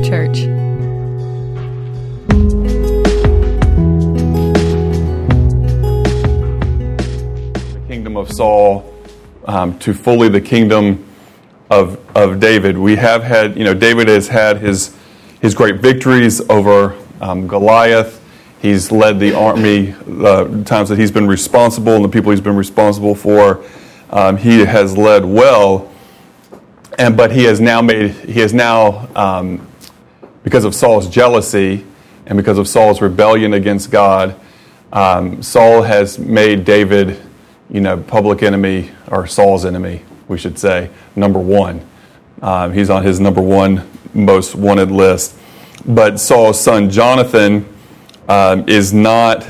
Hope 0.00 0.08
Church. 0.08 0.38
the 7.68 7.84
kingdom 7.86 8.16
of 8.16 8.32
Saul 8.32 8.94
um, 9.46 9.78
to 9.80 9.92
fully 9.92 10.28
the 10.28 10.40
kingdom 10.40 11.06
of, 11.70 12.00
of 12.16 12.40
David. 12.40 12.78
We 12.78 12.96
have 12.96 13.22
had, 13.22 13.56
you 13.56 13.64
know, 13.64 13.74
David 13.74 14.08
has 14.08 14.28
had 14.28 14.58
his, 14.58 14.96
his 15.42 15.54
great 15.54 15.76
victories 15.80 16.40
over 16.48 16.96
um, 17.20 17.46
Goliath. 17.46 18.22
He's 18.62 18.90
led 18.90 19.20
the 19.20 19.34
army 19.34 19.94
the 20.06 20.62
times 20.64 20.88
that 20.88 20.98
he's 20.98 21.10
been 21.10 21.26
responsible 21.26 21.94
and 21.94 22.04
the 22.04 22.08
people 22.08 22.30
he's 22.30 22.40
been 22.40 22.56
responsible 22.56 23.14
for. 23.14 23.64
Um, 24.10 24.36
he 24.36 24.60
has 24.60 24.96
led 24.96 25.24
well, 25.24 25.90
and 26.98 27.16
but 27.16 27.32
he 27.32 27.44
has 27.44 27.60
now 27.60 27.80
made 27.80 28.10
he 28.10 28.40
has 28.40 28.52
now 28.52 29.08
um, 29.14 29.69
because 30.42 30.64
of 30.64 30.74
Saul's 30.74 31.08
jealousy 31.08 31.84
and 32.26 32.36
because 32.36 32.58
of 32.58 32.68
Saul's 32.68 33.00
rebellion 33.00 33.54
against 33.54 33.90
God, 33.90 34.34
um, 34.92 35.42
Saul 35.42 35.82
has 35.82 36.18
made 36.18 36.64
David, 36.64 37.20
you 37.68 37.80
know, 37.80 37.96
public 37.96 38.42
enemy 38.42 38.90
or 39.08 39.26
Saul's 39.26 39.64
enemy, 39.64 40.02
we 40.28 40.38
should 40.38 40.58
say, 40.58 40.90
number 41.14 41.38
one. 41.38 41.86
Um, 42.42 42.72
he's 42.72 42.90
on 42.90 43.02
his 43.02 43.20
number 43.20 43.42
one 43.42 43.88
most 44.14 44.54
wanted 44.54 44.90
list. 44.90 45.36
But 45.86 46.18
Saul's 46.18 46.60
son 46.60 46.90
Jonathan 46.90 47.66
um, 48.28 48.68
is 48.68 48.92
not 48.92 49.46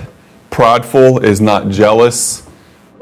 prideful, 0.50 1.24
is 1.24 1.40
not 1.40 1.68
jealous, 1.68 2.46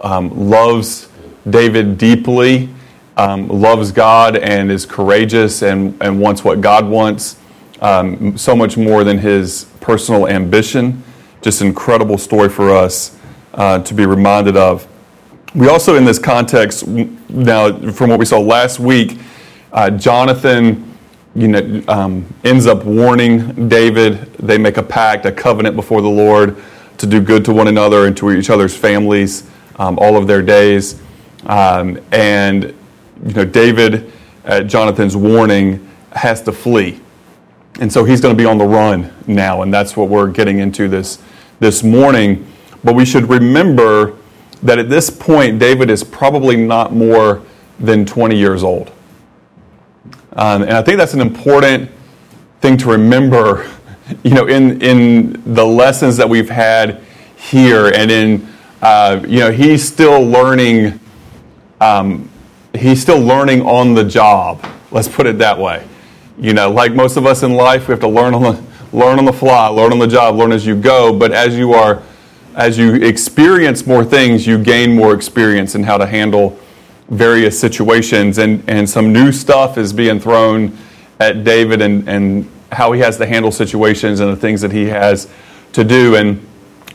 um, 0.03 0.51
loves 0.51 1.09
David 1.49 1.99
deeply, 1.99 2.69
um, 3.17 3.49
loves 3.49 3.91
God 3.91 4.37
and 4.37 4.71
is 4.71 4.87
courageous 4.87 5.63
and, 5.63 6.01
and 6.01 6.21
wants 6.21 6.45
what 6.45 6.61
God 6.61 6.87
wants 6.87 7.37
um, 7.81 8.37
so 8.37 8.55
much 8.57 8.77
more 8.77 9.05
than 9.05 9.19
his 9.19 9.67
personal 9.81 10.29
ambition. 10.29 11.03
Just 11.43 11.63
incredible 11.63 12.19
story 12.19 12.49
for 12.49 12.71
us 12.71 13.17
uh, 13.55 13.81
to 13.81 13.95
be 13.95 14.07
reminded 14.07 14.57
of. 14.57 14.87
We 15.55 15.69
also, 15.69 15.97
in 15.97 16.05
this 16.05 16.19
context, 16.19 16.87
now 16.87 17.91
from 17.93 18.11
what 18.11 18.19
we 18.19 18.25
saw 18.25 18.39
last 18.39 18.79
week, 18.79 19.19
uh, 19.73 19.91
Jonathan 19.91 20.85
you 21.35 21.49
know, 21.49 21.83
um, 21.89 22.27
ends 22.45 22.67
up 22.67 22.85
warning 22.85 23.69
David. 23.69 24.33
They 24.35 24.59
make 24.59 24.77
a 24.77 24.83
pact, 24.83 25.25
a 25.27 25.33
covenant 25.33 25.77
before 25.77 26.03
the 26.03 26.09
Lord 26.09 26.57
to 26.99 27.07
do 27.07 27.21
good 27.21 27.45
to 27.45 27.53
one 27.53 27.69
another 27.69 28.07
and 28.07 28.17
to 28.17 28.33
each 28.33 28.51
other's 28.51 28.77
families 28.77 29.49
um, 29.77 29.99
all 29.99 30.17
of 30.17 30.27
their 30.27 30.43
days. 30.43 31.01
Um, 31.47 32.01
and 32.13 32.75
you 33.25 33.35
know, 33.35 33.45
David, 33.45 34.13
at 34.45 34.67
Jonathan's 34.67 35.17
warning, 35.17 35.89
has 36.13 36.43
to 36.43 36.53
flee. 36.53 37.01
And 37.79 37.93
so 37.93 38.05
he's 38.05 38.21
going 38.21 38.37
to 38.37 38.41
be 38.41 38.47
on 38.47 38.59
the 38.59 38.65
run 38.65 39.13
now, 39.27 39.63
and 39.63 39.73
that's 39.73 39.97
what 39.97 40.09
we're 40.09 40.31
getting 40.31 40.59
into 40.59 40.89
this, 40.89 41.19
this 41.61 41.85
morning. 41.85 42.47
But 42.83 42.95
we 42.95 43.05
should 43.05 43.29
remember 43.29 44.17
that 44.63 44.79
at 44.79 44.89
this 44.89 45.11
point, 45.11 45.59
David 45.59 45.89
is 45.89 46.03
probably 46.03 46.57
not 46.57 46.93
more 46.93 47.43
than 47.79 48.05
20 48.05 48.37
years 48.37 48.65
old. 48.65 48.91
Um, 50.33 50.63
and 50.63 50.73
I 50.73 50.83
think 50.83 50.99
that's 50.99 51.15
an 51.15 51.21
important 51.21 51.91
thing 52.61 52.77
to 52.79 52.91
remember, 52.91 53.71
you 54.25 54.35
know, 54.35 54.47
in, 54.47 54.83
in 54.83 55.55
the 55.55 55.65
lessons 55.65 56.17
that 56.17 56.29
we've 56.29 56.51
had 56.51 57.01
here. 57.37 57.87
And 57.95 58.11
in, 58.11 58.49
uh, 58.83 59.25
you 59.27 59.39
know, 59.39 59.53
he's 59.53 59.87
still 59.87 60.21
learning, 60.21 60.99
um, 61.81 62.29
he's 62.75 63.01
still 63.01 63.21
learning 63.21 63.63
on 63.63 63.95
the 63.95 64.05
job. 64.05 64.67
Let's 64.91 65.09
put 65.09 65.27
it 65.27 65.39
that 65.39 65.59
way. 65.59 65.87
You 66.41 66.55
know, 66.55 66.71
like 66.71 66.95
most 66.95 67.17
of 67.17 67.27
us 67.27 67.43
in 67.43 67.55
life, 67.55 67.89
we 67.89 67.93
have 67.93 68.01
to 68.01 68.09
learn 68.09 68.33
on 68.33 68.43
the, 68.43 68.65
learn 68.97 69.19
on 69.19 69.25
the 69.25 69.33
fly, 69.33 69.67
learn 69.67 69.93
on 69.93 69.99
the 69.99 70.07
job, 70.07 70.37
learn 70.37 70.53
as 70.53 70.65
you 70.65 70.77
go. 70.77 71.13
But 71.13 71.33
as 71.33 71.57
you 71.57 71.73
are, 71.73 72.01
as 72.55 72.79
you 72.79 72.95
experience 72.95 73.87
more 73.89 74.05
things, 74.05 74.47
you 74.47 74.57
gain 74.57 74.95
more 74.95 75.15
experience 75.15 75.75
in 75.75 75.83
how 75.83 75.99
to 75.99 76.07
handle 76.07 76.57
various 77.09 77.59
situations. 77.59 78.39
And, 78.39 78.63
and 78.69 78.89
some 78.89 79.13
new 79.13 79.33
stuff 79.33 79.79
is 79.79 79.93
being 79.93 80.21
thrown 80.21 80.79
at 81.19 81.43
David 81.43 81.83
and, 81.83 82.09
and 82.09 82.49
how 82.71 82.93
he 82.93 83.01
has 83.01 83.17
to 83.19 83.27
handle 83.27 83.51
situations 83.51 84.21
and 84.21 84.31
the 84.31 84.37
things 84.37 84.61
that 84.61 84.71
he 84.71 84.85
has 84.87 85.29
to 85.73 85.83
do. 85.83 86.15
And 86.15 86.47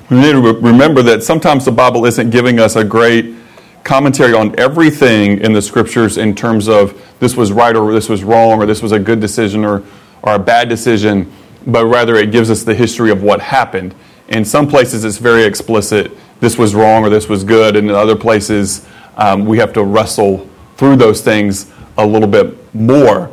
we 0.10 0.22
need 0.22 0.32
to 0.32 0.40
remember 0.40 1.02
that 1.02 1.22
sometimes 1.22 1.66
the 1.66 1.72
Bible 1.72 2.06
isn't 2.06 2.30
giving 2.30 2.60
us 2.60 2.78
a 2.78 2.84
great 2.86 3.36
commentary 3.84 4.34
on 4.34 4.58
everything 4.58 5.40
in 5.40 5.54
the 5.54 5.62
scriptures 5.62 6.18
in 6.18 6.36
terms 6.36 6.68
of 6.68 7.00
this 7.20 7.36
was 7.36 7.52
right 7.52 7.76
or 7.76 7.92
this 7.94 8.10
was 8.10 8.24
wrong 8.24 8.62
or 8.62 8.66
this 8.66 8.82
was 8.82 8.92
a 8.92 9.00
good 9.00 9.20
decision 9.20 9.66
or, 9.66 9.84
or 10.22 10.36
a 10.36 10.40
bad 10.40 10.70
decision, 10.70 11.32
but 11.68 11.86
rather 11.86 12.16
it 12.16 12.32
gives 12.32 12.50
us 12.50 12.64
the 12.64 12.74
history 12.74 13.12
of 13.12 13.24
what 13.24 13.42
happened. 13.42 13.94
In 14.30 14.46
some 14.46 14.68
places, 14.68 15.04
it's 15.04 15.18
very 15.18 15.44
explicit 15.44 16.12
this 16.40 16.58
was 16.58 16.76
wrong 16.76 17.06
or 17.06 17.10
this 17.10 17.30
was 17.30 17.44
good, 17.44 17.76
and 17.76 17.90
in 17.90 17.96
other 17.96 18.16
places, 18.16 18.86
um, 19.16 19.46
we 19.46 19.58
have 19.60 19.72
to 19.74 19.84
wrestle 19.84 20.50
through 20.76 20.98
those 20.98 21.22
things 21.22 21.72
a 21.98 22.06
little 22.06 22.28
bit 22.28 22.58
more. 22.76 23.32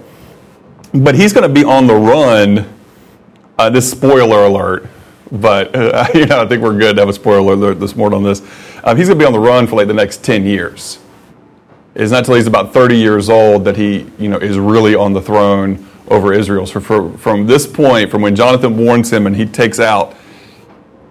But 0.93 1.15
he's 1.15 1.33
going 1.33 1.49
to 1.49 1.53
be 1.53 1.65
on 1.65 1.87
the 1.87 1.95
run. 1.95 2.73
Uh, 3.59 3.69
this 3.69 3.91
spoiler 3.91 4.45
alert, 4.45 4.89
but 5.31 5.75
uh, 5.75 6.07
you 6.15 6.27
know 6.27 6.41
I 6.41 6.47
think 6.47 6.63
we're 6.63 6.79
good 6.79 6.97
to 6.97 7.03
have 7.03 7.09
a 7.09 7.13
spoiler 7.13 7.53
alert 7.53 7.81
this 7.81 7.95
morning 7.95 8.19
on 8.19 8.23
this. 8.23 8.41
Um, 8.85 8.97
he's 8.97 9.09
going 9.09 9.19
to 9.19 9.23
be 9.23 9.27
on 9.27 9.33
the 9.33 9.39
run 9.39 9.67
for 9.67 9.77
like 9.77 9.89
the 9.89 9.95
next 9.95 10.25
ten 10.25 10.45
years. 10.45 10.99
It's 11.95 12.13
not 12.13 12.19
until 12.19 12.35
he's 12.35 12.47
about 12.47 12.73
thirty 12.73 12.97
years 12.97 13.29
old 13.29 13.65
that 13.65 13.77
he 13.77 14.07
you 14.19 14.29
know 14.29 14.39
is 14.39 14.59
really 14.59 14.95
on 14.95 15.13
the 15.13 15.21
throne 15.21 15.87
over 16.09 16.33
Israel. 16.33 16.67
So 16.67 16.81
for, 16.81 17.17
from 17.19 17.47
this 17.47 17.67
point, 17.67 18.11
from 18.11 18.23
when 18.23 18.35
Jonathan 18.35 18.77
warns 18.77 19.13
him 19.13 19.27
and 19.27 19.37
he 19.37 19.47
takes 19.47 19.79
out, 19.79 20.17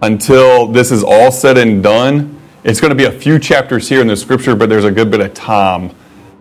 until 0.02 0.66
this 0.66 0.90
is 0.90 1.02
all 1.02 1.32
said 1.32 1.58
and 1.58 1.82
done, 1.82 2.38
it's 2.64 2.80
going 2.80 2.90
to 2.90 2.94
be 2.94 3.04
a 3.04 3.12
few 3.12 3.38
chapters 3.38 3.88
here 3.88 4.02
in 4.02 4.06
the 4.06 4.16
scripture, 4.16 4.54
but 4.54 4.68
there's 4.68 4.84
a 4.84 4.90
good 4.90 5.10
bit 5.10 5.20
of 5.20 5.32
time 5.32 5.90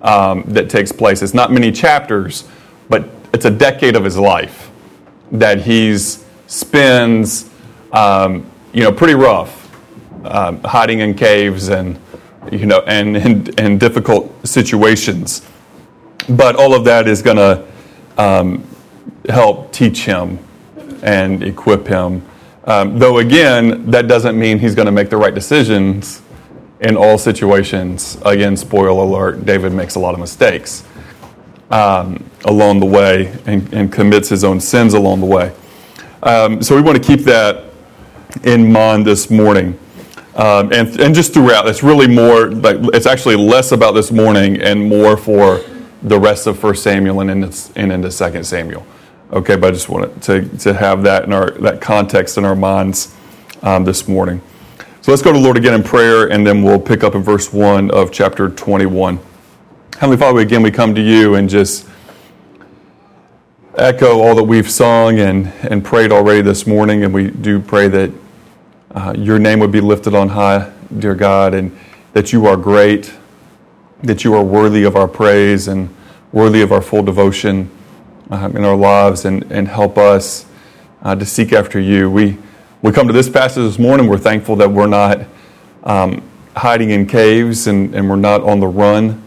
um, 0.02 0.44
that 0.48 0.70
takes 0.70 0.92
place. 0.92 1.22
It's 1.22 1.34
not 1.34 1.52
many 1.52 1.72
chapters, 1.72 2.46
but 2.90 3.10
it's 3.34 3.46
a 3.46 3.52
decade 3.52 3.96
of 3.96 4.04
his 4.04 4.18
life 4.18 4.72
that 5.32 5.62
he's 5.62 6.26
spends, 6.48 7.50
um, 7.94 8.50
you 8.74 8.84
know, 8.84 8.92
pretty 8.92 9.14
rough, 9.14 9.69
um, 10.26 10.62
hiding 10.64 11.00
in 11.00 11.14
caves 11.14 11.70
and, 11.70 12.00
you 12.52 12.66
know, 12.66 12.82
and 12.82 13.50
in 13.60 13.78
difficult 13.78 14.48
situations. 14.48 15.42
But 16.28 16.56
all 16.56 16.74
of 16.74 16.86
that 16.86 17.08
is 17.08 17.22
going 17.22 17.38
to 17.38 17.66
um, 18.18 18.68
help 19.28 19.72
teach 19.72 20.06
him 20.06 20.40
and 21.02 21.44
equip 21.44 21.88
him 21.88 22.24
um, 22.70 23.00
though, 23.00 23.18
again, 23.18 23.90
that 23.90 24.08
doesn't 24.08 24.38
mean 24.38 24.60
he's 24.60 24.76
going 24.76 24.86
to 24.86 24.92
make 24.92 25.10
the 25.10 25.18
right 25.18 25.34
decisions 25.34 26.22
in 26.82 26.96
all 26.96 27.18
situations. 27.18 28.16
Again, 28.24 28.56
spoiler 28.56 28.90
alert, 28.90 29.44
David 29.44 29.74
makes 29.74 29.96
a 29.96 30.00
lot 30.00 30.14
of 30.14 30.20
mistakes 30.20 30.84
um, 31.72 32.24
along 32.46 32.80
the 32.80 32.86
way 32.86 33.36
and, 33.48 33.74
and, 33.74 33.92
commits 33.92 34.30
his 34.30 34.44
own 34.44 34.60
sins 34.60 34.94
along 34.94 35.22
the 35.22 35.26
way. 35.26 35.52
Um, 36.22 36.62
so 36.62 36.76
we 36.76 36.84
want 36.84 36.96
to 36.96 37.04
keep 37.04 37.26
that 37.26 37.66
in 38.44 38.72
mind 38.72 39.04
this 39.04 39.32
morning. 39.32 39.78
Um, 40.36 40.72
and, 40.72 41.00
and 41.00 41.16
just 41.16 41.34
throughout, 41.34 41.68
it's 41.68 41.84
really 41.84 42.08
more, 42.08 42.52
like, 42.52 42.78
it's 42.94 43.06
actually 43.06 43.36
less 43.36 43.72
about 43.72 43.94
this 43.94 44.12
morning 44.12 44.62
and 44.62 44.88
more 44.88 45.18
for 45.18 45.62
the 46.04 46.20
rest 46.20 46.48
of 46.48 46.62
1 46.62 46.76
Samuel 46.76 47.20
and 47.22 47.32
into, 47.32 47.72
and 47.76 47.92
into 47.92 48.10
2 48.10 48.44
Samuel. 48.44 48.86
Okay, 49.32 49.56
but 49.56 49.68
I 49.68 49.72
just 49.72 49.90
wanted 49.90 50.22
to, 50.24 50.58
to 50.60 50.74
have 50.74 51.04
that 51.04 51.26
in 51.26 51.34
our 51.34 51.52
that 51.52 51.82
context 51.82 52.38
in 52.40 52.46
our 52.46 52.56
minds 52.56 53.16
um, 53.62 53.84
this 53.84 54.08
morning. 54.08 54.42
So 55.02 55.12
let's 55.12 55.22
go 55.22 55.32
to 55.32 55.38
the 55.38 55.44
Lord 55.44 55.56
again 55.56 55.74
in 55.74 55.84
prayer, 55.84 56.32
and 56.32 56.46
then 56.46 56.64
we'll 56.64 56.80
pick 56.80 57.04
up 57.04 57.16
in 57.16 57.22
verse 57.22 57.54
1 57.54 57.92
of 57.92 58.12
chapter 58.12 58.50
21. 58.50 59.20
Heavenly 59.94 60.18
Father, 60.18 60.40
again, 60.40 60.64
we 60.64 60.72
come 60.72 60.96
to 60.96 61.02
you 61.02 61.36
and 61.36 61.50
just 61.50 61.88
echo 63.78 64.20
all 64.20 64.36
that 64.36 64.44
we've 64.44 64.70
sung 64.70 65.20
and, 65.20 65.48
and 65.62 65.86
prayed 65.86 66.12
already 66.12 66.42
this 66.42 66.66
morning, 66.66 67.04
and 67.04 67.14
we 67.14 67.30
do 67.30 67.60
pray 67.60 67.88
that 67.88 68.12
uh, 68.92 69.14
your 69.18 69.38
name 69.40 69.60
would 69.60 69.72
be 69.72 69.82
lifted 69.82 70.16
on 70.16 70.30
high, 70.30 70.72
dear 70.98 71.16
God, 71.16 71.54
and 71.54 71.78
that 72.14 72.34
you 72.34 72.48
are 72.48 72.58
great, 72.58 73.14
that 74.04 74.24
you 74.24 74.34
are 74.34 74.44
worthy 74.44 74.84
of 74.84 74.96
our 74.96 75.08
praise 75.08 75.68
and 75.68 75.94
worthy 76.32 76.62
of 76.62 76.72
our 76.72 76.82
full 76.82 77.04
devotion 77.04 77.70
um, 78.30 78.56
in 78.56 78.64
our 78.64 78.76
lives 78.76 79.26
and, 79.26 79.44
and 79.52 79.68
help 79.68 79.98
us 79.98 80.46
uh, 81.02 81.16
to 81.16 81.26
seek 81.26 81.54
after 81.54 81.80
you. 81.80 82.10
We, 82.10 82.38
we 82.82 82.92
come 82.92 83.08
to 83.08 83.14
this 83.14 83.30
passage 83.30 83.64
this 83.64 83.80
morning, 83.80 84.08
we're 84.08 84.18
thankful 84.18 84.56
that 84.58 84.72
we're 84.72 84.88
not 84.88 85.22
um, 85.84 86.22
hiding 86.56 86.90
in 86.92 87.06
caves 87.06 87.68
and, 87.68 87.94
and 87.94 88.10
we're 88.10 88.16
not 88.16 88.42
on 88.42 88.60
the 88.60 88.68
run. 88.68 89.22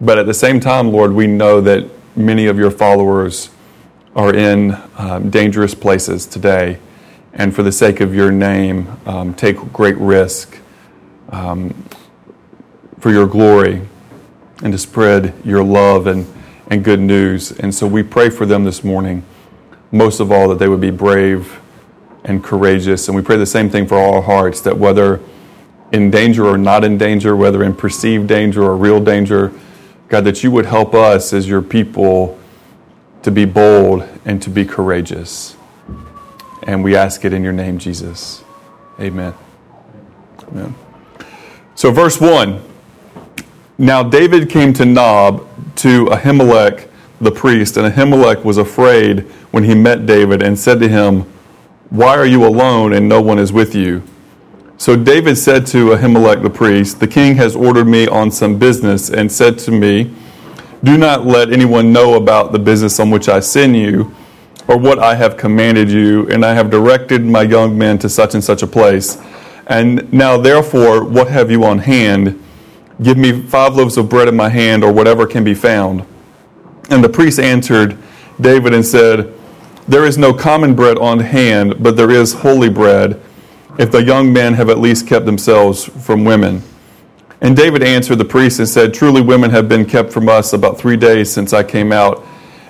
But 0.00 0.18
at 0.18 0.26
the 0.26 0.34
same 0.34 0.58
time, 0.58 0.90
Lord, 0.90 1.12
we 1.12 1.26
know 1.26 1.60
that 1.60 1.88
many 2.16 2.46
of 2.46 2.58
your 2.58 2.70
followers 2.70 3.50
are 4.14 4.34
in 4.34 4.76
um, 4.96 5.30
dangerous 5.30 5.74
places 5.74 6.26
today. 6.26 6.78
And 7.34 7.54
for 7.54 7.62
the 7.62 7.72
sake 7.72 8.00
of 8.00 8.14
your 8.14 8.30
name, 8.30 8.96
um, 9.06 9.34
take 9.34 9.56
great 9.72 9.96
risk 9.96 10.58
um, 11.30 11.70
for 12.98 13.10
your 13.10 13.26
glory 13.26 13.82
and 14.62 14.72
to 14.72 14.78
spread 14.78 15.34
your 15.44 15.64
love 15.64 16.06
and 16.06 16.26
and 16.72 16.82
good 16.82 17.00
news. 17.00 17.52
And 17.52 17.74
so 17.74 17.86
we 17.86 18.02
pray 18.02 18.30
for 18.30 18.46
them 18.46 18.64
this 18.64 18.82
morning 18.82 19.24
most 19.92 20.20
of 20.20 20.32
all, 20.32 20.48
that 20.48 20.58
they 20.58 20.68
would 20.68 20.80
be 20.80 20.90
brave 20.90 21.60
and 22.24 22.42
courageous. 22.42 23.08
And 23.08 23.14
we 23.14 23.22
pray 23.22 23.36
the 23.36 23.44
same 23.44 23.68
thing 23.68 23.86
for 23.86 23.98
all 23.98 24.14
our 24.14 24.22
hearts 24.22 24.62
that 24.62 24.78
whether 24.78 25.20
in 25.92 26.10
danger 26.10 26.46
or 26.46 26.56
not 26.56 26.82
in 26.82 26.96
danger, 26.96 27.36
whether 27.36 27.62
in 27.62 27.74
perceived 27.74 28.26
danger 28.26 28.62
or 28.62 28.74
real 28.74 29.00
danger, 29.00 29.52
God, 30.08 30.24
that 30.24 30.42
you 30.42 30.50
would 30.50 30.64
help 30.64 30.94
us 30.94 31.34
as 31.34 31.46
your 31.46 31.60
people 31.60 32.38
to 33.22 33.30
be 33.30 33.44
bold 33.44 34.08
and 34.24 34.40
to 34.40 34.48
be 34.48 34.64
courageous. 34.64 35.56
And 36.64 36.84
we 36.84 36.96
ask 36.96 37.24
it 37.24 37.32
in 37.32 37.42
your 37.42 37.52
name, 37.52 37.78
Jesus. 37.78 38.44
Amen. 39.00 39.34
Amen. 40.48 40.74
So, 41.74 41.90
verse 41.90 42.20
1 42.20 42.62
Now 43.78 44.02
David 44.02 44.48
came 44.48 44.72
to 44.74 44.84
Nob 44.84 45.48
to 45.76 46.06
Ahimelech 46.06 46.88
the 47.20 47.30
priest, 47.30 47.76
and 47.76 47.92
Ahimelech 47.92 48.44
was 48.44 48.58
afraid 48.58 49.20
when 49.52 49.64
he 49.64 49.74
met 49.74 50.06
David 50.06 50.42
and 50.42 50.58
said 50.58 50.80
to 50.80 50.88
him, 50.88 51.22
Why 51.90 52.16
are 52.16 52.26
you 52.26 52.44
alone 52.44 52.92
and 52.92 53.08
no 53.08 53.20
one 53.20 53.38
is 53.38 53.52
with 53.52 53.74
you? 53.74 54.02
So 54.76 54.96
David 54.96 55.38
said 55.38 55.66
to 55.68 55.90
Ahimelech 55.90 56.42
the 56.42 56.50
priest, 56.50 56.98
The 56.98 57.06
king 57.06 57.36
has 57.36 57.54
ordered 57.54 57.86
me 57.86 58.08
on 58.08 58.30
some 58.30 58.58
business 58.58 59.08
and 59.10 59.30
said 59.30 59.58
to 59.60 59.70
me, 59.70 60.12
Do 60.82 60.98
not 60.98 61.24
let 61.24 61.52
anyone 61.52 61.92
know 61.92 62.14
about 62.14 62.50
the 62.50 62.58
business 62.58 62.98
on 62.98 63.10
which 63.10 63.28
I 63.28 63.38
send 63.40 63.76
you 63.76 64.14
or 64.68 64.76
what 64.76 64.98
I 64.98 65.14
have 65.14 65.36
commanded 65.36 65.90
you, 65.90 66.28
and 66.28 66.44
I 66.44 66.54
have 66.54 66.70
directed 66.70 67.24
my 67.24 67.42
young 67.42 67.76
men 67.76 67.98
to 67.98 68.08
such 68.08 68.34
and 68.34 68.42
such 68.42 68.62
a 68.62 68.66
place. 68.66 69.18
And 69.66 70.12
now, 70.12 70.36
therefore, 70.38 71.04
what 71.04 71.28
have 71.28 71.50
you 71.50 71.64
on 71.64 71.78
hand? 71.78 72.42
Give 73.02 73.16
me 73.16 73.42
five 73.42 73.74
loaves 73.74 73.96
of 73.96 74.08
bread 74.08 74.28
in 74.28 74.36
my 74.36 74.48
hand, 74.48 74.84
or 74.84 74.92
whatever 74.92 75.26
can 75.26 75.44
be 75.44 75.54
found. 75.54 76.04
And 76.90 77.02
the 77.02 77.08
priest 77.08 77.38
answered 77.38 77.96
David 78.40 78.74
and 78.74 78.84
said, 78.84 79.32
There 79.88 80.04
is 80.04 80.18
no 80.18 80.32
common 80.32 80.74
bread 80.74 80.98
on 80.98 81.20
hand, 81.20 81.82
but 81.82 81.96
there 81.96 82.10
is 82.10 82.32
holy 82.32 82.68
bread, 82.68 83.20
if 83.78 83.90
the 83.90 84.02
young 84.02 84.32
men 84.32 84.54
have 84.54 84.68
at 84.68 84.78
least 84.78 85.06
kept 85.06 85.26
themselves 85.26 85.84
from 85.84 86.24
women. 86.24 86.62
And 87.40 87.56
David 87.56 87.82
answered 87.82 88.16
the 88.16 88.24
priest 88.24 88.60
and 88.60 88.68
said, 88.68 88.94
Truly, 88.94 89.20
women 89.20 89.50
have 89.50 89.68
been 89.68 89.84
kept 89.84 90.12
from 90.12 90.28
us 90.28 90.52
about 90.52 90.78
three 90.78 90.96
days 90.96 91.30
since 91.30 91.52
I 91.52 91.64
came 91.64 91.92
out, 91.92 92.24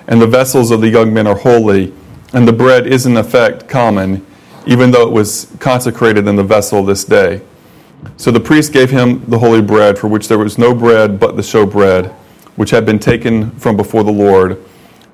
and 0.07 0.21
the 0.21 0.27
vessels 0.27 0.71
of 0.71 0.81
the 0.81 0.89
young 0.89 1.13
men 1.13 1.27
are 1.27 1.37
holy, 1.37 1.93
and 2.33 2.47
the 2.47 2.53
bread 2.53 2.87
is 2.87 3.05
in 3.05 3.17
effect 3.17 3.67
common 3.67 4.25
even 4.65 4.91
though 4.91 5.07
it 5.07 5.11
was 5.11 5.51
consecrated 5.59 6.27
in 6.27 6.35
the 6.35 6.43
vessel 6.43 6.83
this 6.83 7.03
day. 7.03 7.41
So 8.17 8.31
the 8.31 8.39
priest 8.39 8.73
gave 8.73 8.89
him 8.89 9.23
the 9.29 9.39
holy 9.39 9.61
bread, 9.61 9.97
for 9.97 10.07
which 10.07 10.27
there 10.27 10.37
was 10.37 10.57
no 10.57 10.73
bread 10.73 11.19
but 11.19 11.35
the 11.35 11.41
showbread, 11.41 12.11
which 12.55 12.69
had 12.69 12.85
been 12.85 12.99
taken 12.99 13.51
from 13.51 13.77
before 13.77 14.03
the 14.03 14.11
Lord, 14.11 14.63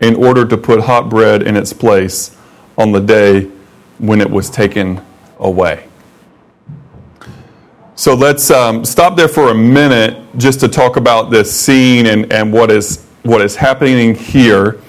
in 0.02 0.16
order 0.16 0.46
to 0.46 0.58
put 0.58 0.82
hot 0.82 1.10
bread 1.10 1.44
in 1.44 1.56
its 1.56 1.74
place 1.74 2.36
on 2.78 2.92
the 2.92 3.00
day 3.00 3.50
when 3.98 4.22
it 4.22 4.30
was 4.30 4.50
taken 4.50 5.02
away. 5.40 5.86
So 7.96 8.14
let's 8.14 8.50
um, 8.50 8.86
stop 8.86 9.18
there 9.18 9.28
for 9.28 9.52
a 9.52 9.56
minute 9.56 10.18
just 10.38 10.62
to 10.62 10.70
talk 10.70 10.96
about 10.96 11.32
this 11.32 11.54
scene 11.54 12.06
and, 12.06 12.32
and 12.32 12.54
what, 12.54 12.72
is, 12.72 13.06
what 13.30 13.42
is 13.42 13.56
happening 13.56 14.16
here. 14.16 14.82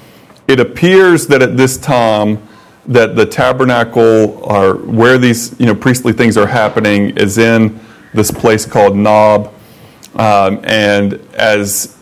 It 0.48 0.60
appears 0.60 1.26
that 1.26 1.42
at 1.42 1.56
this 1.56 1.76
time, 1.76 2.42
that 2.86 3.14
the 3.14 3.26
tabernacle 3.26 4.40
or 4.42 4.76
where 4.76 5.18
these 5.18 5.54
you 5.60 5.66
know 5.66 5.74
priestly 5.74 6.12
things 6.12 6.36
are 6.38 6.46
happening 6.46 7.16
is 7.18 7.36
in 7.36 7.78
this 8.14 8.30
place 8.30 8.64
called 8.64 8.96
Nob, 8.96 9.52
um, 10.16 10.58
and 10.64 11.14
as 11.34 11.96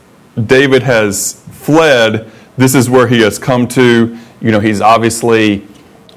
David 0.46 0.82
has 0.84 1.42
fled, 1.50 2.30
this 2.56 2.74
is 2.74 2.88
where 2.88 3.08
he 3.08 3.20
has 3.22 3.38
come 3.38 3.66
to. 3.68 4.16
You 4.40 4.52
know, 4.52 4.60
he's 4.60 4.80
obviously 4.80 5.66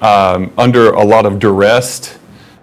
um, 0.01 0.53
under 0.57 0.91
a 0.91 1.03
lot 1.03 1.25
of 1.25 1.39
duress. 1.39 2.17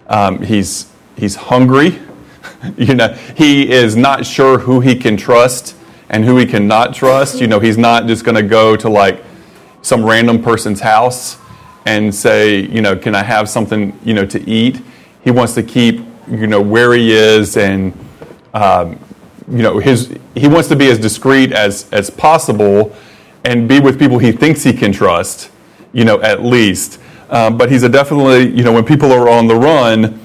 Um, 0.06 0.42
he's 0.42 0.90
he's 1.16 1.34
hungry. 1.34 1.98
you 2.76 2.94
know, 2.94 3.08
he 3.36 3.68
is 3.68 3.96
not 3.96 4.24
sure 4.24 4.60
who 4.60 4.80
he 4.80 4.94
can 4.94 5.16
trust 5.16 5.74
and 6.10 6.24
who 6.24 6.36
he 6.36 6.46
cannot 6.46 6.94
trust. 6.94 7.40
You 7.40 7.46
know, 7.46 7.60
he's 7.60 7.78
not 7.78 8.06
just 8.06 8.24
going 8.24 8.36
to 8.36 8.42
go 8.42 8.76
to 8.76 8.88
like 8.88 9.24
some 9.82 10.04
random 10.04 10.42
person's 10.42 10.80
house 10.80 11.38
and 11.86 12.14
say, 12.14 12.60
you 12.66 12.82
know, 12.82 12.96
can 12.96 13.14
I 13.14 13.22
have 13.22 13.48
something, 13.48 13.98
you 14.04 14.14
know, 14.14 14.26
to 14.26 14.48
eat? 14.48 14.80
He 15.22 15.30
wants 15.30 15.54
to 15.54 15.62
keep, 15.62 16.00
you 16.30 16.46
know, 16.46 16.60
where 16.60 16.92
he 16.92 17.12
is 17.12 17.56
and, 17.56 17.92
um, 18.54 18.98
you 19.50 19.62
know, 19.62 19.78
his, 19.78 20.14
he 20.34 20.48
wants 20.48 20.68
to 20.68 20.76
be 20.76 20.90
as 20.90 20.98
discreet 20.98 21.52
as, 21.52 21.88
as 21.90 22.10
possible 22.10 22.94
and 23.44 23.68
be 23.68 23.80
with 23.80 23.98
people 23.98 24.18
he 24.18 24.32
thinks 24.32 24.62
he 24.62 24.72
can 24.72 24.92
trust, 24.92 25.50
you 25.92 26.04
know, 26.04 26.20
at 26.20 26.42
least. 26.42 27.00
Um, 27.30 27.56
but 27.56 27.70
he's 27.70 27.82
a 27.82 27.88
definitely, 27.88 28.48
you 28.54 28.62
know, 28.62 28.72
when 28.72 28.84
people 28.84 29.12
are 29.12 29.28
on 29.28 29.46
the 29.46 29.54
run, 29.54 30.20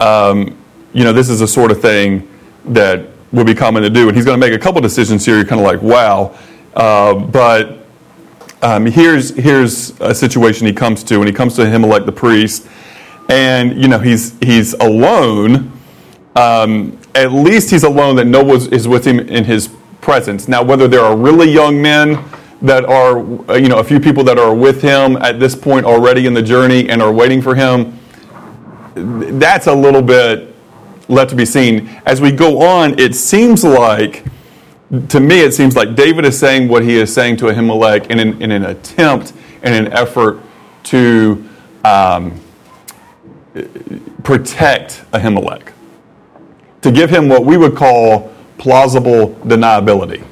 um, 0.00 0.56
you 0.92 1.04
know, 1.04 1.12
this 1.12 1.28
is 1.28 1.40
the 1.40 1.48
sort 1.48 1.70
of 1.70 1.80
thing 1.80 2.28
that 2.66 3.08
would 3.32 3.46
be 3.46 3.54
common 3.54 3.82
to 3.82 3.90
do. 3.90 4.08
And 4.08 4.16
he's 4.16 4.24
going 4.24 4.40
to 4.40 4.46
make 4.46 4.54
a 4.54 4.62
couple 4.62 4.80
decisions 4.80 5.24
here. 5.24 5.36
You're 5.36 5.44
kind 5.44 5.60
of 5.60 5.66
like, 5.66 5.82
wow. 5.82 6.36
Uh, 6.74 7.14
but 7.14 7.86
um, 8.62 8.86
here's, 8.86 9.30
here's 9.36 9.98
a 10.00 10.14
situation 10.14 10.66
he 10.66 10.72
comes 10.72 11.04
to, 11.04 11.16
and 11.16 11.26
he 11.26 11.32
comes 11.32 11.54
to 11.56 11.62
Ahimelech 11.62 12.06
the 12.06 12.12
priest, 12.12 12.66
and 13.28 13.80
you 13.80 13.88
know 13.88 13.98
he's, 13.98 14.38
he's 14.40 14.72
alone. 14.74 15.72
Um, 16.34 16.98
at 17.14 17.32
least 17.32 17.70
he's 17.70 17.84
alone 17.84 18.16
that 18.16 18.26
no 18.26 18.42
one 18.42 18.72
is 18.72 18.88
with 18.88 19.06
him 19.06 19.20
in 19.20 19.44
his 19.44 19.68
presence. 20.00 20.48
Now, 20.48 20.62
whether 20.62 20.88
there 20.88 21.00
are 21.00 21.16
really 21.16 21.50
young 21.50 21.80
men 21.80 22.22
that 22.62 22.84
are, 22.84 23.18
you 23.58 23.68
know, 23.68 23.78
a 23.78 23.84
few 23.84 24.00
people 24.00 24.24
that 24.24 24.38
are 24.38 24.54
with 24.54 24.82
him 24.82 25.16
at 25.16 25.38
this 25.38 25.54
point 25.54 25.86
already 25.86 26.26
in 26.26 26.34
the 26.34 26.42
journey 26.42 26.88
and 26.88 27.02
are 27.02 27.12
waiting 27.12 27.42
for 27.42 27.54
him, 27.54 27.98
that's 28.94 29.66
a 29.66 29.74
little 29.74 30.02
bit 30.02 30.55
left 31.08 31.30
to 31.30 31.36
be 31.36 31.46
seen. 31.46 31.88
As 32.06 32.20
we 32.20 32.32
go 32.32 32.62
on, 32.62 32.98
it 32.98 33.14
seems 33.14 33.64
like 33.64 34.24
to 35.08 35.20
me, 35.20 35.40
it 35.40 35.52
seems 35.52 35.74
like 35.74 35.96
David 35.96 36.24
is 36.24 36.38
saying 36.38 36.68
what 36.68 36.84
he 36.84 36.96
is 36.96 37.12
saying 37.12 37.38
to 37.38 37.46
Ahimelech 37.46 38.08
in 38.08 38.20
an, 38.20 38.40
in 38.40 38.52
an 38.52 38.66
attempt 38.66 39.32
and 39.62 39.74
an 39.74 39.92
effort 39.92 40.40
to 40.84 41.44
um, 41.84 42.40
protect 44.22 45.04
Ahimelech, 45.10 45.72
to 46.82 46.92
give 46.92 47.10
him 47.10 47.28
what 47.28 47.44
we 47.44 47.56
would 47.56 47.74
call 47.74 48.32
plausible 48.58 49.30
deniability. 49.44 50.24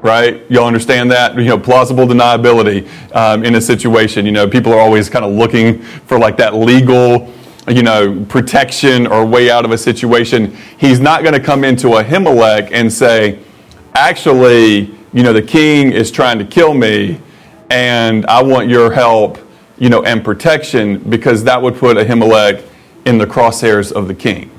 Right? 0.00 0.48
Y'all 0.50 0.66
understand 0.66 1.10
that? 1.10 1.36
You 1.36 1.44
know, 1.44 1.58
plausible 1.58 2.06
deniability 2.06 2.88
um, 3.14 3.44
in 3.44 3.56
a 3.56 3.60
situation. 3.60 4.24
You 4.24 4.32
know, 4.32 4.48
people 4.48 4.72
are 4.72 4.78
always 4.78 5.10
kind 5.10 5.24
of 5.24 5.32
looking 5.32 5.82
for 5.82 6.18
like 6.18 6.36
that 6.38 6.54
legal 6.54 7.30
you 7.68 7.82
know, 7.82 8.24
protection 8.28 9.06
or 9.06 9.24
way 9.24 9.50
out 9.50 9.64
of 9.64 9.70
a 9.70 9.78
situation. 9.78 10.56
He's 10.78 11.00
not 11.00 11.22
going 11.22 11.34
to 11.34 11.40
come 11.40 11.64
into 11.64 11.88
Ahimelech 11.88 12.70
and 12.72 12.92
say, 12.92 13.40
actually, 13.94 14.94
you 15.12 15.22
know, 15.22 15.32
the 15.32 15.42
king 15.42 15.92
is 15.92 16.10
trying 16.10 16.38
to 16.38 16.44
kill 16.44 16.74
me 16.74 17.20
and 17.70 18.24
I 18.26 18.42
want 18.42 18.68
your 18.68 18.92
help, 18.92 19.38
you 19.78 19.88
know, 19.88 20.02
and 20.04 20.24
protection 20.24 20.98
because 21.10 21.44
that 21.44 21.60
would 21.60 21.76
put 21.76 21.96
Ahimelech 21.96 22.64
in 23.04 23.18
the 23.18 23.26
crosshairs 23.26 23.92
of 23.92 24.08
the 24.08 24.14
king, 24.14 24.50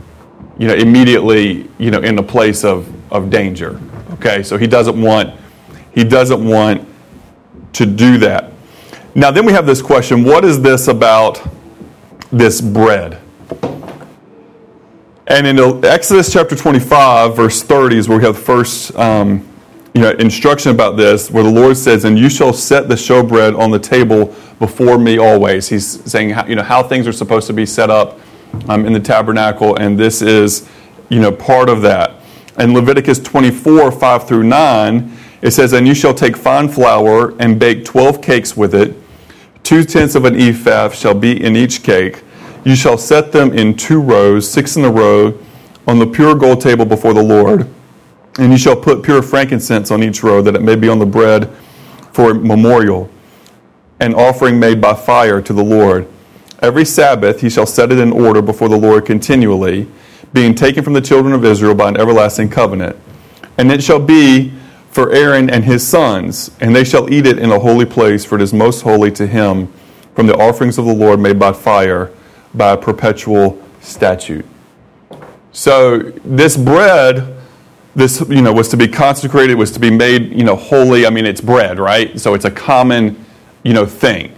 you 0.57 0.67
know, 0.67 0.73
immediately, 0.73 1.69
you 1.77 1.91
know, 1.91 1.99
in 1.99 2.15
the 2.15 2.23
place 2.23 2.63
of, 2.63 2.91
of 3.11 3.29
danger. 3.29 3.79
Okay, 4.13 4.43
so 4.43 4.57
he 4.57 4.67
doesn't 4.67 4.99
want, 4.99 5.39
he 5.93 6.03
doesn't 6.03 6.45
want 6.45 6.87
to 7.73 7.85
do 7.85 8.17
that. 8.19 8.51
Now, 9.15 9.31
then 9.31 9.45
we 9.45 9.53
have 9.53 9.65
this 9.65 9.81
question 9.81 10.23
what 10.23 10.45
is 10.45 10.61
this 10.61 10.87
about 10.87 11.41
this 12.31 12.61
bread. 12.61 13.19
And 15.27 15.45
in 15.45 15.85
Exodus 15.85 16.33
chapter 16.33 16.55
25, 16.55 17.35
verse 17.35 17.61
30 17.61 17.97
is 17.97 18.09
where 18.09 18.17
we 18.17 18.23
have 18.23 18.35
the 18.35 18.41
first 18.41 18.95
um, 18.95 19.47
you 19.93 20.01
know, 20.01 20.11
instruction 20.11 20.71
about 20.71 20.97
this, 20.97 21.29
where 21.29 21.43
the 21.43 21.51
Lord 21.51 21.77
says, 21.77 22.05
And 22.05 22.17
you 22.17 22.29
shall 22.29 22.53
set 22.53 22.87
the 22.87 22.95
showbread 22.95 23.57
on 23.57 23.71
the 23.71 23.79
table 23.79 24.35
before 24.59 24.97
me 24.97 25.17
always. 25.17 25.67
He's 25.69 26.03
saying 26.09 26.31
how, 26.31 26.45
you 26.45 26.55
know, 26.55 26.63
how 26.63 26.81
things 26.81 27.07
are 27.07 27.11
supposed 27.11 27.47
to 27.47 27.53
be 27.53 27.65
set 27.65 27.89
up 27.89 28.19
um, 28.67 28.85
in 28.85 28.93
the 28.93 28.99
tabernacle, 28.99 29.75
and 29.75 29.99
this 29.99 30.21
is 30.21 30.67
you 31.09 31.19
know, 31.19 31.31
part 31.31 31.69
of 31.69 31.81
that. 31.81 32.15
In 32.59 32.73
Leviticus 32.73 33.19
24, 33.19 33.91
5 33.91 34.27
through 34.27 34.43
9, 34.43 35.17
it 35.41 35.51
says, 35.51 35.73
And 35.73 35.87
you 35.87 35.95
shall 35.95 36.13
take 36.13 36.37
fine 36.37 36.69
flour 36.69 37.35
and 37.39 37.59
bake 37.59 37.85
12 37.85 38.21
cakes 38.21 38.55
with 38.55 38.75
it 38.75 38.95
Two 39.69 39.83
tenths 39.83 40.15
of 40.15 40.25
an 40.25 40.35
ephah 40.35 40.89
shall 40.89 41.13
be 41.13 41.43
in 41.43 41.55
each 41.55 41.83
cake. 41.83 42.23
You 42.65 42.75
shall 42.75 42.97
set 42.97 43.31
them 43.31 43.53
in 43.53 43.75
two 43.75 44.01
rows, 44.01 44.49
six 44.51 44.75
in 44.77 44.83
a 44.83 44.89
row, 44.89 45.37
on 45.87 45.99
the 45.99 46.07
pure 46.07 46.33
gold 46.33 46.59
table 46.59 46.85
before 46.85 47.13
the 47.13 47.21
Lord. 47.21 47.69
And 48.39 48.51
you 48.51 48.57
shall 48.57 48.75
put 48.75 49.03
pure 49.03 49.21
frankincense 49.21 49.91
on 49.91 50.01
each 50.01 50.23
row, 50.23 50.41
that 50.41 50.55
it 50.55 50.63
may 50.63 50.75
be 50.75 50.89
on 50.89 50.97
the 50.97 51.05
bread 51.05 51.55
for 52.13 52.31
a 52.31 52.33
memorial, 52.33 53.11
an 53.99 54.15
offering 54.15 54.59
made 54.59 54.81
by 54.81 54.95
fire 54.95 55.39
to 55.39 55.53
the 55.53 55.63
Lord. 55.63 56.07
Every 56.63 56.83
Sabbath 56.83 57.41
he 57.41 57.49
shall 57.51 57.67
set 57.67 57.91
it 57.91 57.99
in 57.99 58.11
order 58.11 58.41
before 58.41 58.69
the 58.69 58.75
Lord 58.75 59.05
continually, 59.05 59.87
being 60.33 60.55
taken 60.55 60.83
from 60.83 60.93
the 60.93 61.01
children 61.01 61.31
of 61.31 61.45
Israel 61.45 61.75
by 61.75 61.89
an 61.89 61.97
everlasting 61.97 62.49
covenant. 62.49 62.97
And 63.59 63.71
it 63.71 63.83
shall 63.83 63.99
be 63.99 64.51
for 64.89 65.11
Aaron 65.11 65.49
and 65.49 65.63
his 65.63 65.87
sons, 65.87 66.51
and 66.59 66.75
they 66.75 66.83
shall 66.83 67.11
eat 67.13 67.25
it 67.25 67.37
in 67.37 67.51
a 67.51 67.59
holy 67.59 67.85
place, 67.85 68.25
for 68.25 68.35
it 68.35 68.41
is 68.41 68.53
most 68.53 68.81
holy 68.81 69.11
to 69.11 69.27
him 69.27 69.71
from 70.15 70.27
the 70.27 70.35
offerings 70.35 70.77
of 70.77 70.85
the 70.85 70.93
Lord 70.93 71.19
made 71.19 71.39
by 71.39 71.53
fire 71.53 72.11
by 72.53 72.71
a 72.71 72.77
perpetual 72.77 73.61
statute. 73.81 74.45
So 75.51 75.99
this 76.25 76.57
bread, 76.57 77.37
this 77.95 78.21
you 78.29 78.41
know, 78.41 78.51
was 78.51 78.69
to 78.69 78.77
be 78.77 78.87
consecrated, 78.87 79.55
was 79.55 79.71
to 79.71 79.79
be 79.79 79.91
made 79.91 80.31
you 80.31 80.43
know 80.43 80.55
holy. 80.55 81.05
I 81.05 81.09
mean, 81.09 81.25
it's 81.25 81.41
bread, 81.41 81.79
right? 81.79 82.19
So 82.19 82.33
it's 82.33 82.45
a 82.45 82.51
common 82.51 83.23
you 83.63 83.73
know 83.73 83.85
thing. 83.85 84.35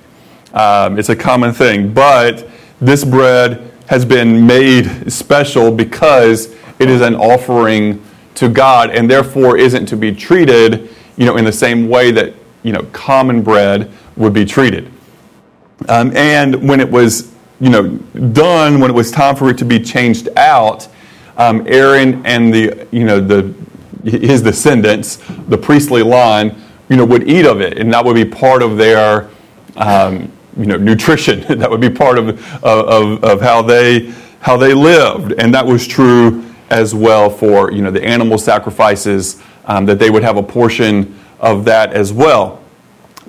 Um, 0.54 1.00
it's 1.00 1.10
a 1.10 1.16
common 1.16 1.54
thing, 1.54 1.94
but 1.94 2.48
this 2.82 3.06
bread 3.06 3.72
has 3.88 4.06
been 4.06 4.46
made 4.46 5.12
special 5.12 5.72
because 5.72 6.54
it 6.80 6.90
is 6.90 7.02
an 7.02 7.16
offering 7.16 8.04
to 8.36 8.50
God, 8.50 8.90
and 8.90 9.10
therefore 9.10 9.58
isn't 9.58 9.86
to 9.88 9.98
be 9.98 10.14
treated 10.14 10.90
you 11.18 11.26
know 11.26 11.38
in 11.38 11.46
the 11.46 11.52
same 11.52 11.88
way 11.88 12.12
that 12.12 12.34
you 12.64 12.74
know 12.74 12.84
common 12.92 13.42
bread 13.42 13.92
would 14.18 14.34
be 14.34 14.46
treated. 14.46 14.92
Um, 15.90 16.16
and 16.16 16.68
when 16.68 16.80
it 16.80 16.90
was 16.90 17.34
you 17.60 17.70
know 17.70 17.90
done, 17.90 18.80
when 18.80 18.90
it 18.90 18.94
was 18.94 19.12
time 19.12 19.36
for 19.36 19.50
it 19.50 19.58
to 19.60 19.66
be 19.66 19.80
changed 19.80 20.30
out 20.38 20.88
um, 21.38 21.66
Aaron 21.68 22.26
and 22.26 22.54
the 22.54 22.88
you 22.92 23.04
know 23.04 23.20
the 23.20 23.54
his 24.04 24.42
descendants, 24.42 25.18
the 25.48 25.58
priestly 25.58 26.02
line, 26.02 26.56
you 26.90 26.96
know, 26.96 27.06
would 27.06 27.30
eat 27.30 27.46
of 27.46 27.62
it, 27.62 27.78
and 27.78 27.94
that 27.94 28.04
would 28.04 28.16
be 28.16 28.26
part 28.26 28.64
of 28.64 28.78
their 28.78 29.30
um, 29.76 30.32
you 30.58 30.66
know 30.66 30.78
nutrition. 30.78 31.42
that 31.60 31.70
would 31.70 31.82
be 31.82 31.90
part 31.90 32.18
of, 32.18 32.30
of 32.64 33.24
of 33.24 33.42
how 33.42 33.62
they 33.62 34.14
how 34.40 34.58
they 34.58 34.74
lived, 34.74 35.34
and 35.34 35.54
that 35.54 35.66
was 35.66 35.88
true 35.88 36.44
as 36.72 36.96
well 36.96 37.30
for 37.30 37.72
you 37.72 37.82
know 37.82 37.92
the 37.92 38.04
animal 38.04 38.38
sacrifices 38.38 39.42
um, 39.66 39.86
that 39.86 40.00
they 40.00 40.10
would 40.10 40.24
have 40.24 40.38
a 40.38 40.44
portion 40.44 41.20
of 41.40 41.66
that 41.66 41.94
as 41.94 42.12
well. 42.12 42.64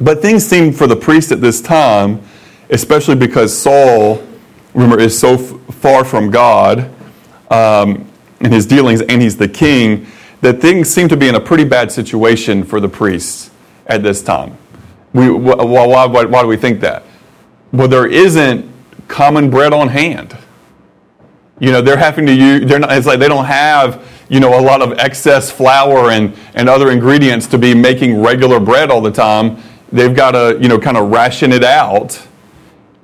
But 0.01 0.23
things 0.23 0.47
seemed 0.47 0.77
for 0.77 0.87
the 0.87 0.97
priest 0.97 1.33
at 1.33 1.41
this 1.41 1.61
time, 1.61 2.23
especially 2.71 3.17
because 3.17 3.57
Saul, 3.57 4.23
remember, 4.75 4.99
is 4.99 5.19
so 5.19 5.35
f- 5.35 5.75
far 5.75 6.05
from 6.05 6.31
God 6.31 6.91
um, 7.51 8.09
in 8.41 8.51
his 8.51 8.65
dealings, 8.65 9.03
and 9.03 9.21
he's 9.21 9.37
the 9.37 9.49
king, 9.49 10.07
that 10.41 10.61
things 10.61 10.89
seem 10.89 11.09
to 11.09 11.17
be 11.17 11.29
in 11.29 11.35
a 11.35 11.41
pretty 11.41 11.65
bad 11.65 11.93
situation 11.93 12.65
for 12.65 12.81
the 12.81 12.89
priests 12.89 13.51
at 13.87 14.03
this 14.03 14.23
time. 14.23 14.57
We, 15.13 15.31
why, 15.31 15.55
why, 15.87 16.07
why 16.07 16.43
do 16.43 16.49
we 16.49 16.57
think 16.57 16.81
that? 16.81 17.05
Well, 17.71 17.89
there 17.89 18.07
isn't 18.07 18.69
common 19.09 19.51
bread 19.51 19.73
on 19.73 19.89
hand. 19.89 20.37
You 21.62 21.71
know, 21.71 21.81
they're 21.81 21.97
having 21.97 22.26
to 22.26 22.35
use, 22.35 22.69
they're 22.69 22.81
not, 22.81 22.90
it's 22.90 23.07
like 23.07 23.21
they 23.21 23.28
don't 23.28 23.45
have, 23.45 24.04
you 24.28 24.40
know, 24.40 24.59
a 24.59 24.61
lot 24.61 24.83
of 24.83 24.99
excess 24.99 25.49
flour 25.49 26.11
and, 26.11 26.37
and 26.54 26.69
other 26.69 26.90
ingredients 26.90 27.47
to 27.47 27.57
be 27.57 27.73
making 27.73 28.21
regular 28.21 28.59
bread 28.59 28.90
all 28.90 29.00
the 29.00 29.12
time. 29.12 29.62
They've 29.92 30.12
got 30.12 30.33
to, 30.33 30.59
you 30.61 30.66
know, 30.66 30.76
kind 30.81 30.97
of 30.97 31.12
ration 31.12 31.52
it 31.52 31.62
out. 31.62 32.21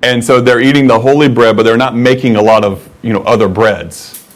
And 0.02 0.24
so 0.24 0.40
they're 0.40 0.60
eating 0.60 0.88
the 0.88 0.98
holy 0.98 1.28
bread, 1.28 1.56
but 1.56 1.62
they're 1.62 1.76
not 1.76 1.94
making 1.94 2.34
a 2.34 2.42
lot 2.42 2.64
of, 2.64 2.90
you 3.00 3.12
know, 3.12 3.22
other 3.22 3.46
breads. 3.46 4.26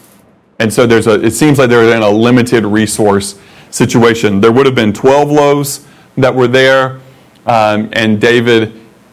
And 0.57 0.71
so 0.71 0.87
there's 0.87 1.07
a, 1.07 1.21
it 1.21 1.31
seems 1.31 1.59
like 1.59 1.69
they're 1.69 1.93
in 1.93 2.01
a 2.01 2.09
limited 2.09 2.63
resource 2.63 3.37
situation. 3.71 4.39
There 4.39 4.53
would 4.53 4.65
have 4.65 4.75
been 4.75 4.93
12 4.93 5.31
loaves 5.31 5.85
that 6.15 6.33
were 6.33 6.47
there, 6.47 7.01
um, 7.45 7.89
and 7.91 8.21
David, 8.21 8.71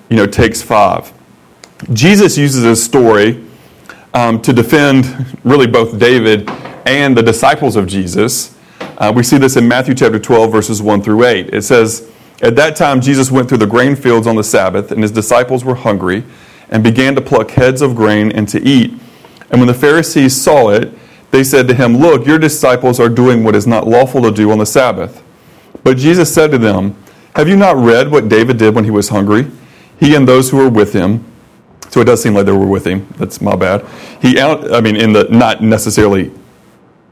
you 0.09 0.17
know, 0.17 0.27
takes 0.27 0.63
five. 0.63 1.13
Jesus 1.93 2.39
uses 2.39 2.63
this 2.63 2.85
story 2.85 3.50
um, 4.15 4.41
to 4.43 4.53
defend 4.53 5.37
really 5.45 5.67
both 5.67 5.99
David 5.99 6.49
and 6.87 7.17
the 7.17 7.23
disciples 7.23 7.77
of 7.77 7.87
Jesus. 7.87 8.57
Uh, 8.99 9.13
we 9.15 9.23
see 9.23 9.39
this 9.39 9.57
in 9.57 9.67
Matthew 9.69 9.95
chapter 9.95 10.19
12, 10.19 10.51
verses 10.51 10.83
1 10.83 11.03
through 11.03 11.25
8. 11.25 11.55
It 11.55 11.63
says, 11.63 12.11
At 12.43 12.57
that 12.57 12.77
time, 12.77 13.01
Jesus 13.01 13.31
went 13.31 13.49
through 13.49 13.59
the 13.59 13.67
grain 13.67 13.97
fields 13.97 14.27
on 14.27 14.37
the 14.37 14.45
Sabbath, 14.45 14.91
and 14.93 15.03
his 15.03 15.13
disciples 15.13 15.65
were 15.65 15.75
hungry 15.75 16.25
and 16.69 16.83
began 16.83 17.15
to 17.15 17.21
pluck 17.21 17.51
heads 17.51 17.83
of 17.83 17.95
grain 17.95 18.33
and 18.33 18.49
to 18.49 18.61
eat. 18.63 18.93
And 19.51 19.61
when 19.61 19.67
the 19.67 19.75
Pharisees 19.75 20.41
saw 20.41 20.71
it, 20.71 20.93
they 21.31 21.45
said 21.45 21.69
to 21.69 21.75
him, 21.75 21.97
Look, 21.97 22.27
your 22.27 22.39
disciples 22.39 22.99
are 22.99 23.09
doing 23.09 23.45
what 23.45 23.55
is 23.55 23.67
not 23.67 23.87
lawful 23.87 24.23
to 24.23 24.31
do 24.31 24.51
on 24.51 24.59
the 24.59 24.67
Sabbath. 24.67 25.23
But 25.83 25.97
Jesus 25.97 26.33
said 26.33 26.51
to 26.51 26.59
them, 26.59 26.97
Have 27.37 27.49
you 27.49 27.57
not 27.57 27.77
read 27.77 28.11
what 28.11 28.29
David 28.29 28.59
did 28.59 28.75
when 28.75 28.85
he 28.85 28.91
was 28.91 29.09
hungry? 29.09 29.51
He 29.99 30.15
and 30.15 30.27
those 30.27 30.51
who 30.51 30.57
were 30.57 30.69
with 30.69 30.93
him. 30.93 31.25
So 31.91 32.01
it 32.01 32.05
does 32.05 32.23
seem 32.23 32.35
like 32.35 32.47
they 32.47 32.53
were 32.53 32.67
with 32.67 32.87
him. 32.87 33.07
That's 33.19 33.41
my 33.41 33.57
bad. 33.57 33.85
He 34.23 34.39
out, 34.39 34.73
I 34.73 34.81
mean, 34.81 34.97
in 34.97 35.13
the 35.13 35.25
not 35.25 35.63
necessarily 35.63 36.33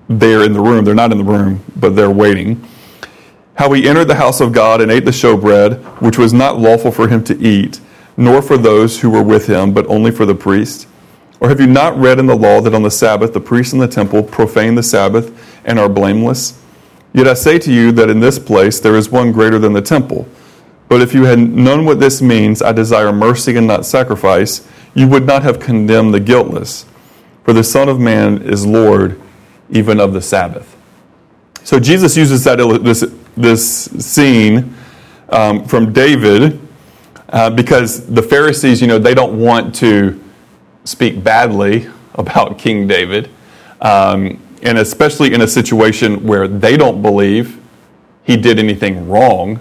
there 0.08 0.44
in 0.44 0.52
the 0.52 0.60
room. 0.60 0.84
They're 0.84 0.94
not 0.94 1.12
in 1.12 1.18
the 1.18 1.24
room, 1.24 1.64
but 1.76 1.96
they're 1.96 2.10
waiting. 2.10 2.64
How 3.54 3.72
he 3.72 3.88
entered 3.88 4.06
the 4.06 4.14
house 4.14 4.40
of 4.40 4.52
God 4.52 4.80
and 4.80 4.90
ate 4.90 5.04
the 5.04 5.10
showbread, 5.10 6.00
which 6.00 6.16
was 6.16 6.32
not 6.32 6.60
lawful 6.60 6.92
for 6.92 7.08
him 7.08 7.24
to 7.24 7.36
eat, 7.38 7.80
nor 8.16 8.40
for 8.40 8.56
those 8.56 9.00
who 9.00 9.10
were 9.10 9.22
with 9.22 9.48
him, 9.48 9.74
but 9.74 9.86
only 9.88 10.12
for 10.12 10.24
the 10.24 10.34
priest 10.34 10.86
or 11.40 11.48
have 11.48 11.60
you 11.60 11.66
not 11.66 11.96
read 11.96 12.18
in 12.18 12.26
the 12.26 12.36
law 12.36 12.60
that 12.60 12.74
on 12.74 12.82
the 12.82 12.90
Sabbath 12.90 13.32
the 13.32 13.40
priests 13.40 13.72
in 13.72 13.78
the 13.78 13.88
temple 13.88 14.22
profane 14.22 14.74
the 14.74 14.82
Sabbath 14.82 15.32
and 15.64 15.78
are 15.78 15.88
blameless? 15.88 16.60
Yet 17.12 17.28
I 17.28 17.34
say 17.34 17.58
to 17.60 17.72
you 17.72 17.92
that 17.92 18.10
in 18.10 18.20
this 18.20 18.38
place 18.38 18.80
there 18.80 18.96
is 18.96 19.10
one 19.10 19.32
greater 19.32 19.58
than 19.58 19.72
the 19.72 19.82
temple. 19.82 20.28
But 20.88 21.02
if 21.02 21.12
you 21.14 21.24
had 21.24 21.38
known 21.38 21.84
what 21.84 22.00
this 22.00 22.22
means, 22.22 22.62
I 22.62 22.72
desire 22.72 23.12
mercy 23.12 23.56
and 23.56 23.66
not 23.66 23.84
sacrifice, 23.84 24.66
you 24.94 25.06
would 25.08 25.26
not 25.26 25.42
have 25.42 25.60
condemned 25.60 26.14
the 26.14 26.20
guiltless. 26.20 26.86
For 27.44 27.52
the 27.52 27.64
Son 27.64 27.88
of 27.88 28.00
Man 28.00 28.42
is 28.42 28.66
Lord 28.66 29.20
even 29.70 30.00
of 30.00 30.12
the 30.12 30.22
Sabbath. 30.22 30.76
So 31.62 31.78
Jesus 31.78 32.16
uses 32.16 32.44
that 32.44 32.56
this, 32.82 33.04
this 33.36 33.84
scene 34.04 34.74
um, 35.28 35.64
from 35.66 35.92
David 35.92 36.58
uh, 37.28 37.50
because 37.50 38.06
the 38.06 38.22
Pharisees, 38.22 38.80
you 38.80 38.86
know, 38.86 38.98
they 38.98 39.14
don't 39.14 39.38
want 39.38 39.74
to 39.76 40.22
speak 40.84 41.22
badly 41.22 41.88
about 42.14 42.58
King 42.58 42.86
David, 42.86 43.30
um, 43.82 44.42
and 44.62 44.78
especially 44.78 45.34
in 45.34 45.42
a 45.42 45.48
situation 45.48 46.26
where 46.26 46.48
they 46.48 46.76
don't 46.76 47.02
believe 47.02 47.60
he 48.24 48.36
did 48.36 48.58
anything 48.58 49.08
wrong. 49.08 49.60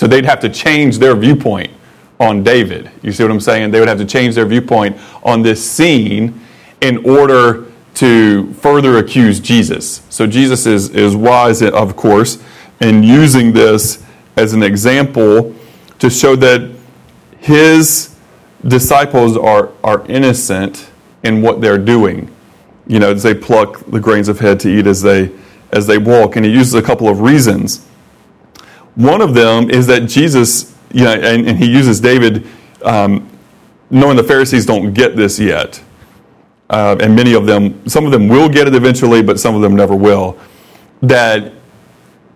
So 0.00 0.06
they'd 0.06 0.24
have 0.24 0.40
to 0.40 0.48
change 0.48 0.96
their 0.96 1.14
viewpoint 1.14 1.70
on 2.18 2.42
David. 2.42 2.90
You 3.02 3.12
see 3.12 3.22
what 3.22 3.30
I'm 3.30 3.38
saying? 3.38 3.70
They 3.70 3.80
would 3.80 3.88
have 3.90 3.98
to 3.98 4.06
change 4.06 4.34
their 4.34 4.46
viewpoint 4.46 4.96
on 5.22 5.42
this 5.42 5.62
scene 5.62 6.40
in 6.80 7.04
order 7.04 7.66
to 7.96 8.50
further 8.54 8.96
accuse 8.96 9.40
Jesus. 9.40 10.00
So 10.08 10.26
Jesus 10.26 10.64
is, 10.64 10.88
is 10.88 11.14
wise, 11.14 11.60
of 11.60 11.96
course, 11.96 12.42
in 12.80 13.02
using 13.02 13.52
this 13.52 14.02
as 14.38 14.54
an 14.54 14.62
example 14.62 15.54
to 15.98 16.08
show 16.08 16.34
that 16.34 16.74
his 17.38 18.16
disciples 18.66 19.36
are, 19.36 19.70
are 19.84 20.06
innocent 20.06 20.88
in 21.24 21.42
what 21.42 21.60
they're 21.60 21.76
doing. 21.76 22.34
You 22.86 23.00
know, 23.00 23.10
as 23.10 23.22
they 23.22 23.34
pluck 23.34 23.84
the 23.84 24.00
grains 24.00 24.28
of 24.28 24.40
head 24.40 24.60
to 24.60 24.70
eat 24.70 24.86
as 24.86 25.02
they 25.02 25.30
as 25.72 25.86
they 25.86 25.98
walk. 25.98 26.36
And 26.36 26.46
he 26.46 26.50
uses 26.50 26.72
a 26.72 26.82
couple 26.82 27.06
of 27.06 27.20
reasons. 27.20 27.86
One 28.94 29.20
of 29.20 29.34
them 29.34 29.70
is 29.70 29.86
that 29.86 30.08
Jesus, 30.08 30.76
you 30.92 31.04
know, 31.04 31.12
and, 31.12 31.46
and 31.46 31.58
he 31.58 31.70
uses 31.70 32.00
David, 32.00 32.46
um, 32.82 33.28
knowing 33.90 34.16
the 34.16 34.24
Pharisees 34.24 34.66
don't 34.66 34.92
get 34.92 35.16
this 35.16 35.38
yet. 35.38 35.82
Uh, 36.68 36.96
and 37.00 37.16
many 37.16 37.34
of 37.34 37.46
them, 37.46 37.86
some 37.88 38.06
of 38.06 38.12
them 38.12 38.28
will 38.28 38.48
get 38.48 38.68
it 38.68 38.74
eventually, 38.74 39.22
but 39.22 39.40
some 39.40 39.54
of 39.54 39.62
them 39.62 39.74
never 39.74 39.94
will. 39.94 40.38
That 41.02 41.52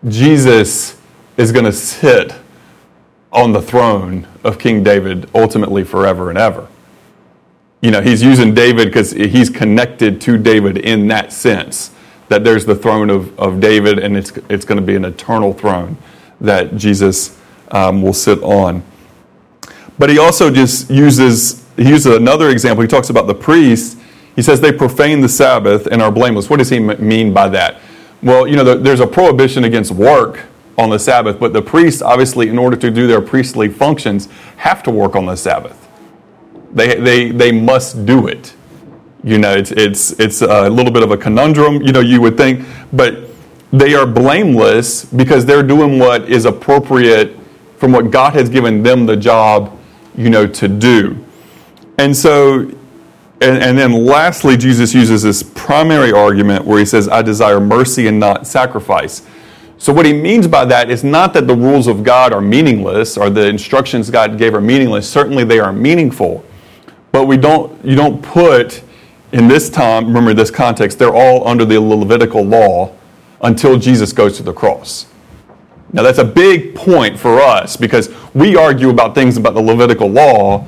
Jesus 0.09 1.01
is 1.37 1.53
going 1.53 1.65
to 1.65 1.73
sit 1.73 2.35
on 3.33 3.53
the 3.53 3.63
throne 3.63 4.27
of 4.45 4.59
King 4.59 4.83
David 4.83 5.29
ultimately 5.35 5.85
forever 5.85 6.31
and 6.31 6.39
ever. 6.39 6.69
You 7.81 7.91
know, 7.91 8.01
he's 8.01 8.23
using 8.23 8.55
David 8.55 8.87
because 8.87 9.11
he's 9.11 9.51
connected 9.51 10.21
to 10.23 10.39
David 10.39 10.79
in 10.79 11.09
that 11.09 11.33
sense 11.33 11.91
that 12.29 12.43
there's 12.43 12.65
the 12.65 12.75
throne 12.75 13.11
of, 13.11 13.39
of 13.39 13.61
David 13.61 13.99
and 13.99 14.17
it's, 14.17 14.33
it's 14.49 14.65
going 14.65 14.81
to 14.81 14.87
be 14.87 14.97
an 14.97 15.05
eternal 15.05 15.53
throne 15.53 15.97
that 16.45 16.77
Jesus 16.77 17.39
um, 17.71 18.03
will 18.03 18.13
sit 18.13 18.43
on. 18.43 18.83
But 19.99 20.11
he 20.11 20.19
also 20.19 20.51
just 20.51 20.91
uses, 20.91 21.65
he 21.77 21.89
uses 21.89 22.17
another 22.17 22.51
example. 22.51 22.83
He 22.83 22.89
talks 22.89 23.11
about 23.11 23.27
the 23.27 23.35
priests. 23.35 24.01
He 24.37 24.43
says 24.43 24.61
they 24.61 24.73
profane 24.73 25.21
the 25.21 25.29
Sabbath 25.29 25.87
and 25.87 26.03
are 26.03 26.11
blameless. 26.11 26.51
What 26.51 26.59
does 26.59 26.69
he 26.69 26.81
mean 26.81 27.33
by 27.33 27.49
that? 27.51 27.81
Well, 28.23 28.47
you 28.47 28.57
know, 28.57 28.65
there's 28.75 29.01
a 29.01 29.07
prohibition 29.07 29.65
against 29.65 29.93
work 29.93 30.47
on 30.77 30.91
the 30.91 30.99
Sabbath, 30.99 31.39
but 31.39 31.53
the 31.53 31.63
priests, 31.63 32.03
obviously, 32.03 32.49
in 32.49 32.59
order 32.59 32.77
to 32.77 32.91
do 32.91 33.07
their 33.07 33.21
priestly 33.21 33.69
functions, 33.69 34.29
have 34.57 34.83
to 34.83 34.91
work 34.91 35.15
on 35.15 35.27
the 35.27 35.37
Sabbath. 35.37 35.89
They, 36.73 36.97
they, 36.97 37.31
they 37.31 37.53
must 37.53 38.05
do 38.05 38.27
it. 38.27 38.55
You 39.23 39.39
know, 39.39 39.55
it's, 39.55 39.71
it's, 39.71 40.19
it's 40.19 40.43
a 40.43 40.69
little 40.69 40.93
bit 40.93 41.03
of 41.03 41.13
a 41.13 41.17
conundrum, 41.17 41.81
you 41.83 41.93
know, 41.93 42.01
you 42.01 42.21
would 42.21 42.37
think, 42.37 42.67
but 42.93 43.29
they 43.79 43.95
are 43.95 44.07
blameless 44.07 45.05
because 45.05 45.45
they're 45.45 45.63
doing 45.63 45.99
what 45.99 46.31
is 46.31 46.45
appropriate 46.45 47.37
from 47.77 47.91
what 47.91 48.11
God 48.13 48.35
has 48.35 48.49
given 48.49 48.85
them 48.85 49.05
the 49.05 49.17
job, 49.17 49.77
you 50.17 50.31
know, 50.31 50.47
to 50.47 50.69
do. 50.69 51.25
And 51.99 52.17
so, 52.17 52.61
and, 53.41 53.63
and 53.63 53.77
then 53.77 54.07
lastly, 54.07 54.57
Jesus 54.57 54.95
uses 54.95 55.23
this 55.23 55.43
primary 55.43 56.13
argument 56.13 56.65
where 56.65 56.79
he 56.79 56.85
says, 56.85 57.09
I 57.09 57.23
desire 57.23 57.59
mercy 57.59 58.07
and 58.07 58.21
not 58.21 58.47
sacrifice. 58.47 59.27
So, 59.77 59.93
what 59.93 60.07
he 60.07 60.13
means 60.13 60.47
by 60.47 60.65
that 60.67 60.89
is 60.89 61.03
not 61.03 61.35
that 61.35 61.49
the 61.49 61.57
rules 61.57 61.89
of 61.89 62.05
God 62.05 62.33
are 62.33 62.41
meaningless 62.41 63.19
or 63.19 63.29
the 63.29 63.47
instructions 63.49 64.09
God 64.09 64.39
gave 64.39 64.55
are 64.55 64.61
meaningless. 64.61 65.09
Certainly, 65.11 65.45
they 65.45 65.59
are 65.59 65.73
meaningful. 65.73 66.45
But 67.11 67.27
we 67.27 67.37
don't, 67.37 67.85
you 67.85 67.97
don't 67.97 68.23
put, 68.23 68.83
in 69.33 69.49
this 69.49 69.69
time, 69.69 70.07
remember 70.07 70.33
this 70.33 70.51
context, 70.51 71.01
they're 71.01 71.15
all 71.15 71.47
under 71.47 71.65
the 71.65 71.81
Levitical 71.81 72.43
law 72.43 72.95
until 73.45 73.79
Jesus 73.79 74.13
goes 74.13 74.37
to 74.39 74.43
the 74.43 74.53
cross. 74.53 75.07
Now, 75.93 76.03
that's 76.03 76.19
a 76.19 76.25
big 76.25 76.75
point 76.75 77.19
for 77.19 77.41
us 77.41 77.77
because 77.77 78.13
we 78.35 78.57
argue 78.57 78.91
about 78.91 79.15
things 79.15 79.37
about 79.37 79.55
the 79.55 79.61
Levitical 79.61 80.09
law 80.09 80.67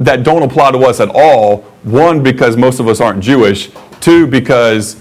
that 0.00 0.22
don't 0.22 0.42
apply 0.42 0.70
to 0.72 0.78
us 0.78 0.98
at 1.00 1.10
all. 1.14 1.58
One, 1.82 2.22
because 2.22 2.56
most 2.56 2.80
of 2.80 2.88
us 2.88 3.00
aren't 3.02 3.22
Jewish. 3.22 3.70
Two, 4.00 4.26
because 4.26 4.98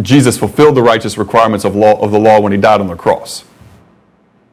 Jesus 0.00 0.36
fulfilled 0.36 0.74
the 0.74 0.82
righteous 0.82 1.16
requirements 1.16 1.64
of, 1.64 1.76
law, 1.76 2.00
of 2.00 2.10
the 2.10 2.18
law 2.18 2.40
when 2.40 2.50
he 2.50 2.58
died 2.58 2.80
on 2.80 2.88
the 2.88 2.96
cross. 2.96 3.44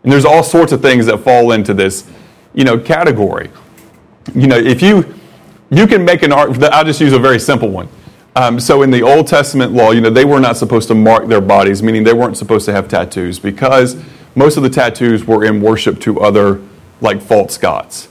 And 0.04 0.12
there's 0.12 0.26
all 0.26 0.44
sorts 0.44 0.72
of 0.72 0.84
things 0.84 1.08
that 1.08 1.20
fall 1.20 1.52
into 1.52 1.74
this, 1.74 2.08
you 2.54 2.64
know, 2.64 2.78
category. 2.78 3.50
You 4.36 4.46
know, 4.46 4.58
if 4.58 4.84
you 4.84 5.16
you 5.72 5.88
can 5.88 6.04
make 6.04 6.22
an 6.22 6.34
art. 6.34 6.62
I'll 6.64 6.84
just 6.84 7.00
use 7.00 7.14
a 7.14 7.20
very 7.20 7.40
simple 7.40 7.70
one. 7.70 7.88
Um, 8.36 8.60
so 8.60 8.82
in 8.82 8.92
the 8.92 9.02
Old 9.04 9.28
Testament 9.28 9.74
law, 9.74 9.92
you 9.92 10.00
know, 10.00 10.10
they 10.10 10.24
were 10.24 10.40
not 10.40 10.56
supposed 10.56 10.88
to 10.88 10.96
mark 10.96 11.28
their 11.28 11.42
bodies, 11.42 11.84
meaning 11.84 12.04
they 12.04 12.14
weren't 12.14 12.38
supposed 12.38 12.66
to 12.66 12.72
have 12.72 12.88
tattoos 12.88 13.40
because 13.40 14.02
most 14.36 14.56
of 14.56 14.64
the 14.64 14.70
tattoos 14.70 15.26
were 15.26 15.44
in 15.44 15.62
worship 15.62 16.00
to 16.02 16.22
other, 16.22 16.62
like 17.02 17.22
false 17.22 17.58
gods. 17.58 18.08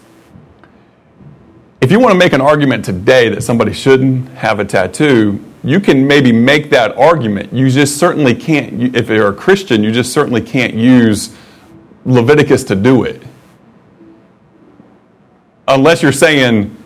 If 1.81 1.91
you 1.91 1.99
want 1.99 2.13
to 2.13 2.19
make 2.19 2.35
an 2.35 2.43
argument 2.43 2.85
today 2.85 3.31
that 3.31 3.43
somebody 3.43 3.73
shouldn't 3.73 4.29
have 4.31 4.61
a 4.61 4.65
tattoo, 4.65 5.43
you 5.65 5.81
can 5.81 6.07
maybe 6.07 6.33
make 6.33 6.69
that 6.71 6.95
argument. 6.99 7.53
You 7.55 7.71
just 7.71 7.97
certainly 7.97 8.35
can't, 8.35 8.95
if 8.95 9.09
you're 9.09 9.29
a 9.29 9.35
Christian, 9.35 9.83
you 9.83 9.91
just 9.91 10.13
certainly 10.13 10.43
can't 10.43 10.75
use 10.75 11.35
Leviticus 12.05 12.65
to 12.65 12.75
do 12.75 13.05
it. 13.05 13.23
Unless 15.69 16.03
you're 16.03 16.13
saying 16.13 16.77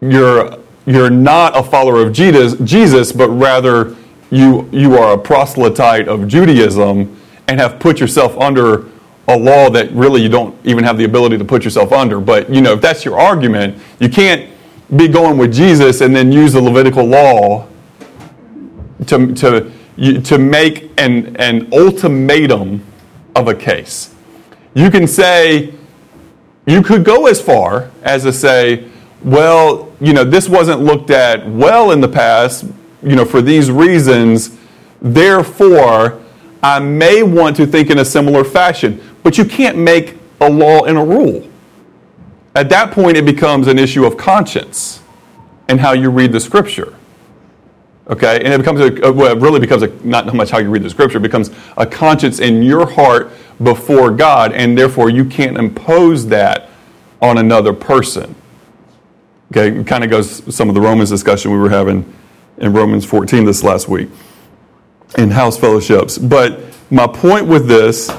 you're, 0.00 0.58
you're 0.86 1.10
not 1.10 1.56
a 1.56 1.62
follower 1.62 2.06
of 2.06 2.12
Jesus, 2.12 3.12
but 3.12 3.28
rather 3.28 3.96
you, 4.30 4.68
you 4.72 4.96
are 4.96 5.14
a 5.14 5.18
proselyte 5.18 6.08
of 6.08 6.28
Judaism 6.28 7.20
and 7.48 7.60
have 7.60 7.78
put 7.78 8.00
yourself 8.00 8.36
under 8.38 8.88
a 9.28 9.36
law 9.36 9.68
that 9.70 9.90
really 9.90 10.22
you 10.22 10.28
don't 10.28 10.54
even 10.64 10.84
have 10.84 10.96
the 10.96 11.04
ability 11.04 11.36
to 11.38 11.44
put 11.44 11.64
yourself 11.64 11.92
under. 11.92 12.20
But 12.20 12.48
you 12.48 12.60
know, 12.60 12.74
if 12.74 12.80
that's 12.80 13.04
your 13.04 13.18
argument, 13.18 13.80
you 13.98 14.08
can't 14.08 14.48
be 14.94 15.08
going 15.08 15.36
with 15.36 15.52
Jesus 15.52 16.00
and 16.00 16.14
then 16.14 16.30
use 16.30 16.52
the 16.52 16.60
Levitical 16.60 17.04
law 17.04 17.66
to, 19.06 19.34
to, 19.34 20.20
to 20.22 20.38
make 20.38 20.92
an, 20.98 21.36
an 21.36 21.68
ultimatum 21.72 22.84
of 23.34 23.48
a 23.48 23.54
case. 23.54 24.14
You 24.74 24.90
can 24.90 25.06
say, 25.08 25.74
you 26.66 26.82
could 26.82 27.04
go 27.04 27.26
as 27.26 27.40
far 27.40 27.90
as 28.02 28.22
to 28.22 28.32
say, 28.32 28.88
well, 29.22 29.92
you 30.00 30.12
know, 30.12 30.24
this 30.24 30.48
wasn't 30.48 30.80
looked 30.80 31.10
at 31.10 31.48
well 31.48 31.90
in 31.90 32.00
the 32.00 32.08
past, 32.08 32.64
you 33.02 33.16
know, 33.16 33.24
for 33.24 33.40
these 33.42 33.70
reasons, 33.70 34.56
therefore, 35.00 36.22
I 36.62 36.78
may 36.80 37.22
want 37.22 37.56
to 37.56 37.66
think 37.66 37.90
in 37.90 37.98
a 37.98 38.04
similar 38.04 38.44
fashion. 38.44 39.00
But 39.22 39.38
you 39.38 39.44
can't 39.44 39.76
make 39.76 40.16
a 40.40 40.48
law 40.48 40.84
and 40.84 40.98
a 40.98 41.04
rule. 41.04 41.48
At 42.54 42.68
that 42.70 42.92
point, 42.92 43.16
it 43.16 43.24
becomes 43.24 43.68
an 43.68 43.78
issue 43.78 44.04
of 44.04 44.16
conscience 44.16 45.02
and 45.68 45.80
how 45.80 45.92
you 45.92 46.10
read 46.10 46.32
the 46.32 46.40
scripture. 46.40 46.94
Okay, 48.08 48.36
and 48.36 48.52
it 48.52 48.58
becomes 48.58 48.80
a, 48.80 49.12
well, 49.12 49.36
it 49.36 49.40
really 49.40 49.58
becomes 49.58 49.82
a, 49.82 49.88
not 50.06 50.32
much 50.32 50.50
how 50.50 50.58
you 50.58 50.70
read 50.70 50.84
the 50.84 50.90
scripture, 50.90 51.18
it 51.18 51.22
becomes 51.22 51.50
a 51.76 51.84
conscience 51.84 52.38
in 52.38 52.62
your 52.62 52.88
heart 52.88 53.32
before 53.62 54.12
God, 54.12 54.52
and 54.52 54.78
therefore 54.78 55.10
you 55.10 55.24
can't 55.24 55.58
impose 55.58 56.26
that 56.28 56.70
on 57.20 57.38
another 57.38 57.72
person. 57.72 58.34
Okay, 59.52 59.78
it 59.78 59.86
kind 59.86 60.02
of 60.02 60.10
goes 60.10 60.54
some 60.54 60.68
of 60.68 60.74
the 60.74 60.80
Romans 60.80 61.10
discussion 61.10 61.50
we 61.52 61.58
were 61.58 61.70
having 61.70 62.12
in 62.58 62.72
Romans 62.72 63.04
14 63.04 63.44
this 63.44 63.62
last 63.62 63.88
week 63.88 64.08
in 65.18 65.30
house 65.30 65.56
fellowships. 65.56 66.18
But 66.18 66.60
my 66.90 67.06
point 67.06 67.46
with 67.46 67.68
this 67.68 68.10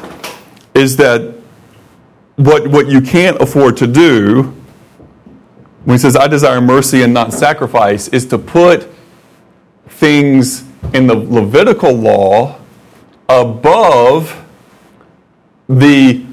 is 0.73 0.97
that 0.97 1.35
what, 2.37 2.67
what 2.67 2.87
you 2.87 3.01
can't 3.01 3.41
afford 3.41 3.77
to 3.77 3.87
do 3.87 4.53
when 5.83 5.95
he 5.95 5.97
says, 5.99 6.15
I 6.17 6.27
desire 6.27 6.59
mercy 6.59 7.01
and 7.01 7.13
not 7.13 7.33
sacrifice, 7.33 8.09
is 8.09 8.25
to 8.27 8.37
put 8.37 8.89
things 9.87 10.65
in 10.93 11.07
the 11.07 11.15
Levitical 11.15 11.93
law 11.93 12.59
above 13.29 14.45
the 15.69 16.25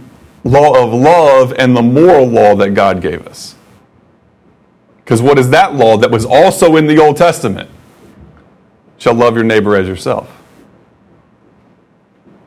law 0.42 0.82
of 0.82 0.92
love 0.92 1.54
and 1.56 1.76
the 1.76 1.82
moral 1.82 2.26
law 2.26 2.56
that 2.56 2.70
God 2.70 3.00
gave 3.00 3.26
us. 3.28 3.54
Because 5.04 5.20
what 5.20 5.38
is 5.38 5.50
that 5.50 5.74
law 5.74 5.98
that 5.98 6.10
was 6.10 6.24
also 6.24 6.76
in 6.76 6.86
the 6.86 6.98
Old 6.98 7.16
Testament? 7.16 7.68
Shall 8.96 9.14
love 9.14 9.34
your 9.34 9.44
neighbor 9.44 9.76
as 9.76 9.86
yourself. 9.86 10.30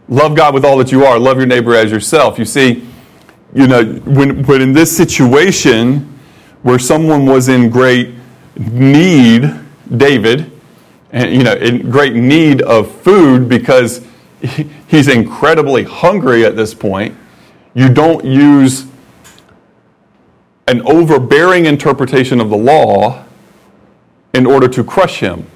Love 0.10 0.36
God 0.36 0.54
with 0.54 0.65
all 0.65 0.78
that 0.78 0.91
you 0.91 1.06
are. 1.06 1.20
Love 1.20 1.38
your 1.38 1.46
neighbor 1.46 1.76
as 1.76 1.91
yourself. 1.91 2.39
You 2.39 2.46
see, 2.46 2.88
you 3.54 3.67
know, 3.67 3.84
when, 3.86 4.43
when 4.43 4.62
in 4.62 4.74
this 4.74 4.96
situation 4.96 6.17
where 6.63 6.80
someone 6.80 7.26
was 7.26 7.48
in 7.50 7.70
great 7.70 8.15
need, 8.58 9.54
David, 9.96 10.52
and 11.12 11.34
you 11.34 11.43
know, 11.43 11.54
in 11.54 11.89
great 11.89 12.13
need 12.15 12.62
of 12.63 12.91
food 13.02 13.48
because 13.48 14.06
he's 14.88 15.08
incredibly 15.08 15.84
hungry 15.84 16.46
at 16.46 16.56
this 16.56 16.74
point, 16.74 17.15
you 17.74 17.89
don't 17.89 18.26
use 18.26 18.88
an 20.67 20.82
overbearing 20.82 21.65
interpretation 21.65 22.41
of 22.41 22.49
the 22.49 22.58
law 22.58 23.23
in 24.34 24.45
order 24.45 24.67
to 24.67 24.84
crush 24.84 25.19
him. 25.19 25.47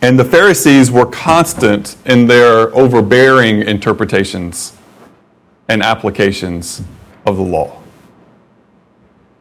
And 0.00 0.18
the 0.18 0.24
Pharisees 0.24 0.90
were 0.90 1.06
constant 1.06 1.96
in 2.06 2.26
their 2.26 2.74
overbearing 2.74 3.62
interpretations 3.62 4.76
and 5.68 5.82
applications 5.82 6.82
of 7.24 7.36
the 7.36 7.42
law. 7.42 7.80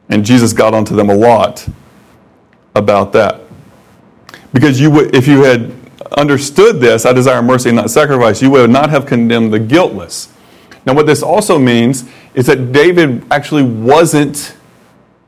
And 0.10 0.26
Jesus 0.26 0.54
got 0.54 0.74
onto 0.74 0.96
them 0.96 1.10
a 1.10 1.16
lot 1.16 1.68
about 2.76 3.14
that. 3.14 3.42
Because 4.54 4.80
you 4.80 4.92
would, 4.92 5.16
if 5.16 5.28
you 5.28 5.44
had 5.44 5.72
understood 6.18 6.80
this, 6.80 7.06
I 7.06 7.14
desire 7.14 7.42
mercy 7.42 7.70
and 7.70 7.76
not 7.76 7.90
sacrifice, 7.90 8.42
you 8.42 8.52
would 8.52 8.70
not 8.70 8.90
have 8.90 9.06
condemned 9.06 9.54
the 9.54 9.60
guiltless. 9.60 10.32
Now, 10.86 10.94
what 10.94 11.06
this 11.06 11.24
also 11.24 11.58
means 11.58 12.10
is 12.34 12.46
that 12.48 12.72
David 12.72 13.26
actually 13.32 13.64
wasn't 13.64 14.56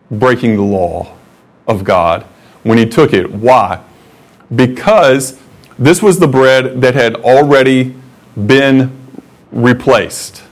breaking 0.09 0.55
the 0.55 0.63
law 0.63 1.15
of 1.67 1.83
God 1.83 2.23
when 2.63 2.77
he 2.77 2.85
took 2.85 3.13
it. 3.13 3.31
Why? 3.31 3.83
because 4.55 5.39
this 5.79 6.01
was 6.01 6.19
the 6.19 6.27
bread 6.27 6.81
that 6.81 6.93
had 6.93 7.15
already 7.17 7.95
been 8.45 8.91
replaced. 9.51 10.43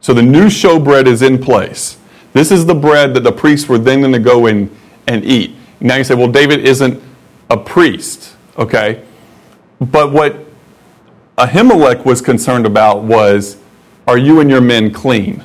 So 0.00 0.14
the 0.14 0.22
new 0.22 0.46
showbread 0.46 1.06
is 1.06 1.22
in 1.22 1.38
place. 1.38 1.98
This 2.32 2.50
is 2.50 2.66
the 2.66 2.74
bread 2.74 3.14
that 3.14 3.20
the 3.20 3.32
priests 3.32 3.68
were 3.68 3.78
then 3.78 4.00
going 4.00 4.12
to 4.12 4.18
go 4.18 4.46
in 4.46 4.74
and 5.06 5.24
eat. 5.24 5.54
Now 5.80 5.96
you 5.96 6.04
say, 6.04 6.14
well, 6.14 6.30
David 6.30 6.64
isn't 6.64 7.02
a 7.48 7.56
priest, 7.56 8.36
okay? 8.56 9.04
But 9.80 10.12
what 10.12 10.36
Ahimelech 11.36 12.04
was 12.04 12.20
concerned 12.20 12.66
about 12.66 13.02
was, 13.02 13.56
are 14.06 14.18
you 14.18 14.40
and 14.40 14.50
your 14.50 14.60
men 14.60 14.92
clean 14.92 15.44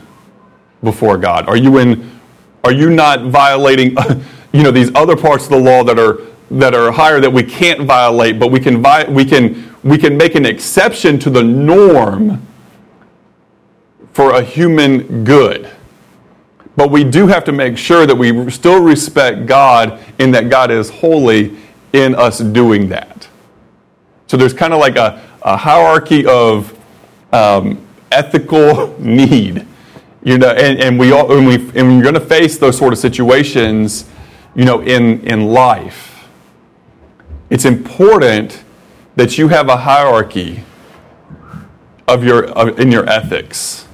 before 0.83 1.17
God? 1.17 1.47
Are 1.47 1.57
you 1.57 1.77
in? 1.77 2.19
Are 2.63 2.71
you 2.71 2.89
not 2.89 3.25
violating, 3.25 3.95
you 4.53 4.63
know, 4.63 4.71
these 4.71 4.93
other 4.95 5.15
parts 5.15 5.45
of 5.45 5.51
the 5.51 5.59
law 5.59 5.83
that 5.83 5.99
are 5.99 6.19
that 6.51 6.73
are 6.73 6.91
higher 6.91 7.19
that 7.19 7.31
we 7.31 7.43
can't 7.43 7.81
violate, 7.81 8.39
but 8.39 8.51
we 8.51 8.59
can, 8.59 8.81
vi- 8.81 9.09
we 9.09 9.25
can, 9.25 9.75
we 9.83 9.97
can 9.97 10.15
make 10.15 10.35
an 10.35 10.45
exception 10.45 11.17
to 11.19 11.29
the 11.29 11.43
norm 11.43 12.45
for 14.13 14.35
a 14.35 14.41
human 14.43 15.23
good. 15.23 15.69
But 16.75 16.91
we 16.91 17.03
do 17.03 17.27
have 17.27 17.43
to 17.45 17.51
make 17.51 17.77
sure 17.77 18.05
that 18.05 18.15
we 18.15 18.49
still 18.51 18.81
respect 18.81 19.45
God 19.45 19.99
in 20.19 20.31
that 20.31 20.49
God 20.49 20.71
is 20.71 20.89
holy 20.89 21.57
in 21.93 22.15
us 22.15 22.39
doing 22.39 22.89
that. 22.89 23.27
So 24.27 24.37
there's 24.37 24.53
kind 24.53 24.73
of 24.73 24.79
like 24.79 24.97
a, 24.97 25.21
a 25.41 25.55
hierarchy 25.55 26.25
of 26.25 26.77
um, 27.31 27.84
ethical 28.11 28.95
need. 28.99 29.65
You 30.23 30.39
know, 30.39 30.49
and, 30.49 30.79
and 30.79 30.99
we 30.99 31.11
all, 31.11 31.31
and, 31.37 31.45
we, 31.45 31.55
and 31.79 31.97
we're 31.97 32.03
going 32.03 32.15
to 32.15 32.19
face 32.19 32.57
those 32.57 32.77
sort 32.77 32.93
of 32.93 32.99
situations, 32.99 34.05
you 34.55 34.65
know, 34.65 34.81
in, 34.81 35.21
in 35.21 35.45
life 35.45 36.15
it's 37.49 37.65
important 37.65 38.63
that 39.15 39.37
you 39.37 39.47
have 39.49 39.69
a 39.69 39.77
hierarchy 39.77 40.63
of 42.07 42.23
your, 42.23 42.45
of, 42.49 42.79
in 42.79 42.91
your 42.91 43.07
ethics. 43.09 43.87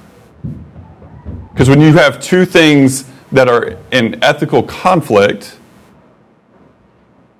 Because 1.52 1.68
when 1.68 1.80
you 1.80 1.92
have 1.92 2.20
two 2.20 2.44
things 2.44 3.04
that 3.30 3.48
are 3.48 3.76
in 3.90 4.22
ethical 4.22 4.62
conflict, 4.62 5.58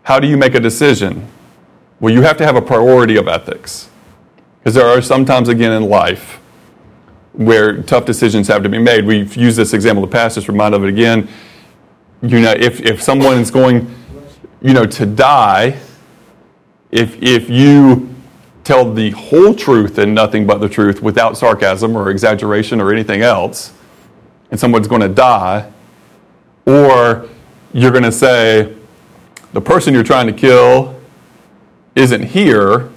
how 0.03 0.21
do 0.21 0.29
you 0.29 0.37
make 0.37 0.55
a 0.55 0.61
decision? 0.61 1.27
Well, 1.99 2.13
you 2.13 2.23
have 2.23 2.37
to 2.39 2.45
have 2.45 2.57
a 2.57 2.63
priority 2.63 3.17
of 3.17 3.27
ethics. 3.27 3.89
Because 4.59 4.75
there 4.75 4.87
are 4.87 5.01
sometimes, 5.01 5.49
again, 5.49 5.73
in 5.73 5.89
life 5.89 6.41
where 7.33 7.83
tough 7.83 8.05
decisions 8.05 8.49
have 8.49 8.63
to 8.63 8.69
be 8.69 8.79
made. 8.79 9.05
We've 9.05 9.35
used 9.37 9.57
this 9.57 9.73
example 9.73 10.05
in 10.05 10.11
the 10.11 10.13
past, 10.13 10.35
just 10.35 10.49
remind 10.49 10.75
of 10.75 10.85
it 10.85 10.89
again. 10.89 11.29
You 12.21 12.41
know, 12.41 12.53
if, 12.53 12.81
if 12.81 13.03
someone 13.03 13.39
is 13.39 13.51
going, 13.51 13.93
you 14.61 14.75
know, 14.75 14.87
to 14.87 15.07
die, 15.07 15.79
if, 16.91 17.21
if 17.23 17.49
you 17.49 18.15
tell 18.65 18.93
the 18.93 19.11
whole 19.11 19.55
truth 19.55 19.99
and 19.99 20.15
nothing 20.15 20.47
but 20.47 20.59
the 20.59 20.69
truth 20.69 21.03
without 21.03 21.37
sarcasm 21.37 21.97
or 21.97 22.11
exaggeration 22.11 22.81
or 22.81 22.93
anything 22.93 23.23
else, 23.23 23.73
and 24.51 24.61
someone's 24.61 24.87
going 24.87 25.01
to 25.01 25.09
die, 25.09 25.73
or 26.67 27.29
you're 27.73 27.91
going 27.91 28.05
to 28.05 28.13
say, 28.13 28.77
the 29.55 29.61
person 29.61 29.95
you're 29.95 30.05
trying 30.05 30.27
to 30.27 30.33
kill 30.33 31.01
isn't 31.97 32.23
here, 32.23 32.92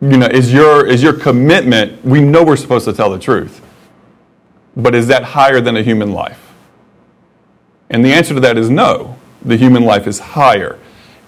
you 0.00 0.16
know, 0.16 0.26
is 0.26 0.52
your, 0.52 0.86
is 0.86 1.02
your 1.02 1.14
commitment, 1.14 2.04
we 2.04 2.20
know 2.20 2.44
we're 2.44 2.56
supposed 2.56 2.84
to 2.84 2.92
tell 2.92 3.10
the 3.10 3.18
truth, 3.18 3.62
but 4.76 4.94
is 4.94 5.06
that 5.06 5.22
higher 5.22 5.60
than 5.60 5.76
a 5.76 5.82
human 5.82 6.12
life? 6.12 6.52
And 7.88 8.04
the 8.04 8.12
answer 8.12 8.34
to 8.34 8.40
that 8.40 8.58
is 8.58 8.68
no. 8.68 9.16
The 9.42 9.56
human 9.56 9.84
life 9.84 10.06
is 10.06 10.18
higher. 10.18 10.78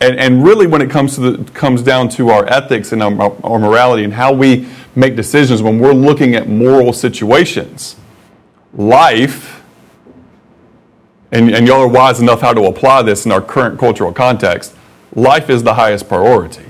And, 0.01 0.19
and 0.19 0.45
really, 0.45 0.67
when 0.67 0.83
it 0.83 0.91
comes, 0.91 1.15
to 1.17 1.21
the, 1.21 1.51
comes 1.53 1.83
down 1.83 2.09
to 2.11 2.29
our 2.31 2.47
ethics 2.47 2.93
and 2.93 3.03
our, 3.03 3.37
our 3.45 3.59
morality 3.59 4.05
and 4.05 4.13
how 4.13 4.33
we 4.33 4.69
make 4.95 5.17
decisions 5.17 5.63
when 5.63 5.79
we're 5.79 5.93
looking 5.93 6.35
at 6.35 6.49
moral 6.49 6.93
situations, 6.93 7.97
life, 8.75 9.65
and, 11.33 11.51
and 11.51 11.67
y'all 11.67 11.81
are 11.81 11.89
wise 11.89 12.21
enough 12.21 12.41
how 12.41 12.53
to 12.53 12.65
apply 12.65 13.03
this 13.03 13.27
in 13.27 13.33
our 13.33 13.41
current 13.41 13.79
cultural 13.79 14.13
context, 14.13 14.75
life 15.15 15.51
is 15.51 15.63
the 15.63 15.75
highest 15.75 16.09
priority. 16.09 16.68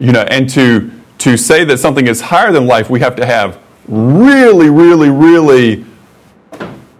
You 0.00 0.12
know, 0.12 0.22
and 0.22 0.48
to, 0.50 0.90
to 1.18 1.36
say 1.36 1.62
that 1.64 1.78
something 1.78 2.06
is 2.06 2.22
higher 2.22 2.50
than 2.50 2.66
life, 2.66 2.88
we 2.88 3.00
have 3.00 3.14
to 3.16 3.26
have 3.26 3.60
really, 3.86 4.70
really, 4.70 5.10
really 5.10 5.84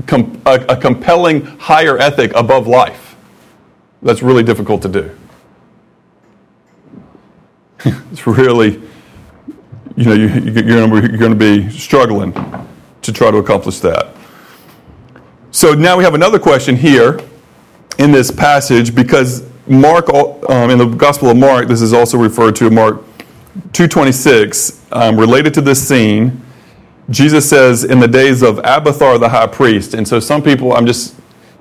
com- 0.07 0.41
a, 0.45 0.65
a 0.69 0.77
compelling 0.77 1.43
higher 1.43 1.99
ethic 1.99 2.33
above 2.35 2.67
life. 2.67 3.17
That's 4.03 4.23
really 4.23 4.43
difficult 4.43 4.83
to 4.83 4.89
do. 4.89 5.17
it's 8.13 8.27
really, 8.27 8.83
you 9.97 10.05
know, 10.05 10.13
you, 10.13 10.29
you're 10.29 10.87
going 11.17 11.33
to 11.33 11.35
be 11.35 11.71
struggling 11.71 12.35
to 13.01 13.13
try 13.13 13.31
to 13.31 13.39
accomplish 13.39 13.81
that. 13.81 14.15
So 15.53 15.73
now 15.73 15.97
we 15.97 16.05
have 16.05 16.15
another 16.15 16.39
question 16.39 16.77
here 16.77 17.19
in 17.99 18.13
this 18.13 18.31
passage 18.31 18.95
because 18.95 19.50
Mark, 19.71 20.13
um, 20.13 20.71
in 20.71 20.79
the 20.79 20.87
Gospel 20.87 21.31
of 21.31 21.37
Mark, 21.37 21.69
this 21.69 21.81
is 21.81 21.93
also 21.93 22.19
referred 22.19 22.57
to 22.57 22.71
Mark 22.71 23.03
226, 23.73 24.87
um, 24.93 25.17
related 25.17 25.55
to 25.55 25.61
this 25.61 25.87
scene. 25.87 26.43
Jesus 27.09 27.49
says, 27.49 27.85
in 27.85 28.01
the 28.01 28.09
days 28.09 28.43
of 28.43 28.59
Abiathar 28.59 29.19
the 29.19 29.29
high 29.29 29.47
priest. 29.47 29.95
And 29.95 30.07
so 30.07 30.21
some 30.21 30.43
people, 30.43 30.73
I'm 30.73 30.87
just, 30.87 31.17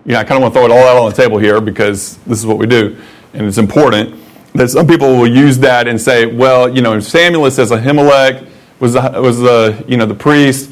you 0.06 0.14
know, 0.14 0.20
I 0.20 0.24
kind 0.24 0.38
of 0.38 0.42
want 0.42 0.54
to 0.54 0.60
throw 0.60 0.66
it 0.66 0.72
all 0.72 0.88
out 0.88 0.98
on 1.02 1.10
the 1.10 1.16
table 1.16 1.38
here 1.38 1.62
because 1.62 2.18
this 2.26 2.40
is 2.40 2.46
what 2.46 2.58
we 2.58 2.68
do 2.68 2.98
and 3.34 3.48
it's 3.48 3.58
important. 3.58 4.16
That 4.54 4.70
some 4.70 4.88
people 4.88 5.16
will 5.16 5.28
use 5.28 5.60
that 5.60 5.88
and 5.88 6.00
say, 6.00 6.26
well, 6.26 6.74
you 6.74 6.82
know, 6.82 7.00
Samuel 7.00 7.50
says 7.52 7.72
Ahimelech 7.72 8.48
was 8.80 8.94
the, 8.94 9.02
was 9.22 9.40
the, 9.40 9.84
you 9.88 9.98
know, 9.98 10.06
the 10.06 10.16
priest. 10.16 10.72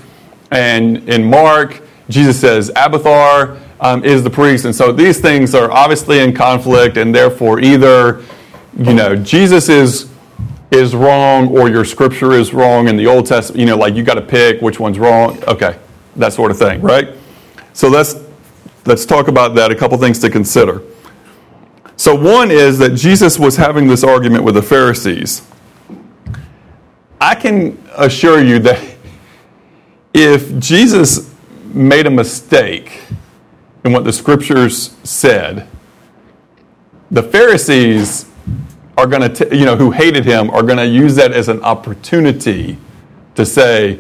And 0.52 1.08
in 1.10 1.24
Mark, 1.24 1.82
Jesus 2.10 2.40
says 2.40 2.72
Abiathar 2.76 3.58
um, 3.80 4.04
is 4.04 4.24
the 4.24 4.30
priest. 4.30 4.66
And 4.66 4.76
so 4.76 4.92
these 4.92 5.20
things 5.20 5.54
are 5.54 5.72
obviously 5.72 6.20
in 6.20 6.34
conflict 6.34 6.98
and 6.98 7.14
therefore 7.14 7.60
either, 7.60 8.24
you 8.78 8.94
know, 8.94 9.16
Jesus 9.16 9.70
is 9.70 10.10
is 10.70 10.94
wrong 10.94 11.48
or 11.48 11.70
your 11.70 11.86
scripture 11.86 12.34
is 12.34 12.54
wrong 12.54 12.90
in 12.90 12.98
the 12.98 13.08
Old 13.08 13.26
Testament, 13.26 13.60
you 13.60 13.66
know, 13.66 13.78
like 13.78 13.96
you 13.96 14.04
got 14.04 14.16
to 14.16 14.22
pick 14.22 14.62
which 14.62 14.80
one's 14.80 15.00
wrong. 15.00 15.42
Okay, 15.46 15.80
that 16.18 16.34
sort 16.34 16.52
of 16.52 16.58
thing, 16.58 16.82
right? 16.82 17.16
So 17.74 17.88
let's 17.88 18.16
let's 18.86 19.06
talk 19.06 19.28
about 19.28 19.56
that. 19.56 19.72
A 19.72 19.76
couple 19.76 19.98
things 19.98 20.20
to 20.20 20.30
consider. 20.30 20.82
So 21.96 22.14
one 22.14 22.52
is 22.52 22.78
that 22.80 22.96
Jesus 22.96 23.40
was 23.40 23.56
having 23.56 23.88
this 23.88 24.04
argument 24.04 24.44
with 24.44 24.56
the 24.56 24.62
Pharisees. 24.62 25.48
I 27.20 27.34
can 27.34 27.84
assure 27.96 28.44
you 28.44 28.60
that 28.60 28.96
if 30.14 30.58
Jesus 30.60 31.34
made 31.74 32.06
a 32.06 32.12
mistake 32.12 33.02
in 33.88 33.94
what 33.94 34.04
the 34.04 34.14
scriptures 34.14 34.96
said, 35.04 35.68
the 37.10 37.24
Pharisees 37.24 38.30
are 38.98 39.08
going 39.08 39.34
to, 39.34 39.56
you 39.56 39.66
know, 39.66 39.78
who 39.78 39.92
hated 39.92 40.26
him 40.26 40.50
are 40.52 40.62
going 40.62 40.78
to 40.78 40.86
use 40.86 41.16
that 41.16 41.32
as 41.32 41.48
an 41.48 41.64
opportunity 41.64 42.78
to 43.36 43.46
say, 43.46 44.00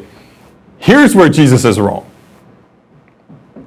here's 0.77 1.15
where 1.15 1.29
Jesus 1.29 1.63
is 1.63 1.79
wrong. 1.79 2.09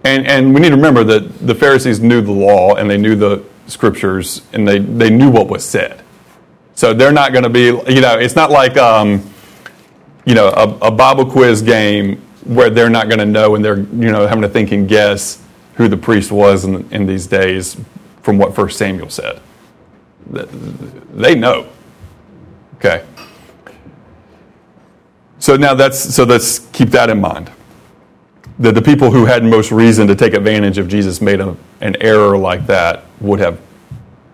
And, 0.04 0.26
and 0.26 0.54
we 0.54 0.60
need 0.60 0.70
to 0.70 0.76
remember 0.76 1.04
that 1.04 1.46
the 1.46 1.54
Pharisees 1.54 2.00
knew 2.00 2.20
the 2.20 2.32
law 2.32 2.74
and 2.74 2.88
they 2.88 2.98
knew 2.98 3.16
the 3.16 3.42
scriptures 3.66 4.42
and 4.52 4.68
they, 4.68 4.78
they 4.78 5.08
knew 5.10 5.30
what 5.30 5.48
was 5.48 5.64
said. 5.64 6.02
So 6.74 6.92
they're 6.92 7.12
not 7.12 7.32
going 7.32 7.44
to 7.44 7.50
be, 7.50 7.66
you 7.92 8.00
know, 8.00 8.18
it's 8.18 8.36
not 8.36 8.50
like, 8.50 8.76
um, 8.76 9.22
you 10.26 10.34
know, 10.34 10.48
a, 10.48 10.88
a 10.88 10.90
Bible 10.90 11.24
quiz 11.24 11.62
game 11.62 12.16
where 12.44 12.68
they're 12.68 12.90
not 12.90 13.08
going 13.08 13.20
to 13.20 13.26
know 13.26 13.54
and 13.54 13.64
they're, 13.64 13.78
you 13.78 14.10
know, 14.10 14.26
having 14.26 14.42
to 14.42 14.48
think 14.48 14.72
and 14.72 14.88
guess 14.88 15.39
who 15.80 15.88
the 15.88 15.96
priest 15.96 16.30
was 16.30 16.66
in, 16.66 16.86
in 16.92 17.06
these 17.06 17.26
days 17.26 17.74
from 18.20 18.36
what 18.36 18.54
First 18.54 18.76
Samuel 18.76 19.08
said. 19.08 19.40
They 20.30 21.34
know. 21.34 21.70
Okay. 22.74 23.02
So 25.38 25.56
now 25.56 25.72
that's 25.72 25.98
so 25.98 26.24
let's 26.24 26.58
keep 26.58 26.90
that 26.90 27.08
in 27.08 27.18
mind. 27.18 27.50
That 28.58 28.74
the 28.74 28.82
people 28.82 29.10
who 29.10 29.24
had 29.24 29.42
most 29.42 29.72
reason 29.72 30.06
to 30.08 30.14
take 30.14 30.34
advantage 30.34 30.76
of 30.76 30.86
Jesus 30.86 31.22
made 31.22 31.40
a, 31.40 31.56
an 31.80 31.96
error 32.02 32.36
like 32.36 32.66
that 32.66 33.06
would 33.22 33.40
have 33.40 33.58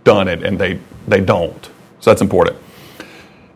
done 0.02 0.26
it, 0.26 0.42
and 0.42 0.58
they 0.58 0.80
they 1.06 1.20
don't. 1.20 1.64
So 2.00 2.10
that's 2.10 2.22
important. 2.22 2.56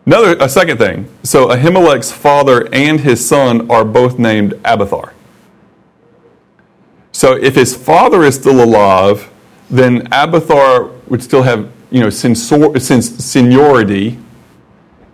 Another 0.05 0.37
a 0.39 0.47
second 0.47 0.77
thing. 0.77 1.13
So 1.23 1.49
Ahimelech's 1.49 2.13
father 2.13 2.73
and 2.73 3.01
his 3.01 3.27
son 3.27 3.69
are 3.69 3.83
both 3.83 4.17
named 4.17 4.53
Abiathar. 4.63 5.13
So 7.21 7.35
if 7.35 7.53
his 7.53 7.77
father 7.77 8.23
is 8.23 8.33
still 8.33 8.63
alive, 8.63 9.29
then 9.69 10.07
Abiathar 10.11 10.85
would 11.07 11.21
still 11.21 11.43
have 11.43 11.71
you 11.91 11.99
know, 11.99 12.09
seniority 12.09 14.17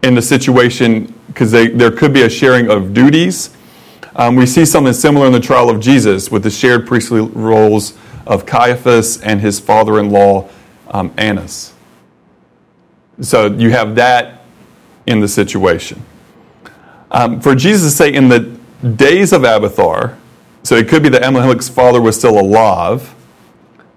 in 0.03 0.15
the 0.15 0.21
situation 0.21 1.13
because 1.27 1.51
there 1.51 1.91
could 1.91 2.13
be 2.13 2.21
a 2.21 2.29
sharing 2.29 2.71
of 2.71 2.93
duties. 2.93 3.49
Um, 4.15 4.37
we 4.37 4.45
see 4.45 4.65
something 4.65 4.93
similar 4.93 5.27
in 5.27 5.33
the 5.33 5.41
trial 5.41 5.69
of 5.69 5.81
Jesus 5.81 6.31
with 6.31 6.43
the 6.43 6.49
shared 6.49 6.87
priestly 6.87 7.19
roles 7.19 7.97
of 8.25 8.45
Caiaphas 8.45 9.21
and 9.21 9.41
his 9.41 9.59
father 9.59 9.99
in 9.99 10.09
law, 10.09 10.47
um, 10.91 11.13
Annas. 11.17 11.73
So 13.19 13.47
you 13.47 13.71
have 13.71 13.95
that 13.95 14.45
in 15.07 15.19
the 15.19 15.27
situation. 15.27 16.05
Um, 17.11 17.41
for 17.41 17.53
Jesus 17.53 17.91
to 17.91 17.97
say, 17.97 18.13
in 18.13 18.29
the 18.29 18.57
days 18.95 19.33
of 19.33 19.43
Abiathar, 19.43 20.17
so 20.67 20.75
it 20.75 20.89
could 20.89 21.01
be 21.01 21.07
that 21.07 21.21
Ahimelech's 21.21 21.69
father 21.69 22.01
was 22.01 22.17
still 22.17 22.37
alive, 22.37 23.15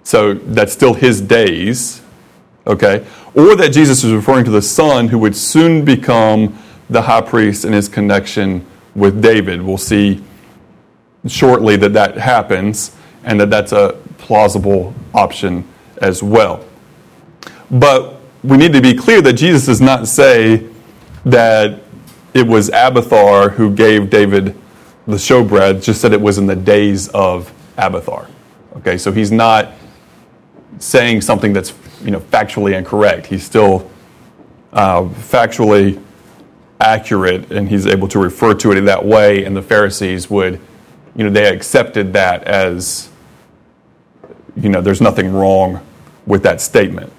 so 0.05 0.35
that's 0.35 0.73
still 0.73 0.95
his 0.95 1.21
days, 1.21 2.01
Okay? 2.65 3.05
Or 3.35 3.57
that 3.57 3.73
Jesus 3.73 4.05
is 4.05 4.13
referring 4.13 4.45
to 4.45 4.53
the 4.53 4.63
son 4.63 5.09
who 5.09 5.19
would 5.19 5.35
soon 5.35 5.85
become 5.85 6.57
the 6.89 7.03
high 7.03 7.23
priest 7.23 7.65
in 7.65 7.73
his 7.73 7.89
connection 7.89 8.65
with 8.95 9.21
David. 9.21 9.61
We'll 9.61 9.79
see 9.79 10.23
shortly 11.27 11.75
that 11.79 11.93
that 11.95 12.17
happens 12.19 12.95
and 13.25 13.41
that 13.41 13.51
that's 13.51 13.73
a 13.73 13.99
plausible 14.19 14.95
option 15.13 15.67
as 15.99 16.23
well. 16.23 16.65
But 17.69 18.21
we 18.45 18.57
need 18.57 18.73
to 18.75 18.81
be 18.81 18.95
clear 18.95 19.21
that 19.23 19.33
Jesus 19.33 19.67
does 19.67 19.81
not 19.81 20.07
say 20.07 20.69
that 21.25 21.81
it 22.33 22.47
was 22.47 22.69
Abiathar 22.69 23.49
who 23.49 23.75
gave 23.75 24.09
David 24.09 24.57
the 25.07 25.17
showbread, 25.17 25.83
just 25.83 26.01
said 26.01 26.13
it 26.13 26.21
was 26.21 26.39
in 26.39 26.47
the 26.47 26.57
days 26.57 27.09
of 27.09 27.53
Abiathar. 27.77 28.29
Okay, 28.77 28.97
so 28.99 29.11
he's 29.11 29.33
not 29.33 29.73
saying 30.79 31.21
something 31.21 31.53
that's 31.53 31.73
you 32.03 32.11
know, 32.11 32.21
factually 32.21 32.77
incorrect. 32.77 33.27
He's 33.27 33.45
still 33.45 33.91
uh, 34.73 35.03
factually 35.03 36.03
accurate, 36.81 37.53
and 37.53 37.69
he's 37.69 37.87
able 37.87 38.09
to 38.09 38.19
refer 38.19 38.55
to 38.55 38.73
it 38.73 38.79
in 38.79 38.85
that 38.87 39.05
way. 39.05 39.45
And 39.45 39.55
the 39.57 39.63
Pharisees 39.63 40.31
would, 40.31 40.61
you 41.15 41.25
know, 41.25 41.31
they 41.31 41.47
accepted 41.55 42.13
that 42.15 42.45
as, 42.45 43.11
you 44.57 44.69
know, 44.69 44.81
there's 44.81 45.01
nothing 45.01 45.33
wrong 45.33 45.85
with 46.27 46.43
that 46.45 46.61
statement. 46.61 47.13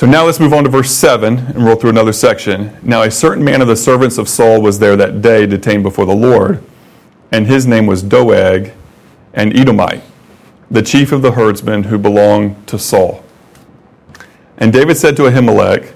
So 0.00 0.06
now 0.06 0.24
let's 0.24 0.40
move 0.40 0.54
on 0.54 0.64
to 0.64 0.70
verse 0.70 0.90
7 0.92 1.36
and 1.36 1.62
roll 1.62 1.76
through 1.76 1.90
another 1.90 2.14
section. 2.14 2.74
Now, 2.82 3.02
a 3.02 3.10
certain 3.10 3.44
man 3.44 3.60
of 3.60 3.68
the 3.68 3.76
servants 3.76 4.16
of 4.16 4.30
Saul 4.30 4.62
was 4.62 4.78
there 4.78 4.96
that 4.96 5.20
day 5.20 5.44
detained 5.44 5.82
before 5.82 6.06
the 6.06 6.14
Lord, 6.14 6.64
and 7.30 7.46
his 7.46 7.66
name 7.66 7.86
was 7.86 8.02
Doeg, 8.02 8.72
an 9.34 9.54
Edomite, 9.54 10.02
the 10.70 10.80
chief 10.80 11.12
of 11.12 11.20
the 11.20 11.32
herdsmen 11.32 11.82
who 11.82 11.98
belonged 11.98 12.66
to 12.68 12.78
Saul. 12.78 13.22
And 14.56 14.72
David 14.72 14.96
said 14.96 15.16
to 15.16 15.24
Ahimelech, 15.24 15.92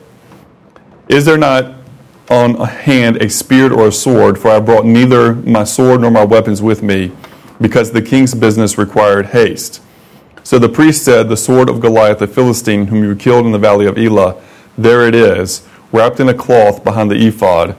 Is 1.08 1.24
there 1.24 1.38
not 1.38 1.74
on 2.28 2.56
hand 2.56 3.22
a 3.22 3.30
spear 3.30 3.72
or 3.72 3.88
a 3.88 3.92
sword? 3.92 4.38
For 4.38 4.50
I 4.50 4.60
brought 4.60 4.84
neither 4.84 5.32
my 5.32 5.64
sword 5.64 6.02
nor 6.02 6.10
my 6.10 6.24
weapons 6.24 6.60
with 6.60 6.82
me, 6.82 7.10
because 7.58 7.92
the 7.92 8.02
king's 8.02 8.34
business 8.34 8.76
required 8.76 9.28
haste. 9.28 9.80
So 10.44 10.58
the 10.58 10.68
priest 10.68 11.04
said, 11.04 11.28
The 11.28 11.36
sword 11.36 11.68
of 11.70 11.80
Goliath 11.80 12.18
the 12.18 12.26
Philistine, 12.26 12.86
whom 12.86 13.02
you 13.02 13.16
killed 13.16 13.46
in 13.46 13.52
the 13.52 13.58
valley 13.58 13.86
of 13.86 13.98
Elah, 13.98 14.40
there 14.76 15.08
it 15.08 15.14
is, 15.14 15.66
wrapped 15.90 16.20
in 16.20 16.28
a 16.28 16.34
cloth 16.34 16.84
behind 16.84 17.10
the 17.10 17.26
ephod. 17.26 17.74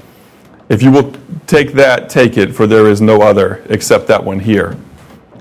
If 0.67 0.81
you 0.81 0.91
will 0.91 1.13
take 1.45 1.73
that, 1.73 2.09
take 2.09 2.37
it, 2.37 2.55
for 2.55 2.65
there 2.65 2.87
is 2.87 2.99
no 3.01 3.21
other 3.21 3.63
except 3.69 4.07
that 4.07 4.23
one 4.23 4.39
here. 4.39 4.75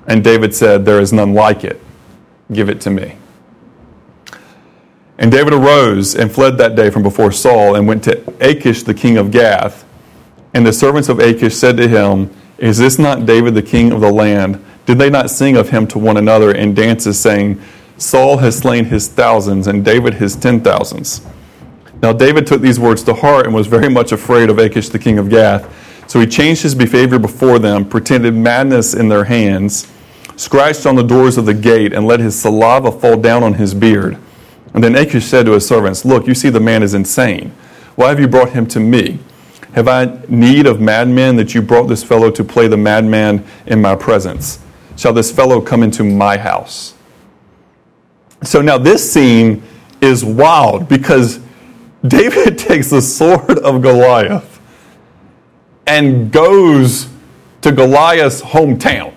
And 0.06 0.22
David 0.22 0.54
said, 0.54 0.84
There 0.84 1.00
is 1.00 1.14
none 1.14 1.32
like 1.32 1.64
it. 1.64 1.80
Give 2.52 2.68
it 2.68 2.80
to 2.82 2.90
me. 2.90 3.16
And 5.16 5.32
David 5.32 5.54
arose 5.54 6.14
and 6.14 6.30
fled 6.30 6.58
that 6.58 6.76
day 6.76 6.90
from 6.90 7.02
before 7.02 7.32
Saul 7.32 7.76
and 7.76 7.86
went 7.86 8.04
to 8.04 8.22
Achish 8.40 8.82
the 8.82 8.92
king 8.92 9.16
of 9.16 9.30
Gath. 9.30 9.86
And 10.52 10.66
the 10.66 10.72
servants 10.72 11.08
of 11.08 11.20
Achish 11.20 11.54
said 11.54 11.78
to 11.78 11.88
him, 11.88 12.30
Is 12.58 12.78
this 12.78 12.98
not 12.98 13.26
David 13.26 13.54
the 13.54 13.62
king 13.62 13.92
of 13.92 14.00
the 14.00 14.12
land? 14.12 14.64
Did 14.86 14.98
they 14.98 15.10
not 15.10 15.30
sing 15.30 15.56
of 15.56 15.70
him 15.70 15.86
to 15.88 15.98
one 15.98 16.16
another 16.16 16.52
in 16.52 16.74
dances, 16.74 17.18
saying, 17.18 17.60
Saul 17.96 18.38
has 18.38 18.58
slain 18.58 18.84
his 18.86 19.08
thousands 19.08 19.66
and 19.66 19.84
David 19.84 20.14
his 20.14 20.36
ten 20.36 20.60
thousands? 20.60 21.22
Now 22.02 22.12
David 22.12 22.46
took 22.46 22.60
these 22.60 22.78
words 22.78 23.02
to 23.04 23.14
heart 23.14 23.46
and 23.46 23.54
was 23.54 23.66
very 23.66 23.88
much 23.88 24.12
afraid 24.12 24.50
of 24.50 24.58
Achish 24.58 24.90
the 24.90 24.98
king 24.98 25.18
of 25.18 25.30
Gath. 25.30 25.70
So 26.08 26.20
he 26.20 26.26
changed 26.26 26.62
his 26.62 26.74
behavior 26.74 27.18
before 27.18 27.58
them, 27.58 27.88
pretended 27.88 28.34
madness 28.34 28.92
in 28.92 29.08
their 29.08 29.24
hands, 29.24 29.90
scratched 30.36 30.84
on 30.84 30.96
the 30.96 31.02
doors 31.02 31.38
of 31.38 31.46
the 31.46 31.54
gate, 31.54 31.94
and 31.94 32.06
let 32.06 32.20
his 32.20 32.38
saliva 32.38 32.92
fall 32.92 33.16
down 33.16 33.42
on 33.42 33.54
his 33.54 33.72
beard. 33.72 34.18
And 34.74 34.84
then 34.84 34.96
Achish 34.96 35.24
said 35.24 35.46
to 35.46 35.52
his 35.52 35.66
servants, 35.66 36.04
Look, 36.04 36.26
you 36.26 36.34
see 36.34 36.50
the 36.50 36.60
man 36.60 36.82
is 36.82 36.92
insane. 36.92 37.52
Why 37.94 38.08
have 38.08 38.20
you 38.20 38.28
brought 38.28 38.50
him 38.50 38.66
to 38.66 38.80
me? 38.80 39.20
Have 39.74 39.88
I 39.88 40.18
need 40.28 40.66
of 40.66 40.80
madmen 40.80 41.36
that 41.36 41.54
you 41.54 41.62
brought 41.62 41.88
this 41.88 42.02
fellow 42.04 42.30
to 42.30 42.44
play 42.44 42.68
the 42.68 42.76
madman 42.76 43.44
in 43.66 43.80
my 43.80 43.96
presence? 43.96 44.60
Shall 44.96 45.12
this 45.12 45.32
fellow 45.32 45.60
come 45.60 45.82
into 45.82 46.04
my 46.04 46.38
house? 46.38 46.94
So 48.42 48.60
now 48.60 48.78
this 48.78 49.10
scene 49.12 49.62
is 50.00 50.24
wild 50.24 50.88
because 50.88 51.40
David 52.06 52.58
takes 52.58 52.90
the 52.90 53.00
sword 53.00 53.58
of 53.58 53.82
Goliath 53.82 54.60
and 55.86 56.30
goes 56.30 57.08
to 57.62 57.72
Goliath's 57.72 58.42
hometown 58.42 59.14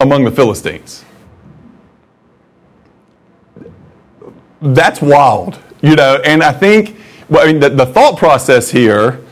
among 0.00 0.24
the 0.24 0.30
Philistines. 0.30 1.04
that's 4.64 5.02
wild, 5.02 5.58
you 5.82 5.94
know. 5.94 6.20
And 6.24 6.42
I 6.42 6.52
think, 6.52 6.96
well, 7.28 7.46
I 7.46 7.52
mean, 7.52 7.60
the, 7.60 7.68
the 7.68 7.86
thought 7.86 8.16
process 8.16 8.70
here 8.70 9.23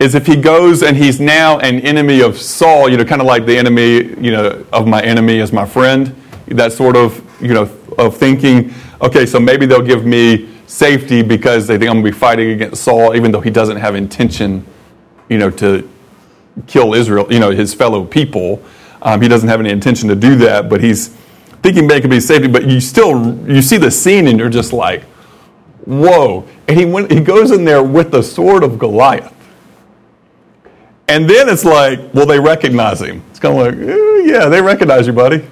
is 0.00 0.14
if 0.14 0.26
he 0.26 0.34
goes 0.34 0.82
and 0.82 0.96
he's 0.96 1.20
now 1.20 1.58
an 1.58 1.78
enemy 1.80 2.22
of 2.22 2.38
Saul, 2.38 2.88
you 2.88 2.96
know, 2.96 3.04
kind 3.04 3.20
of 3.20 3.26
like 3.26 3.44
the 3.44 3.56
enemy, 3.56 3.98
you 4.18 4.32
know, 4.32 4.64
of 4.72 4.88
my 4.88 5.02
enemy 5.02 5.40
as 5.40 5.52
my 5.52 5.66
friend, 5.66 6.16
that 6.46 6.72
sort 6.72 6.96
of, 6.96 7.22
you 7.40 7.52
know, 7.52 7.70
of 7.98 8.16
thinking, 8.16 8.72
okay, 9.02 9.26
so 9.26 9.38
maybe 9.38 9.66
they'll 9.66 9.82
give 9.82 10.06
me 10.06 10.48
safety 10.66 11.22
because 11.22 11.66
they 11.66 11.76
think 11.76 11.90
I'm 11.90 12.00
going 12.00 12.06
to 12.06 12.10
be 12.12 12.18
fighting 12.18 12.50
against 12.50 12.82
Saul, 12.82 13.14
even 13.14 13.30
though 13.30 13.42
he 13.42 13.50
doesn't 13.50 13.76
have 13.76 13.94
intention, 13.94 14.64
you 15.28 15.36
know, 15.36 15.50
to 15.50 15.88
kill 16.66 16.94
Israel, 16.94 17.30
you 17.30 17.38
know, 17.38 17.50
his 17.50 17.74
fellow 17.74 18.04
people. 18.04 18.62
Um, 19.02 19.20
he 19.20 19.28
doesn't 19.28 19.48
have 19.48 19.60
any 19.60 19.70
intention 19.70 20.08
to 20.08 20.16
do 20.16 20.34
that, 20.36 20.70
but 20.70 20.82
he's 20.82 21.08
thinking 21.62 21.86
they 21.86 22.00
could 22.00 22.10
be 22.10 22.20
safety, 22.20 22.48
but 22.48 22.66
you 22.66 22.80
still 22.80 23.36
you 23.46 23.60
see 23.60 23.76
the 23.76 23.90
scene 23.90 24.28
and 24.28 24.38
you're 24.38 24.48
just 24.48 24.72
like, 24.72 25.02
whoa. 25.84 26.46
And 26.68 26.78
he 26.78 26.86
went 26.86 27.10
he 27.10 27.20
goes 27.20 27.50
in 27.50 27.64
there 27.64 27.82
with 27.82 28.10
the 28.10 28.22
sword 28.22 28.62
of 28.62 28.78
Goliath. 28.78 29.34
And 31.10 31.28
then 31.28 31.48
it's 31.48 31.64
like, 31.64 32.14
well, 32.14 32.24
they 32.24 32.38
recognize 32.38 33.02
him. 33.02 33.20
It's 33.30 33.40
kind 33.40 33.58
of 33.58 33.66
like, 33.66 33.88
eh, 33.88 34.22
yeah, 34.26 34.48
they 34.48 34.62
recognize 34.62 35.08
you, 35.08 35.12
buddy. 35.12 35.44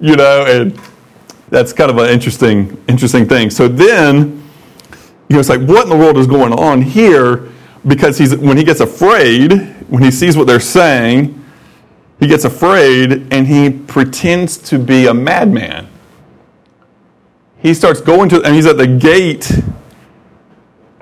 You 0.00 0.16
know, 0.16 0.46
and 0.46 0.80
that's 1.50 1.74
kind 1.74 1.90
of 1.90 1.98
an 1.98 2.08
interesting, 2.08 2.82
interesting 2.88 3.28
thing. 3.28 3.50
So 3.50 3.68
then, 3.68 4.42
you 5.28 5.34
know, 5.34 5.40
it's 5.40 5.50
like, 5.50 5.60
what 5.60 5.82
in 5.82 5.90
the 5.90 5.96
world 5.96 6.16
is 6.16 6.26
going 6.26 6.54
on 6.54 6.80
here? 6.80 7.50
Because 7.86 8.16
he's 8.16 8.34
when 8.34 8.56
he 8.56 8.64
gets 8.64 8.80
afraid, 8.80 9.52
when 9.88 10.02
he 10.02 10.10
sees 10.10 10.38
what 10.38 10.46
they're 10.46 10.58
saying, 10.58 11.38
he 12.18 12.26
gets 12.26 12.46
afraid 12.46 13.30
and 13.30 13.46
he 13.46 13.68
pretends 13.68 14.56
to 14.56 14.78
be 14.78 15.06
a 15.06 15.12
madman. 15.12 15.86
He 17.60 17.74
starts 17.74 18.00
going 18.00 18.30
to, 18.30 18.42
and 18.42 18.54
he's 18.54 18.64
at 18.64 18.78
the 18.78 18.86
gate, 18.86 19.50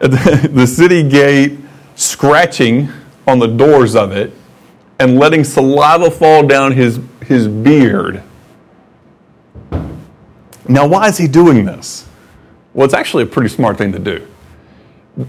at 0.00 0.10
the, 0.10 0.50
the 0.52 0.66
city 0.66 1.08
gate, 1.08 1.56
scratching 1.94 2.88
on 3.26 3.38
the 3.38 3.46
doors 3.46 3.96
of 3.96 4.12
it 4.12 4.32
and 4.98 5.18
letting 5.18 5.44
saliva 5.44 6.10
fall 6.10 6.46
down 6.46 6.72
his, 6.72 7.00
his 7.24 7.48
beard. 7.48 8.22
Now, 10.68 10.86
why 10.86 11.08
is 11.08 11.18
he 11.18 11.28
doing 11.28 11.64
this? 11.64 12.06
Well, 12.74 12.84
it's 12.84 12.94
actually 12.94 13.24
a 13.24 13.26
pretty 13.26 13.48
smart 13.48 13.78
thing 13.78 13.92
to 13.92 13.98
do 13.98 14.26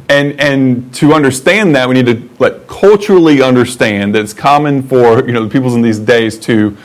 and 0.10 0.40
and 0.40 0.94
to 0.94 1.14
understand 1.14 1.76
that 1.76 1.88
we 1.88 1.96
need 1.96 2.06
to 2.06 2.30
like 2.40 2.68
culturally 2.68 3.42
understand 3.42 4.14
that 4.14 4.22
it's 4.22 4.34
common 4.34 4.84
for 4.84 5.26
you 5.26 5.32
know 5.32 5.46
the 5.46 5.50
peoples 5.50 5.76
in 5.76 5.82
these 5.82 6.00
days 6.00 6.38
to 6.38 6.76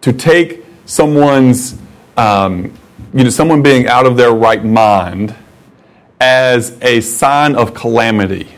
to 0.00 0.12
take 0.12 0.64
someone's 0.86 1.78
um, 2.16 2.72
you 3.12 3.24
know 3.24 3.30
someone 3.30 3.62
being 3.62 3.86
out 3.86 4.06
of 4.06 4.16
their 4.16 4.32
right 4.32 4.64
mind 4.64 5.34
as 6.20 6.78
a 6.80 7.00
sign 7.00 7.54
of 7.54 7.74
calamity 7.74 8.48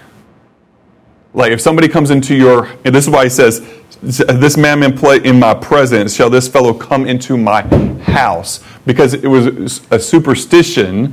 like 1.34 1.52
if 1.52 1.60
somebody 1.60 1.88
comes 1.88 2.10
into 2.10 2.34
your 2.34 2.66
and 2.84 2.94
this 2.94 3.04
is 3.04 3.10
why 3.10 3.24
he 3.24 3.30
says 3.30 3.60
this 4.02 4.56
man 4.56 4.82
in 4.82 4.96
play 4.96 5.18
in 5.24 5.38
my 5.38 5.52
presence 5.54 6.14
shall 6.14 6.30
this 6.30 6.48
fellow 6.48 6.72
come 6.72 7.06
into 7.06 7.36
my 7.36 7.62
house 8.02 8.62
because 8.86 9.14
it 9.14 9.26
was 9.26 9.82
a 9.90 9.98
superstition 9.98 11.12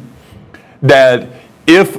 that 0.82 1.28
if 1.68 1.98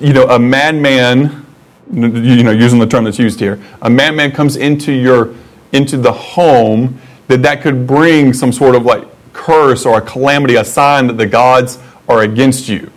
you 0.00 0.12
know, 0.12 0.24
a 0.28 0.38
madman, 0.38 1.44
you 1.92 2.42
know, 2.42 2.50
using 2.50 2.78
the 2.78 2.86
term 2.86 3.04
that's 3.04 3.18
used 3.18 3.40
here, 3.40 3.60
a 3.82 3.90
madman 3.90 4.32
comes 4.32 4.56
into 4.56 4.92
your 4.92 5.34
into 5.72 5.98
the 5.98 6.12
home, 6.12 6.98
that 7.26 7.42
that 7.42 7.60
could 7.60 7.86
bring 7.86 8.32
some 8.32 8.52
sort 8.52 8.74
of 8.74 8.84
like 8.84 9.04
curse 9.32 9.84
or 9.84 9.98
a 9.98 10.00
calamity, 10.00 10.54
a 10.54 10.64
sign 10.64 11.06
that 11.08 11.18
the 11.18 11.26
gods 11.26 11.78
are 12.08 12.22
against 12.22 12.68
you. 12.68 12.90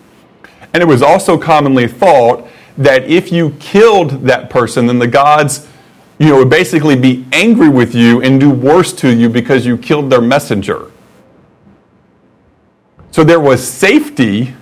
And 0.73 0.81
it 0.81 0.86
was 0.86 1.01
also 1.01 1.38
commonly 1.38 1.88
thought 1.88 2.47
that 2.77 3.03
if 3.03 3.31
you 3.31 3.51
killed 3.60 4.23
that 4.23 4.49
person, 4.49 4.88
then 4.88 4.99
the 4.99 5.07
gods, 5.07 5.67
you 6.19 6.27
know, 6.27 6.38
would 6.38 6.49
basically 6.49 6.95
be 6.95 7.25
angry 7.31 7.69
with 7.69 7.93
you 7.95 8.21
and 8.21 8.39
do 8.39 8.49
worse 8.49 8.93
to 8.93 9.13
you 9.13 9.29
because 9.29 9.65
you 9.65 9.77
killed 9.77 10.10
their 10.10 10.21
messenger. 10.21 10.91
So 13.12 13.23
there 13.23 13.39
was 13.39 13.67
safety 13.67 14.55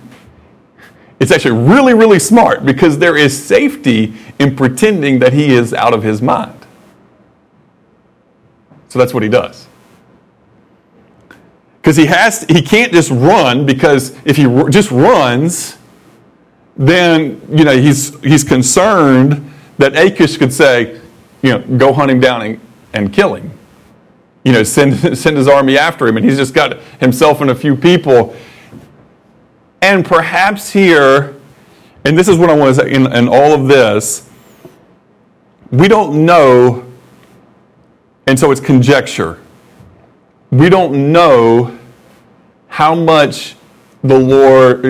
it's 1.20 1.30
actually 1.30 1.60
really, 1.68 1.92
really 1.92 2.18
smart 2.18 2.64
because 2.64 2.98
there 2.98 3.14
is 3.14 3.40
safety 3.40 4.14
in 4.38 4.56
pretending 4.56 5.18
that 5.18 5.34
he 5.34 5.52
is 5.52 5.74
out 5.74 5.92
of 5.92 6.02
his 6.02 6.22
mind. 6.22 6.66
So 8.88 8.98
that's 8.98 9.12
what 9.12 9.22
he 9.22 9.28
does. 9.28 9.68
Because 11.80 11.96
he 11.96 12.06
has, 12.06 12.44
he 12.44 12.62
can't 12.62 12.90
just 12.90 13.10
run 13.10 13.66
because 13.66 14.16
if 14.24 14.36
he 14.36 14.44
just 14.70 14.90
runs, 14.90 15.76
then 16.76 17.40
you 17.50 17.64
know 17.64 17.76
he's 17.76 18.18
he's 18.20 18.44
concerned 18.44 19.52
that 19.78 19.96
Achish 19.96 20.36
could 20.36 20.52
say, 20.52 21.00
you 21.42 21.50
know, 21.50 21.78
go 21.78 21.92
hunt 21.92 22.10
him 22.10 22.20
down 22.20 22.42
and, 22.42 22.60
and 22.92 23.12
kill 23.12 23.34
him. 23.34 23.50
You 24.44 24.52
know, 24.52 24.62
send 24.62 24.96
send 25.18 25.36
his 25.36 25.48
army 25.48 25.78
after 25.78 26.06
him, 26.06 26.16
and 26.16 26.24
he's 26.24 26.36
just 26.36 26.54
got 26.54 26.80
himself 27.00 27.40
and 27.40 27.50
a 27.50 27.54
few 27.54 27.76
people 27.76 28.34
and 29.82 30.04
perhaps 30.04 30.70
here, 30.70 31.36
and 32.04 32.16
this 32.16 32.28
is 32.28 32.36
what 32.36 32.50
I 32.50 32.54
want 32.54 32.74
to 32.76 32.82
say 32.82 32.92
in, 32.92 33.10
in 33.12 33.28
all 33.28 33.52
of 33.52 33.66
this, 33.66 34.28
we 35.70 35.88
don't 35.88 36.24
know, 36.26 36.86
and 38.26 38.38
so 38.38 38.50
it's 38.50 38.60
conjecture. 38.60 39.38
We 40.50 40.68
don't 40.68 41.12
know 41.12 41.78
how 42.68 42.94
much 42.94 43.56
the 44.02 44.18
Lord, 44.18 44.82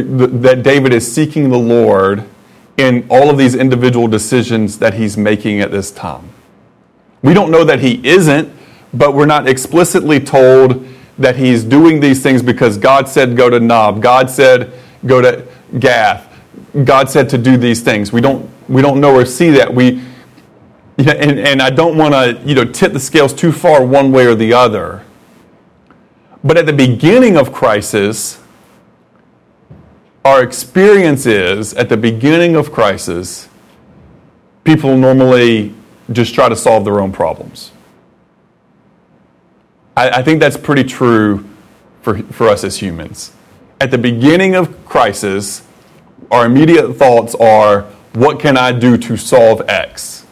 that 0.43 0.63
David 0.63 0.93
is 0.93 1.11
seeking 1.13 1.51
the 1.51 1.59
Lord 1.59 2.25
in 2.77 3.07
all 3.11 3.29
of 3.29 3.37
these 3.37 3.55
individual 3.55 4.09
decisions 4.09 4.79
that 4.79 4.95
he's 4.95 5.17
making 5.17 5.61
at 5.61 5.71
this 5.71 5.91
time. 5.91 6.31
We 7.23 7.35
don't 7.35 7.51
know 7.51 7.65
that 7.65 7.81
he 7.81 8.07
isn't, 8.07 8.53
but 8.95 9.15
we're 9.15 9.27
not 9.27 9.49
explicitly 9.49 10.21
told 10.21 10.87
that 11.19 11.37
he's 11.37 11.65
doing 11.65 12.01
these 12.01 12.23
things 12.23 12.43
because 12.43 12.79
God 12.79 13.09
said 13.09 13.37
go 13.37 13.51
to 13.51 13.61
Nob. 13.61 14.01
God 14.01 14.31
said 14.31 14.73
go 15.05 15.21
to 15.21 15.47
Gath. 15.79 16.27
God 16.85 17.11
said 17.11 17.29
to 17.31 17.39
do 17.39 17.57
these 17.57 17.83
things. 17.83 18.13
We 18.13 18.21
don't, 18.21 18.49
we 18.69 18.81
don't 18.81 19.01
know 19.01 19.15
or 19.15 19.27
see 19.27 19.51
that. 19.51 19.75
We, 19.75 20.03
and, 20.97 21.39
and 21.39 21.61
I 21.61 21.71
don't 21.71 21.99
want 21.99 22.15
to 22.15 22.41
you 22.47 22.55
know, 22.55 22.65
tip 22.65 22.93
the 22.93 23.01
scales 23.01 23.35
too 23.35 23.53
far 23.53 23.85
one 23.85 24.13
way 24.13 24.27
or 24.27 24.35
the 24.35 24.53
other. 24.55 25.05
But 26.43 26.57
at 26.57 26.65
the 26.65 26.73
beginning 26.73 27.37
of 27.37 27.53
crisis, 27.53 28.40
our 30.25 30.43
experience 30.43 31.27
is 31.27 31.73
at 31.75 31.89
the 31.89 31.97
beginning 31.97 32.57
of 32.57 32.73
crisis, 32.73 33.49
people 34.65 34.97
normally 34.97 35.75
just 36.13 36.35
try 36.35 36.49
to 36.49 36.57
solve 36.57 36.85
their 36.85 37.01
own 37.01 37.13
problems. 37.13 37.73
I, 39.97 40.11
I 40.11 40.23
think 40.23 40.41
that's 40.41 40.57
pretty 40.57 40.85
true 40.85 41.49
for, 42.03 42.19
for 42.25 42.49
us 42.49 42.65
as 42.65 42.79
humans. 42.79 43.33
At 43.81 43.91
the 43.91 43.99
beginning 43.99 44.55
of 44.55 44.85
crisis, 44.85 45.63
our 46.31 46.47
immediate 46.47 46.95
thoughts 46.95 47.35
are, 47.37 47.83
what 48.13 48.41
can 48.41 48.57
I 48.57 48.73
do 48.73 48.99
to 48.99 49.17
solve 49.17 49.63
X? 49.69 50.27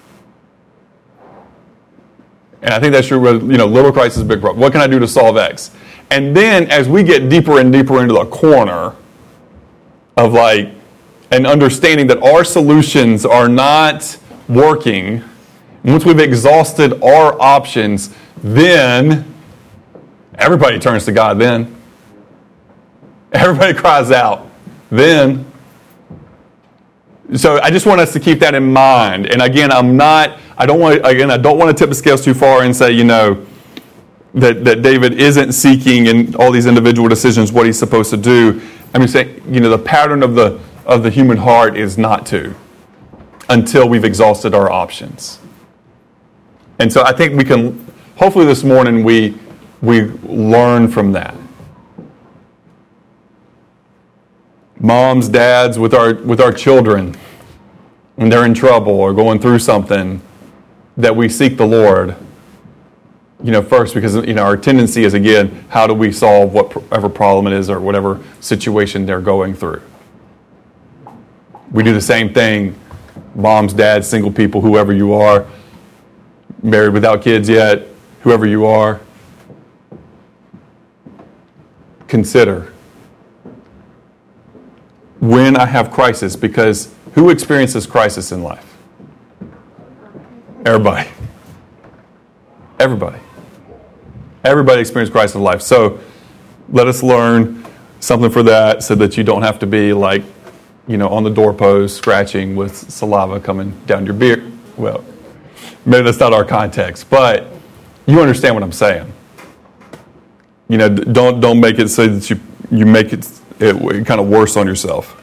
And 2.60 2.74
I 2.74 2.80
think 2.80 2.92
that's 2.92 3.06
true 3.06 3.20
with, 3.20 3.50
you 3.50 3.56
know, 3.56 3.66
little 3.66 3.92
crisis, 3.92 4.22
big 4.22 4.40
problem. 4.40 4.60
What 4.60 4.72
can 4.72 4.80
I 4.80 4.86
do 4.86 4.98
to 4.98 5.08
solve 5.08 5.36
X? 5.36 5.70
And 6.10 6.36
then 6.36 6.70
as 6.70 6.88
we 6.88 7.02
get 7.02 7.28
deeper 7.28 7.60
and 7.60 7.72
deeper 7.72 8.02
into 8.02 8.14
the 8.14 8.26
corner 8.26 8.94
of 10.18 10.32
like, 10.32 10.70
and 11.30 11.46
understanding 11.46 12.06
that 12.08 12.22
our 12.22 12.44
solutions 12.44 13.24
are 13.24 13.48
not 13.48 14.18
working, 14.48 15.22
once 15.84 16.04
we've 16.04 16.18
exhausted 16.18 17.02
our 17.02 17.40
options, 17.40 18.14
then 18.38 19.34
everybody 20.34 20.78
turns 20.78 21.04
to 21.06 21.12
God 21.12 21.38
then. 21.38 21.74
Everybody 23.32 23.74
cries 23.78 24.10
out. 24.10 24.46
Then 24.90 25.48
so 27.36 27.60
I 27.60 27.70
just 27.70 27.84
want 27.84 28.00
us 28.00 28.12
to 28.14 28.20
keep 28.20 28.38
that 28.40 28.54
in 28.54 28.72
mind. 28.72 29.26
And 29.26 29.42
again, 29.42 29.70
I'm 29.70 29.96
not, 29.96 30.38
I 30.56 30.64
don't 30.64 30.80
want, 30.80 31.04
again, 31.04 31.30
I 31.30 31.36
don't 31.36 31.58
want 31.58 31.76
to 31.76 31.78
tip 31.78 31.90
the 31.90 31.94
scales 31.94 32.24
too 32.24 32.32
far 32.32 32.62
and 32.62 32.74
say, 32.74 32.92
you 32.92 33.04
know, 33.04 33.44
that, 34.34 34.64
that 34.64 34.82
David 34.82 35.14
isn't 35.14 35.52
seeking 35.52 36.06
in 36.06 36.34
all 36.36 36.50
these 36.50 36.66
individual 36.66 37.08
decisions 37.08 37.52
what 37.52 37.66
he's 37.66 37.78
supposed 37.78 38.10
to 38.10 38.16
do. 38.16 38.60
I 38.94 38.98
mean, 38.98 39.08
say, 39.08 39.40
you 39.48 39.60
know, 39.60 39.70
the 39.70 39.78
pattern 39.78 40.22
of 40.22 40.34
the, 40.34 40.60
of 40.86 41.02
the 41.02 41.10
human 41.10 41.36
heart 41.36 41.76
is 41.76 41.98
not 41.98 42.26
to 42.26 42.54
until 43.48 43.88
we've 43.88 44.04
exhausted 44.04 44.54
our 44.54 44.70
options. 44.70 45.38
And 46.78 46.92
so 46.92 47.02
I 47.02 47.12
think 47.12 47.36
we 47.36 47.44
can, 47.44 47.86
hopefully 48.16 48.44
this 48.44 48.62
morning 48.62 49.02
we, 49.02 49.36
we 49.80 50.02
learn 50.02 50.88
from 50.88 51.12
that. 51.12 51.34
moms, 54.80 55.28
dads, 55.28 55.78
with 55.78 55.94
our, 55.94 56.14
with 56.14 56.40
our 56.40 56.52
children 56.52 57.16
when 58.16 58.28
they're 58.28 58.44
in 58.44 58.54
trouble 58.54 58.92
or 58.92 59.12
going 59.12 59.38
through 59.38 59.58
something, 59.58 60.20
that 60.96 61.14
we 61.14 61.28
seek 61.28 61.56
the 61.56 61.66
Lord. 61.66 62.16
You 63.42 63.52
know, 63.52 63.62
first 63.62 63.94
because 63.94 64.16
you 64.16 64.34
know 64.34 64.42
our 64.42 64.56
tendency 64.56 65.04
is 65.04 65.14
again, 65.14 65.64
how 65.68 65.86
do 65.86 65.94
we 65.94 66.10
solve 66.10 66.52
whatever 66.52 67.08
problem 67.08 67.46
it 67.46 67.56
is 67.56 67.70
or 67.70 67.80
whatever 67.80 68.20
situation 68.40 69.06
they're 69.06 69.20
going 69.20 69.54
through? 69.54 69.80
We 71.70 71.84
do 71.84 71.92
the 71.92 72.00
same 72.00 72.34
thing, 72.34 72.78
moms, 73.34 73.72
dads, 73.72 74.08
single 74.08 74.32
people, 74.32 74.60
whoever 74.60 74.92
you 74.92 75.12
are, 75.12 75.46
married 76.62 76.94
without 76.94 77.22
kids 77.22 77.48
yet, 77.48 77.86
whoever 78.22 78.46
you 78.46 78.66
are. 78.66 79.00
Consider 82.08 82.72
when 85.20 85.56
I 85.56 85.66
have 85.66 85.90
crisis 85.90 86.36
because 86.36 86.92
who 87.14 87.30
experiences 87.30 87.86
crisis 87.86 88.32
in 88.32 88.42
life? 88.42 88.76
Everybody. 90.64 91.08
Everybody. 92.78 93.18
Everybody 94.44 94.80
experiences 94.80 95.12
crisis 95.12 95.36
in 95.36 95.42
life. 95.42 95.62
So 95.62 96.00
let 96.68 96.86
us 96.86 97.02
learn 97.02 97.64
something 98.00 98.30
for 98.30 98.42
that 98.44 98.82
so 98.82 98.94
that 98.94 99.16
you 99.16 99.24
don't 99.24 99.42
have 99.42 99.58
to 99.60 99.66
be 99.66 99.92
like, 99.92 100.22
you 100.86 100.96
know, 100.96 101.08
on 101.08 101.24
the 101.24 101.30
doorpost 101.30 101.96
scratching 101.96 102.56
with 102.56 102.90
saliva 102.90 103.40
coming 103.40 103.70
down 103.86 104.06
your 104.06 104.14
beard. 104.14 104.50
Well, 104.76 105.04
maybe 105.84 106.04
that's 106.04 106.20
not 106.20 106.32
our 106.32 106.44
context, 106.44 107.10
but 107.10 107.48
you 108.06 108.20
understand 108.20 108.54
what 108.54 108.62
I'm 108.62 108.72
saying. 108.72 109.12
You 110.68 110.78
know, 110.78 110.88
don't 110.88 111.40
don't 111.40 111.60
make 111.60 111.78
it 111.78 111.88
so 111.88 112.06
that 112.06 112.30
you 112.30 112.40
you 112.70 112.86
make 112.86 113.12
it 113.12 113.28
it, 113.60 114.06
kind 114.06 114.20
of 114.20 114.28
worse 114.28 114.56
on 114.56 114.66
yourself. 114.66 115.14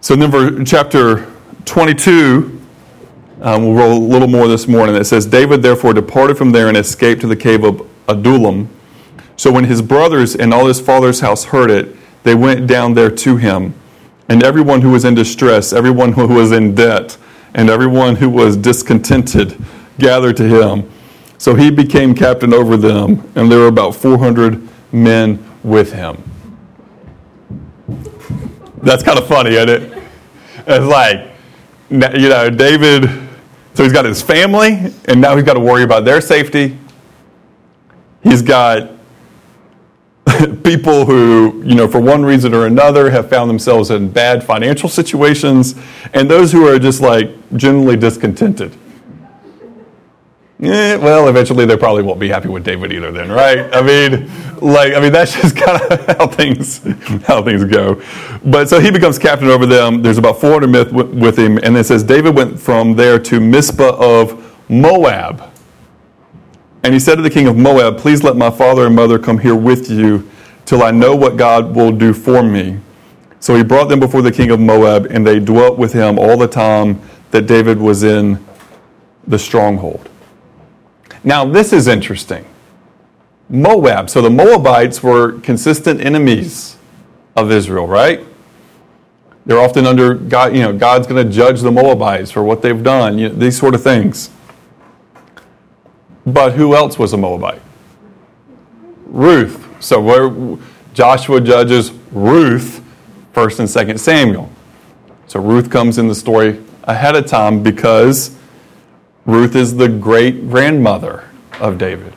So, 0.00 0.14
then 0.16 0.30
for 0.30 0.64
chapter 0.64 1.30
22, 1.64 2.57
um, 3.40 3.64
we'll 3.64 3.74
roll 3.74 3.98
a 3.98 3.98
little 3.98 4.28
more 4.28 4.48
this 4.48 4.66
morning. 4.66 4.96
It 4.96 5.04
says, 5.04 5.26
David 5.26 5.62
therefore 5.62 5.92
departed 5.92 6.36
from 6.36 6.52
there 6.52 6.68
and 6.68 6.76
escaped 6.76 7.20
to 7.20 7.26
the 7.26 7.36
cave 7.36 7.64
of 7.64 7.88
Adullam. 8.08 8.68
So, 9.36 9.52
when 9.52 9.64
his 9.64 9.80
brothers 9.82 10.34
and 10.34 10.52
all 10.52 10.66
his 10.66 10.80
father's 10.80 11.20
house 11.20 11.44
heard 11.44 11.70
it, 11.70 11.96
they 12.24 12.34
went 12.34 12.66
down 12.66 12.94
there 12.94 13.10
to 13.10 13.36
him. 13.36 13.74
And 14.28 14.42
everyone 14.42 14.82
who 14.82 14.90
was 14.90 15.04
in 15.04 15.14
distress, 15.14 15.72
everyone 15.72 16.12
who 16.12 16.26
was 16.26 16.52
in 16.52 16.74
debt, 16.74 17.16
and 17.54 17.70
everyone 17.70 18.16
who 18.16 18.28
was 18.28 18.56
discontented 18.56 19.56
gathered 19.98 20.36
to 20.38 20.44
him. 20.44 20.90
So 21.38 21.54
he 21.54 21.70
became 21.70 22.14
captain 22.14 22.52
over 22.52 22.76
them, 22.76 23.30
and 23.36 23.50
there 23.50 23.60
were 23.60 23.68
about 23.68 23.94
400 23.94 24.68
men 24.92 25.44
with 25.62 25.92
him. 25.92 26.22
That's 28.82 29.02
kind 29.02 29.18
of 29.18 29.26
funny, 29.26 29.54
isn't 29.54 29.68
it? 29.68 30.02
It's 30.66 30.86
like, 30.86 31.30
you 31.90 32.28
know, 32.28 32.50
David, 32.50 33.27
so 33.78 33.84
he's 33.84 33.92
got 33.92 34.04
his 34.04 34.20
family, 34.20 34.92
and 35.04 35.20
now 35.20 35.36
he's 35.36 35.44
got 35.44 35.54
to 35.54 35.60
worry 35.60 35.84
about 35.84 36.04
their 36.04 36.20
safety. 36.20 36.76
He's 38.24 38.42
got 38.42 38.90
people 40.64 41.04
who, 41.04 41.62
you 41.64 41.76
know, 41.76 41.86
for 41.86 42.00
one 42.00 42.24
reason 42.24 42.54
or 42.54 42.66
another 42.66 43.08
have 43.08 43.30
found 43.30 43.48
themselves 43.48 43.92
in 43.92 44.10
bad 44.10 44.42
financial 44.42 44.88
situations, 44.88 45.76
and 46.12 46.28
those 46.28 46.50
who 46.50 46.66
are 46.66 46.80
just 46.80 47.00
like 47.00 47.30
generally 47.56 47.96
discontented. 47.96 48.76
Eh, 50.60 50.96
well, 50.96 51.28
eventually 51.28 51.64
they 51.64 51.76
probably 51.76 52.02
won't 52.02 52.18
be 52.18 52.30
happy 52.30 52.48
with 52.48 52.64
David 52.64 52.92
either. 52.92 53.12
Then, 53.12 53.30
right? 53.30 53.72
I 53.72 53.80
mean, 53.80 54.28
like, 54.62 54.94
I 54.94 55.00
mean, 55.00 55.12
that's 55.12 55.34
just 55.40 55.56
kind 55.56 55.80
of 55.80 56.16
how 56.16 56.26
things 56.26 56.78
how 57.26 57.42
things 57.42 57.64
go. 57.64 58.02
But 58.44 58.68
so 58.68 58.80
he 58.80 58.90
becomes 58.90 59.18
captain 59.18 59.48
over 59.48 59.66
them. 59.66 60.02
There's 60.02 60.18
about 60.18 60.40
400 60.40 60.66
myth 60.68 60.92
with 60.92 61.38
him, 61.38 61.58
and 61.62 61.76
it 61.76 61.84
says 61.84 62.02
David 62.02 62.34
went 62.34 62.58
from 62.58 62.94
there 62.94 63.18
to 63.18 63.40
Mizpah 63.40 63.96
of 63.98 64.44
Moab, 64.70 65.50
and 66.82 66.92
he 66.92 67.00
said 67.00 67.16
to 67.16 67.22
the 67.22 67.30
king 67.30 67.46
of 67.46 67.56
Moab, 67.56 67.98
"Please 67.98 68.22
let 68.22 68.36
my 68.36 68.50
father 68.50 68.86
and 68.86 68.94
mother 68.94 69.18
come 69.18 69.38
here 69.38 69.56
with 69.56 69.90
you, 69.90 70.28
till 70.64 70.82
I 70.82 70.90
know 70.90 71.14
what 71.14 71.36
God 71.36 71.74
will 71.74 71.92
do 71.92 72.12
for 72.12 72.42
me." 72.42 72.78
So 73.40 73.56
he 73.56 73.62
brought 73.62 73.88
them 73.88 74.00
before 74.00 74.22
the 74.22 74.32
king 74.32 74.50
of 74.50 74.60
Moab, 74.60 75.06
and 75.10 75.26
they 75.26 75.38
dwelt 75.38 75.78
with 75.78 75.92
him 75.92 76.18
all 76.18 76.36
the 76.36 76.48
time 76.48 77.00
that 77.30 77.46
David 77.46 77.78
was 77.78 78.02
in 78.02 78.44
the 79.26 79.38
stronghold. 79.38 80.08
Now, 81.22 81.44
this 81.44 81.72
is 81.72 81.86
interesting. 81.86 82.44
Moab. 83.48 84.10
So 84.10 84.20
the 84.20 84.30
Moabites 84.30 85.02
were 85.02 85.40
consistent 85.40 86.00
enemies 86.00 86.76
of 87.36 87.50
Israel, 87.50 87.86
right? 87.86 88.24
They're 89.46 89.60
often 89.60 89.86
under 89.86 90.14
God, 90.14 90.54
you 90.54 90.60
know, 90.60 90.76
God's 90.76 91.06
going 91.06 91.26
to 91.26 91.32
judge 91.32 91.60
the 91.62 91.72
Moabites 91.72 92.30
for 92.30 92.42
what 92.42 92.60
they've 92.60 92.82
done, 92.82 93.18
you 93.18 93.28
know, 93.30 93.34
these 93.34 93.58
sort 93.58 93.74
of 93.74 93.82
things. 93.82 94.30
But 96.26 96.52
who 96.52 96.76
else 96.76 96.98
was 96.98 97.14
a 97.14 97.16
Moabite? 97.16 97.62
Ruth. 99.06 99.64
So 99.80 100.00
where 100.02 100.58
Joshua 100.92 101.40
judges 101.40 101.92
Ruth, 102.12 102.84
1st 103.32 103.60
and 103.60 103.68
2nd 103.68 103.98
Samuel. 103.98 104.50
So 105.26 105.40
Ruth 105.40 105.70
comes 105.70 105.96
in 105.96 106.08
the 106.08 106.14
story 106.14 106.62
ahead 106.84 107.16
of 107.16 107.26
time 107.26 107.62
because 107.62 108.36
Ruth 109.24 109.54
is 109.54 109.76
the 109.76 109.88
great 109.88 110.50
grandmother 110.50 111.28
of 111.60 111.78
David. 111.78 112.12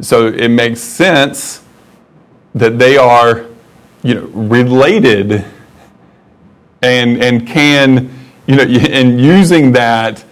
So 0.00 0.26
it 0.26 0.48
makes 0.48 0.80
sense 0.80 1.62
that 2.54 2.78
they 2.78 2.96
are 2.96 3.46
you 4.02 4.14
know, 4.14 4.26
related 4.26 5.44
and, 6.82 7.22
and 7.22 7.46
can, 7.46 8.10
you 8.46 8.56
know, 8.56 8.62
and 8.90 9.20
using 9.20 9.72
that 9.72 10.24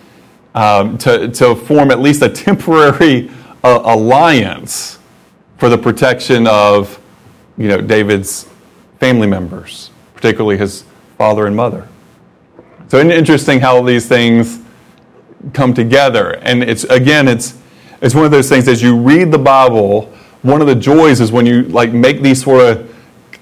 um, 0.55 0.99
to, 0.99 1.29
to 1.29 1.55
form 1.55 1.91
at 1.91 2.01
least 2.01 2.23
a 2.23 2.29
temporary 2.29 3.31
uh, 3.65 3.81
alliance 3.85 4.99
for 5.59 5.69
the 5.69 5.79
protection 5.79 6.47
of, 6.47 7.01
you 7.57 7.69
know, 7.69 7.81
David's 7.81 8.49
family 8.99 9.27
members, 9.27 9.91
particularly 10.15 10.59
his 10.59 10.85
father 11.17 11.47
and 11.47 11.57
mother. 11.57 11.89
So 12.89 12.99
interesting 13.01 13.61
how 13.61 13.81
these 13.83 14.07
things 14.07 14.61
come 15.55 15.73
together. 15.73 16.33
And 16.43 16.63
it's 16.63 16.85
again, 16.85 17.27
it's 17.27 17.62
it's 18.03 18.15
one 18.15 18.25
of 18.25 18.31
those 18.33 18.49
things 18.49 18.69
as 18.69 18.83
you 18.83 18.97
read 18.97 19.31
the 19.31 19.39
Bible, 19.39 20.13
one 20.43 20.61
of 20.61 20.67
the 20.67 20.75
joys 20.75 21.21
is 21.21 21.31
when 21.31 21.47
you 21.47 21.63
like 21.63 21.93
make 21.93 22.21
these 22.21 22.43
sort 22.43 22.61
of 22.61 22.95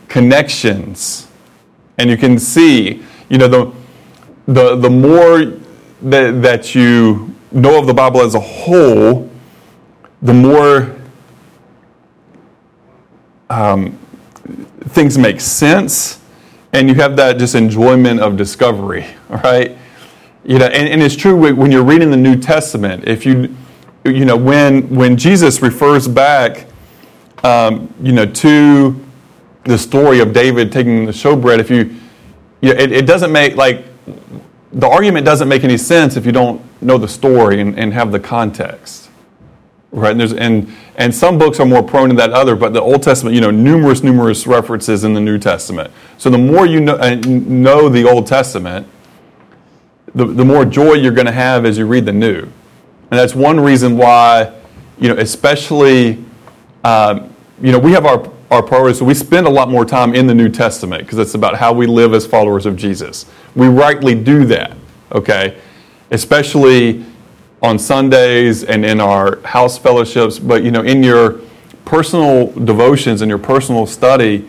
connections. 0.09 1.27
And 1.99 2.11
you 2.11 2.17
can 2.17 2.39
see, 2.39 3.03
you 3.29 3.39
know, 3.39 3.49
the 3.49 3.73
the 4.47 4.77
the 4.77 4.91
more 4.91 5.45
that 6.03 6.43
that 6.43 6.75
you 6.75 7.35
know 7.51 7.79
of 7.79 7.87
the 7.87 7.95
Bible 7.95 8.21
as 8.21 8.35
a 8.35 8.41
whole, 8.41 9.31
the 10.23 10.35
more 10.35 10.95
um, 13.49 13.99
things 14.89 15.17
make 15.19 15.41
sense, 15.41 16.21
and 16.73 16.89
you 16.89 16.95
have 16.97 17.17
that 17.17 17.39
just 17.39 17.55
enjoyment 17.55 18.21
of 18.21 18.37
discovery, 18.37 19.07
right? 19.29 19.77
You 20.45 20.59
know, 20.59 20.67
and, 20.67 20.89
and 20.89 21.03
it's 21.03 21.17
true 21.17 21.37
when 21.37 21.71
you're 21.71 21.85
reading 21.85 22.11
the 22.11 22.17
New 22.17 22.37
Testament. 22.37 23.07
If 23.07 23.27
you, 23.27 23.55
you 24.05 24.25
know, 24.25 24.37
when 24.37 24.89
when 24.95 25.17
Jesus 25.17 25.63
refers 25.63 26.09
back, 26.09 26.67
um, 27.45 27.93
you 28.03 28.13
know, 28.13 28.27
to 28.27 28.99
the 29.65 29.77
story 29.77 30.21
of 30.21 30.33
David 30.33 30.73
taking 30.73 31.05
the 31.05 31.13
showbread, 31.13 31.59
if 31.59 31.71
you, 31.71 31.95
you 32.61 32.75
know, 32.75 32.81
it, 32.81 32.93
it 32.93 33.07
doesn't 33.07 33.33
make 33.33 33.57
like 33.57 33.85
the 34.73 34.89
argument 34.89 35.27
doesn't 35.27 35.49
make 35.49 35.65
any 35.65 35.77
sense 35.77 36.17
if 36.17 36.25
you 36.25 36.33
don't 36.33 36.63
know 36.83 36.97
the 36.97 37.09
story 37.09 37.61
and, 37.61 37.79
and 37.79 37.93
have 37.93 38.13
the 38.13 38.21
context. 38.21 39.11
Right? 39.93 40.13
And, 40.13 40.33
and, 40.39 40.77
and 40.95 41.13
some 41.13 41.37
books 41.37 41.59
are 41.59 41.67
more 41.67 41.83
prone 41.83 42.11
to 42.11 42.15
that 42.17 42.31
other, 42.31 42.55
but 42.55 42.73
the 42.73 42.81
Old 42.81 43.03
Testament, 43.03 43.35
you 43.35 43.41
know, 43.41 43.51
numerous, 43.51 44.05
numerous 44.05 44.47
references 44.47 45.03
in 45.03 45.15
the 45.15 45.21
New 45.21 45.37
Testament. 45.37 45.93
So 46.17 46.31
the 46.31 46.39
more 46.39 46.65
you 46.65 46.81
know, 46.81 46.95
uh, 46.95 47.17
know 47.27 47.89
the 47.89 48.09
Old 48.09 48.29
Testament, 48.29 48.87
the, 50.15 50.27
the 50.27 50.45
more 50.45 50.65
joy 50.65 50.93
you're 50.95 51.13
going 51.13 51.27
to 51.27 51.33
have 51.33 51.65
as 51.65 51.77
you 51.77 51.87
read 51.87 52.05
the 52.05 52.13
New. 52.13 52.49
And 53.11 53.19
that's 53.19 53.35
one 53.35 53.59
reason 53.59 53.97
why, 53.97 54.53
you 54.99 55.09
know, 55.09 55.17
especially, 55.17 56.25
um, 56.85 57.35
you 57.61 57.73
know, 57.73 57.79
we 57.79 57.93
have 57.93 58.07
our, 58.07 58.31
our 58.51 58.63
priorities, 58.63 58.99
so 58.99 59.05
we 59.05 59.15
spend 59.15 59.47
a 59.47 59.51
lot 59.51 59.69
more 59.69 59.85
time 59.85 60.15
in 60.15 60.27
the 60.27 60.35
New 60.35 60.49
Testament 60.49 61.05
because 61.05 61.19
it's 61.19 61.35
about 61.35 61.57
how 61.57 61.73
we 61.73 61.87
live 61.87 62.15
as 62.15 62.25
followers 62.25 62.67
of 62.67 62.77
Jesus. 62.77 63.27
We 63.57 63.67
rightly 63.67 64.15
do 64.15 64.45
that, 64.47 64.77
okay? 65.13 65.59
Especially 66.13 67.05
on 67.63 67.79
Sundays 67.79 68.63
and 68.65 68.85
in 68.85 69.01
our 69.01 69.41
house 69.41 69.77
fellowships, 69.77 70.39
but 70.39 70.63
you 70.63 70.71
know, 70.71 70.83
in 70.83 71.03
your 71.03 71.41
personal 71.85 72.47
devotions 72.53 73.23
and 73.23 73.29
your 73.29 73.39
personal 73.39 73.87
study, 73.87 74.49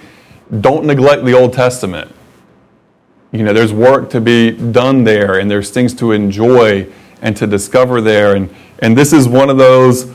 don't 0.60 0.86
neglect 0.86 1.26
the 1.26 1.34
Old 1.34 1.54
Testament. 1.54 2.14
You 3.32 3.44
know, 3.44 3.54
there's 3.54 3.74
work 3.74 4.10
to 4.12 4.22
be 4.22 4.52
done 4.52 5.04
there 5.04 5.40
and 5.40 5.50
there's 5.50 5.72
things 5.72 5.94
to 5.96 6.12
enjoy 6.12 6.88
and 7.22 7.36
to 7.38 7.48
discover 7.48 8.02
there. 8.02 8.36
And, 8.36 8.54
and 8.80 8.98
this 8.98 9.14
is 9.14 9.28
one 9.28 9.50
of 9.50 9.58
those, 9.58 10.12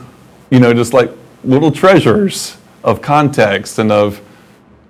you 0.49 0.59
know, 0.59 0.73
just 0.73 0.93
like 0.93 1.11
little 1.43 1.71
treasures 1.71 2.57
of 2.83 3.01
context 3.01 3.79
and 3.79 3.91
of, 3.91 4.21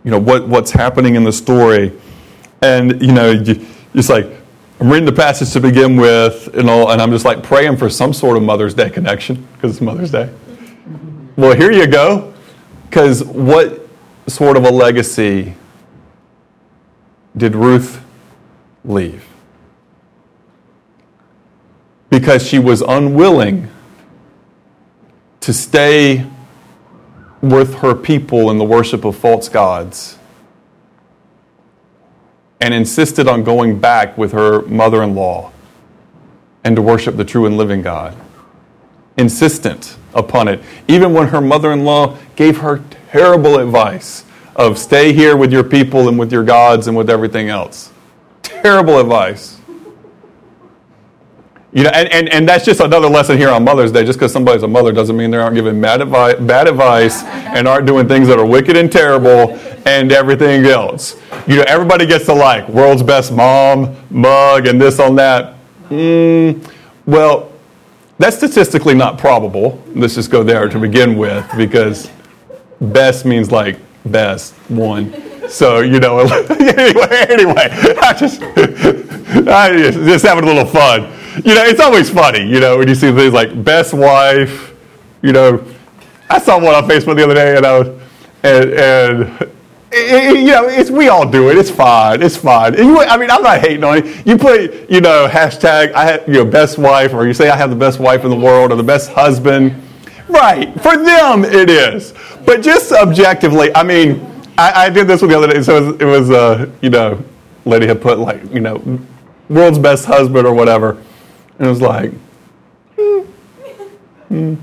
you 0.04 0.12
know, 0.12 0.20
what, 0.20 0.48
what's 0.48 0.72
happening 0.72 1.16
in 1.16 1.24
the 1.24 1.32
story. 1.32 1.94
And, 2.62 3.02
you 3.02 3.12
know, 3.12 3.36
just 3.44 4.10
like, 4.10 4.28
I'm 4.80 4.90
reading 4.90 5.06
the 5.06 5.12
passage 5.12 5.52
to 5.54 5.60
begin 5.60 5.98
with, 5.98 6.56
and, 6.56 6.70
all, 6.70 6.92
and 6.92 7.02
I'm 7.02 7.12
just 7.12 7.26
like 7.26 7.42
praying 7.42 7.78
for 7.78 7.90
some 7.90 8.14
sort 8.14 8.38
of 8.38 8.44
Mother's 8.44 8.74
Day 8.74 8.90
connection 8.90 9.48
because 9.54 9.72
it's 9.72 9.82
Mother's 9.82 10.12
Day. 10.12 10.32
Well, 11.36 11.56
here 11.56 11.72
you 11.72 11.88
go. 11.88 12.34
Because 12.90 13.24
what 13.24 13.88
sort 14.28 14.56
of 14.56 14.64
a 14.64 14.72
legacy 14.72 15.56
did 17.36 17.56
Ruth 17.56 18.02
leave? 18.86 19.27
Because 22.10 22.46
she 22.46 22.60
was 22.60 22.82
unwilling 22.82 23.70
to 25.42 25.54
stay 25.54 26.26
with 27.42 27.76
her 27.76 27.94
people 27.94 28.50
in 28.50 28.58
the 28.58 28.66
worship 28.66 29.06
of 29.06 29.16
false 29.16 29.50
gods 29.50 30.18
and 32.60 32.74
insisted 32.74 33.28
on 33.28 33.44
going 33.44 33.80
back 33.80 34.18
with 34.18 34.32
her 34.32 34.62
mother 34.64 35.04
in 35.04 35.16
law 35.16 35.52
and 36.64 36.76
to 36.76 36.82
worship 36.82 37.16
the 37.16 37.24
true 37.24 37.46
and 37.46 37.58
living 37.58 37.82
God. 37.82 38.16
Insistent 39.18 39.98
upon 40.14 40.48
it, 40.48 40.62
even 40.88 41.14
when 41.14 41.28
her 41.30 41.42
mother 41.42 41.72
in 41.72 41.86
law 41.86 42.18
gave 42.36 42.58
her 42.58 42.84
terrible 43.12 43.58
advice 43.58 44.26
of 44.56 44.78
stay 44.78 45.14
here 45.14 45.38
with 45.38 45.52
your 45.52 45.64
people 45.64 46.08
and 46.10 46.18
with 46.18 46.32
your 46.32 46.44
gods 46.44 46.88
and 46.88 46.98
with 46.98 47.10
everything 47.10 47.50
else. 47.50 47.92
Terrible 48.42 49.00
advice. 49.00 49.57
You 51.78 51.84
know, 51.84 51.92
and, 51.92 52.12
and, 52.12 52.28
and 52.30 52.50
that's 52.50 52.66
just 52.66 52.80
another 52.80 53.08
lesson 53.08 53.38
here 53.38 53.50
on 53.50 53.64
Mother's 53.64 53.92
Day. 53.92 54.04
Just 54.04 54.18
because 54.18 54.34
somebody's 54.34 54.64
a 54.64 54.68
mother 54.68 54.92
doesn't 54.92 55.16
mean 55.16 55.30
they 55.30 55.38
aren't 55.38 55.54
giving 55.54 55.80
bad, 55.80 56.00
advi- 56.00 56.48
bad 56.48 56.68
advice 56.68 57.22
and 57.24 57.68
aren't 57.68 57.86
doing 57.86 58.08
things 58.08 58.28
that 58.30 58.40
are 58.40 58.46
wicked 58.48 58.76
and 58.76 58.92
terrible 58.92 59.56
and 59.86 60.12
everything 60.12 60.66
else. 60.66 61.18
You 61.46 61.58
know, 61.58 61.66
everybody 61.68 62.08
gets 62.08 62.26
to 62.26 62.34
like 62.34 62.68
world's 62.68 63.04
best 63.04 63.32
mom, 63.32 63.96
mug, 64.10 64.66
and 64.66 64.82
this 64.82 65.00
on 65.00 65.14
that. 65.18 65.54
Mm, 65.90 66.68
well, 67.06 67.52
that's 68.18 68.38
statistically 68.38 68.96
not 68.96 69.20
probable. 69.20 69.80
Let's 69.94 70.16
just 70.16 70.32
go 70.32 70.42
there 70.42 70.68
to 70.70 70.80
begin 70.80 71.16
with 71.16 71.48
because 71.56 72.10
best 72.82 73.24
means 73.24 73.52
like 73.52 73.78
best 74.04 74.56
one. 74.68 75.14
So 75.48 75.82
you 75.82 76.00
know, 76.00 76.22
anyway, 76.50 77.26
anyway, 77.30 77.70
I 78.02 78.16
just, 78.18 78.42
I 79.48 79.78
just, 79.78 80.00
just 80.00 80.26
having 80.26 80.44
a 80.44 80.48
little 80.48 80.66
fun 80.66 81.14
you 81.46 81.56
know, 81.56 81.64
it's 81.64 81.80
always 81.80 82.10
funny, 82.10 82.48
you 82.48 82.60
know, 82.60 82.78
when 82.78 82.88
you 82.88 82.96
see 82.96 83.12
things 83.12 83.34
like 83.34 83.64
best 83.64 83.94
wife, 83.94 84.74
you 85.22 85.32
know. 85.32 85.64
I 86.30 86.40
saw 86.40 86.60
one 86.62 86.76
on 86.76 86.84
Facebook 86.90 87.16
the 87.16 87.24
other 87.24 87.36
day, 87.36 87.56
and 87.56 87.66
I 87.66 87.80
was, 87.80 87.88
and, 88.44 88.70
and 88.74 89.52
it, 89.92 90.40
you 90.40 90.48
know, 90.48 90.68
it's 90.68 90.92
we 90.92 91.08
all 91.08 91.30
do 91.30 91.50
it. 91.50 91.58
It's 91.58 91.72
fine. 91.72 92.22
It's 92.22 92.36
fine. 92.36 92.74
You, 92.74 93.00
I 93.00 93.16
mean, 93.16 93.32
I'm 93.32 93.42
not 93.42 93.62
hating 93.62 93.84
on 93.84 94.00
it. 94.00 94.28
You 94.28 94.38
put, 94.38 94.90
you 94.90 95.00
know, 95.00 95.28
hashtag 95.30 95.94
I 95.94 96.06
have, 96.06 96.28
you 96.28 96.34
know, 96.34 96.46
best 96.46 96.78
wife, 96.78 97.14
or 97.14 97.26
you 97.26 97.34
say 97.34 97.50
I 97.50 97.56
have 97.56 97.70
the 97.70 97.78
best 97.78 98.00
wife 98.00 98.26
in 98.26 98.30
the 98.30 98.36
world, 98.36 98.72
or 98.72 98.76
the 98.76 98.84
best 98.84 99.12
husband. 99.12 99.82
Right. 100.28 100.74
For 100.82 100.98
them, 100.98 101.46
it 101.46 101.70
is. 101.70 102.14
But 102.46 102.62
just 102.62 102.92
objectively, 102.92 103.74
I 103.74 103.84
mean, 103.84 104.26
I, 104.58 104.86
I 104.86 104.90
did 104.90 105.08
this 105.08 105.22
one 105.22 105.32
the 105.32 105.38
other 105.38 105.48
day. 105.48 105.62
So 105.62 105.78
it 105.78 105.82
was, 105.82 106.02
it 106.02 106.06
was 106.06 106.30
uh, 106.32 106.70
you 106.82 106.90
know, 106.90 107.24
lady 107.64 107.88
had 107.88 108.02
put 108.02 108.20
like, 108.20 108.44
you 108.54 108.60
know, 108.60 109.00
world's 109.50 109.80
best 109.80 110.06
husband 110.06 110.46
or 110.46 110.54
whatever. 110.54 111.02
And 111.60 111.68
it 111.68 111.70
was 111.70 111.82
like, 111.82 112.12
hmm, 112.96 113.20
hmm. 114.28 114.56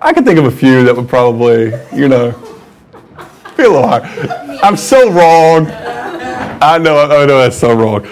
I 0.00 0.12
could 0.12 0.24
think 0.24 0.38
of 0.38 0.46
a 0.46 0.50
few 0.50 0.84
that 0.84 0.96
would 0.96 1.08
probably, 1.08 1.72
you 1.94 2.08
know, 2.08 2.32
be 3.56 3.64
a 3.64 3.68
little 3.68 3.86
hard. 3.86 4.02
I'm 4.62 4.76
so 4.76 5.10
wrong. 5.10 5.66
I 6.62 6.78
know, 6.78 6.98
I 6.98 7.26
know 7.26 7.38
that's 7.38 7.58
so 7.58 7.74
wrong. 7.74 8.06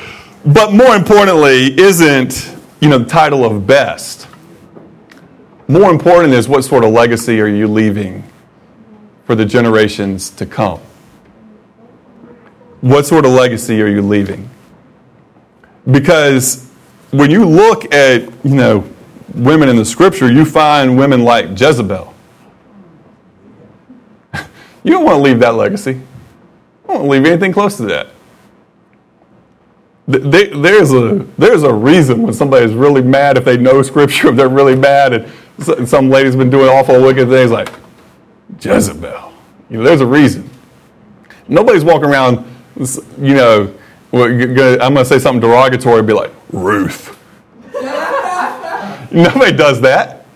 But 0.45 0.73
more 0.73 0.97
importantly, 0.97 1.79
isn't, 1.79 2.57
you 2.81 2.89
know, 2.89 2.99
the 2.99 3.05
title 3.05 3.45
of 3.45 3.67
best. 3.67 4.27
More 5.67 5.91
important 5.91 6.33
is 6.33 6.49
what 6.49 6.65
sort 6.65 6.85
of 6.85 6.93
legacy 6.93 7.41
are 7.41 7.47
you 7.49 7.69
leaving 7.69 8.25
for 9.27 9.35
the 9.35 9.45
generations 9.45 10.31
to 10.31 10.47
come? 10.47 10.81
What 12.81 13.05
sort 13.07 13.27
of 13.27 13.33
legacy 13.33 13.83
are 13.83 13.89
you 13.89 14.01
leaving? 14.01 14.49
Because 15.91 16.68
when 17.11 17.31
you 17.31 17.45
look 17.45 17.93
at, 17.95 18.23
you 18.45 18.55
know, 18.55 18.85
women 19.35 19.69
in 19.69 19.77
the 19.77 19.85
scripture, 19.85 20.31
you 20.31 20.45
find 20.45 20.99
women 20.99 21.25
like 21.25 21.59
Jezebel. 21.59 22.15
you 24.83 24.93
don't 24.93 25.05
want 25.05 25.17
to 25.17 25.23
leave 25.23 25.41
that 25.41 25.55
legacy. 25.55 25.93
You 25.93 26.03
don't 26.87 26.97
want 26.97 27.05
to 27.05 27.11
leave 27.11 27.27
anything 27.27 27.53
close 27.53 27.77
to 27.79 27.85
that. 27.85 28.09
There's 30.07 30.93
a, 30.93 31.27
there's 31.37 31.63
a 31.63 31.73
reason 31.73 32.23
when 32.23 32.33
somebody's 32.33 32.73
really 32.73 33.03
mad 33.03 33.37
if 33.37 33.45
they 33.45 33.59
know 33.59 33.83
scripture, 33.83 34.29
if 34.31 34.37
they're 34.37 34.49
really 34.49 34.77
mad, 34.77 35.13
and 35.13 35.89
some 35.89 36.09
lady's 36.09 36.37
been 36.37 36.51
doing 36.51 36.69
awful 36.69 37.03
wicked 37.03 37.29
things 37.29 37.51
like 37.51 37.71
Jezebel. 38.61 39.33
You 39.69 39.79
know, 39.79 39.85
there's 39.85 40.01
a 40.01 40.07
reason. 40.07 40.49
Nobody's 41.47 41.85
walking 41.85 42.09
around, 42.09 42.47
you 43.21 43.35
know, 43.35 43.78
I'm 44.13 44.95
going 44.95 44.95
to 44.97 45.05
say 45.05 45.19
something 45.19 45.41
derogatory 45.41 45.99
and 45.99 46.07
be 46.07 46.15
like, 46.15 46.33
Ruth. 46.53 47.19
Nobody 49.13 49.57
does 49.57 49.81
that. 49.83 50.27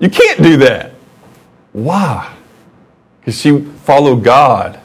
You 0.00 0.10
can't 0.10 0.42
do 0.42 0.56
that. 0.58 0.92
Why? 1.72 2.34
Because 3.20 3.40
she 3.40 3.60
followed 3.60 4.24
God. 4.24 4.80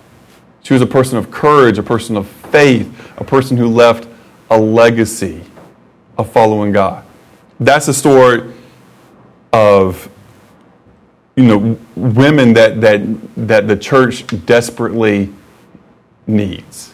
She 0.62 0.74
was 0.74 0.82
a 0.82 0.88
person 0.88 1.18
of 1.18 1.32
courage, 1.32 1.78
a 1.78 1.84
person 1.84 2.16
of 2.18 2.28
faith, 2.28 3.12
a 3.18 3.24
person 3.24 3.58
who 3.58 3.68
left 3.68 4.08
a 4.50 4.60
legacy 4.60 5.42
of 6.18 6.32
following 6.32 6.72
God. 6.72 7.04
That's 7.60 7.88
the 7.88 7.94
story 7.94 8.54
of 9.54 10.10
you 11.36 11.44
know 11.44 11.80
women 11.96 12.54
that 12.54 12.82
that 12.82 13.02
that 13.48 13.68
the 13.68 13.78
church 13.78 14.26
desperately 14.46 15.34
needs. 16.26 16.94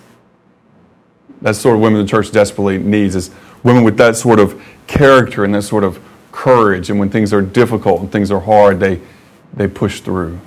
That's 1.44 1.60
sort 1.60 1.76
of 1.76 1.82
women 1.82 2.02
the 2.02 2.08
church 2.08 2.32
desperately 2.32 2.78
needs 2.78 3.16
is 3.16 3.30
women 3.64 3.84
with 3.84 3.98
that 3.98 4.16
sort 4.16 4.40
of 4.40 4.60
character 4.88 5.44
and 5.44 5.54
that 5.54 5.64
sort 5.64 5.84
of 5.84 6.02
courage. 6.32 6.90
And 6.90 7.00
when 7.00 7.10
things 7.10 7.34
are 7.34 7.42
difficult 7.42 8.00
and 8.00 8.12
things 8.12 8.32
are 8.32 8.40
hard, 8.40 8.80
they, 8.80 9.02
they 9.54 9.68
push 9.68 10.00
through. 10.00 10.40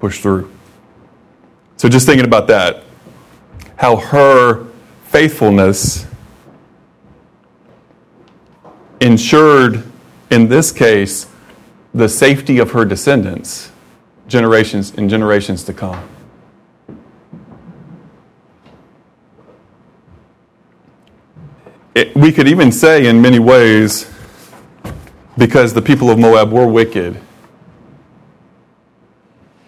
Push 0.00 0.20
through. 0.20 0.52
So 1.78 1.88
just 1.88 2.06
thinking 2.06 2.26
about 2.26 2.46
that, 2.48 2.84
how 3.76 3.96
her 3.96 4.66
faithfulness 5.04 6.06
ensured, 9.00 9.82
in 10.30 10.48
this 10.48 10.72
case, 10.72 11.26
the 11.94 12.08
safety 12.08 12.58
of 12.58 12.72
her 12.72 12.84
descendants 12.84 13.72
generations 14.26 14.92
and 14.94 15.08
generations 15.08 15.64
to 15.64 15.72
come. 15.72 16.06
It, 21.98 22.14
we 22.14 22.30
could 22.30 22.46
even 22.46 22.70
say, 22.70 23.06
in 23.06 23.20
many 23.20 23.40
ways, 23.40 24.08
because 25.36 25.74
the 25.74 25.82
people 25.82 26.10
of 26.10 26.18
Moab 26.18 26.52
were 26.52 26.66
wicked 26.66 27.20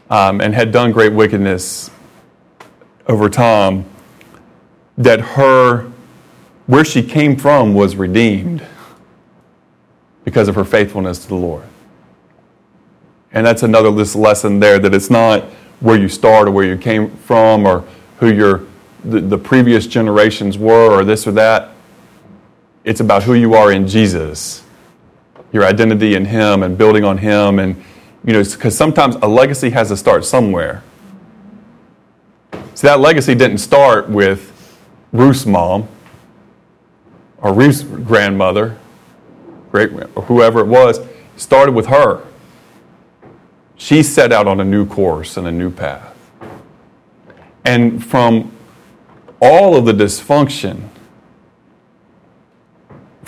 um, 0.09 0.41
and 0.41 0.55
had 0.55 0.71
done 0.71 0.93
great 0.93 1.13
wickedness 1.13 1.91
over 3.09 3.29
time, 3.29 3.85
that 4.97 5.21
her, 5.21 5.91
where 6.67 6.85
she 6.85 7.03
came 7.03 7.37
from, 7.37 7.75
was 7.75 7.97
redeemed 7.97 8.65
because 10.25 10.47
of 10.47 10.55
her 10.55 10.65
faithfulness 10.65 11.19
to 11.23 11.29
the 11.29 11.35
Lord. 11.35 11.65
And 13.33 13.45
that's 13.45 13.65
another 13.65 13.91
lesson 13.91 14.61
there 14.61 14.79
that 14.79 14.95
it's 14.95 15.11
not 15.11 15.45
where 15.81 15.97
you 15.97 16.09
start 16.09 16.47
or 16.47 16.53
where 16.53 16.65
you 16.65 16.77
came 16.77 17.11
from 17.11 17.67
or 17.67 17.85
who 18.19 18.33
your 18.33 18.67
the, 19.03 19.21
the 19.21 19.39
previous 19.39 19.87
generations 19.87 20.59
were 20.59 20.91
or 20.91 21.05
this 21.05 21.27
or 21.27 21.33
that. 21.33 21.70
It's 22.85 23.01
about 23.01 23.25
who 23.25 23.35
you 23.35 23.55
are 23.55 23.73
in 23.73 23.87
Jesus, 23.87 24.63
your 25.53 25.65
identity 25.65 26.15
in 26.15 26.25
Him 26.25 26.63
and 26.63 26.79
building 26.79 27.05
on 27.05 27.19
Him. 27.19 27.59
And, 27.59 27.77
you 28.25 28.33
know, 28.33 28.43
because 28.43 28.77
sometimes 28.77 29.17
a 29.17 29.29
legacy 29.29 29.71
has 29.71 29.89
to 29.89 29.97
start 29.97 30.25
somewhere. 30.25 30.83
See, 32.75 32.87
that 32.87 33.01
legacy 33.01 33.35
didn't 33.35 33.59
start 33.59 34.09
with 34.09 34.79
Ruth's 35.13 35.45
mom 35.45 35.89
or 37.39 37.53
Ruth's 37.53 37.83
grandmother, 37.83 38.79
great, 39.71 39.93
or 40.15 40.23
whoever 40.23 40.61
it 40.61 40.67
was. 40.67 40.99
It 40.99 41.09
started 41.37 41.75
with 41.75 41.87
her. 41.87 42.25
She 43.77 44.03
set 44.03 44.33
out 44.33 44.47
on 44.47 44.61
a 44.61 44.65
new 44.65 44.87
course 44.87 45.37
and 45.37 45.47
a 45.47 45.53
new 45.53 45.71
path. 45.71 46.17
And 47.65 48.05
from 48.05 48.53
all 49.41 49.77
of 49.77 49.85
the 49.85 49.93
dysfunction, 49.93 50.89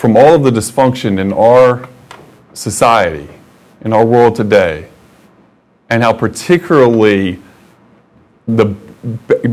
from 0.03 0.17
all 0.17 0.35
of 0.35 0.43
the 0.43 0.51
dysfunction 0.51 1.17
in 1.17 1.31
our 1.31 1.87
society, 2.53 3.29
in 3.85 3.93
our 3.93 4.05
world 4.05 4.35
today, 4.35 4.89
and 5.89 6.03
how 6.03 6.11
particularly 6.11 7.39
the 8.45 8.65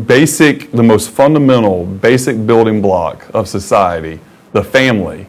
basic, 0.09 0.73
the 0.73 0.83
most 0.83 1.11
fundamental, 1.11 1.87
basic 1.87 2.49
building 2.49 2.83
block 2.83 3.33
of 3.33 3.47
society, 3.47 4.19
the 4.51 4.61
family, 4.61 5.25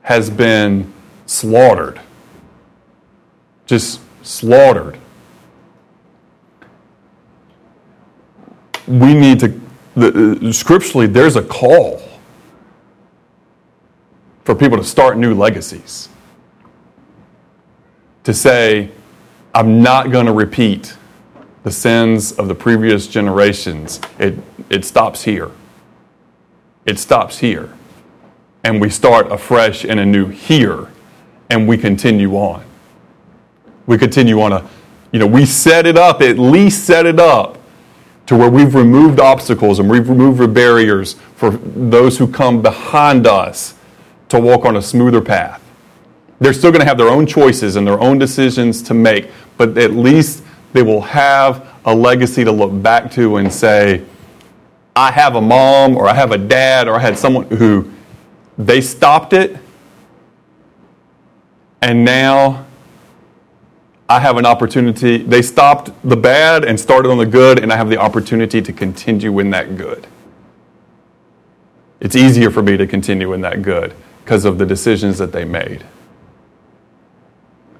has 0.00 0.30
been 0.30 0.90
slaughtered. 1.26 2.00
Just 3.66 4.00
slaughtered. 4.22 4.98
We 8.86 9.12
need 9.12 9.40
to, 9.40 9.60
the, 9.94 10.40
uh, 10.42 10.52
scripturally, 10.52 11.06
there's 11.06 11.36
a 11.36 11.42
call 11.42 12.00
for 14.48 14.54
people 14.54 14.78
to 14.78 14.84
start 14.84 15.18
new 15.18 15.34
legacies. 15.34 16.08
To 18.24 18.32
say, 18.32 18.90
I'm 19.54 19.82
not 19.82 20.10
going 20.10 20.24
to 20.24 20.32
repeat 20.32 20.96
the 21.64 21.70
sins 21.70 22.32
of 22.32 22.48
the 22.48 22.54
previous 22.54 23.06
generations. 23.06 24.00
It, 24.18 24.38
it 24.70 24.86
stops 24.86 25.24
here. 25.24 25.50
It 26.86 26.98
stops 26.98 27.40
here. 27.40 27.70
And 28.64 28.80
we 28.80 28.88
start 28.88 29.30
afresh 29.30 29.84
and 29.84 30.00
anew 30.00 30.28
here, 30.28 30.88
and 31.50 31.68
we 31.68 31.76
continue 31.76 32.34
on 32.34 32.64
we 33.84 33.98
continue 33.98 34.40
on 34.40 34.52
a, 34.52 34.68
you 35.12 35.18
know, 35.18 35.26
we 35.26 35.44
set 35.44 35.86
it 35.86 35.96
up, 35.98 36.20
at 36.20 36.38
least 36.38 36.84
set 36.84 37.04
it 37.06 37.18
up 37.18 37.58
to 38.26 38.36
where 38.36 38.50
we've 38.50 38.74
removed 38.74 39.20
obstacles 39.20 39.78
and 39.78 39.90
we've 39.90 40.08
removed 40.08 40.54
barriers 40.54 41.14
for 41.34 41.50
those 41.50 42.16
who 42.18 42.28
come 42.28 42.60
behind 42.62 43.26
us 43.26 43.74
to 44.28 44.40
walk 44.40 44.64
on 44.64 44.76
a 44.76 44.82
smoother 44.82 45.20
path. 45.20 45.62
They're 46.40 46.52
still 46.52 46.70
going 46.70 46.80
to 46.80 46.86
have 46.86 46.98
their 46.98 47.08
own 47.08 47.26
choices 47.26 47.76
and 47.76 47.86
their 47.86 48.00
own 48.00 48.18
decisions 48.18 48.82
to 48.82 48.94
make, 48.94 49.30
but 49.56 49.76
at 49.76 49.92
least 49.92 50.44
they 50.72 50.82
will 50.82 51.00
have 51.00 51.66
a 51.84 51.94
legacy 51.94 52.44
to 52.44 52.52
look 52.52 52.82
back 52.82 53.10
to 53.12 53.36
and 53.36 53.52
say, 53.52 54.04
I 54.94 55.10
have 55.10 55.34
a 55.34 55.40
mom 55.40 55.96
or 55.96 56.08
I 56.08 56.14
have 56.14 56.32
a 56.32 56.38
dad 56.38 56.88
or 56.88 56.96
I 56.96 57.00
had 57.00 57.18
someone 57.18 57.46
who 57.46 57.90
they 58.56 58.80
stopped 58.80 59.32
it 59.32 59.56
and 61.80 62.04
now 62.04 62.66
I 64.08 64.20
have 64.20 64.38
an 64.38 64.46
opportunity. 64.46 65.18
They 65.18 65.42
stopped 65.42 65.90
the 66.02 66.16
bad 66.16 66.64
and 66.64 66.80
started 66.80 67.10
on 67.10 67.18
the 67.18 67.26
good, 67.26 67.58
and 67.58 67.70
I 67.70 67.76
have 67.76 67.90
the 67.90 67.98
opportunity 67.98 68.62
to 68.62 68.72
continue 68.72 69.38
in 69.38 69.50
that 69.50 69.76
good. 69.76 70.06
It's 72.00 72.16
easier 72.16 72.50
for 72.50 72.62
me 72.62 72.76
to 72.78 72.86
continue 72.86 73.34
in 73.34 73.42
that 73.42 73.60
good 73.62 73.94
because 74.28 74.44
of 74.44 74.58
the 74.58 74.66
decisions 74.66 75.16
that 75.16 75.32
they 75.32 75.42
made. 75.42 75.80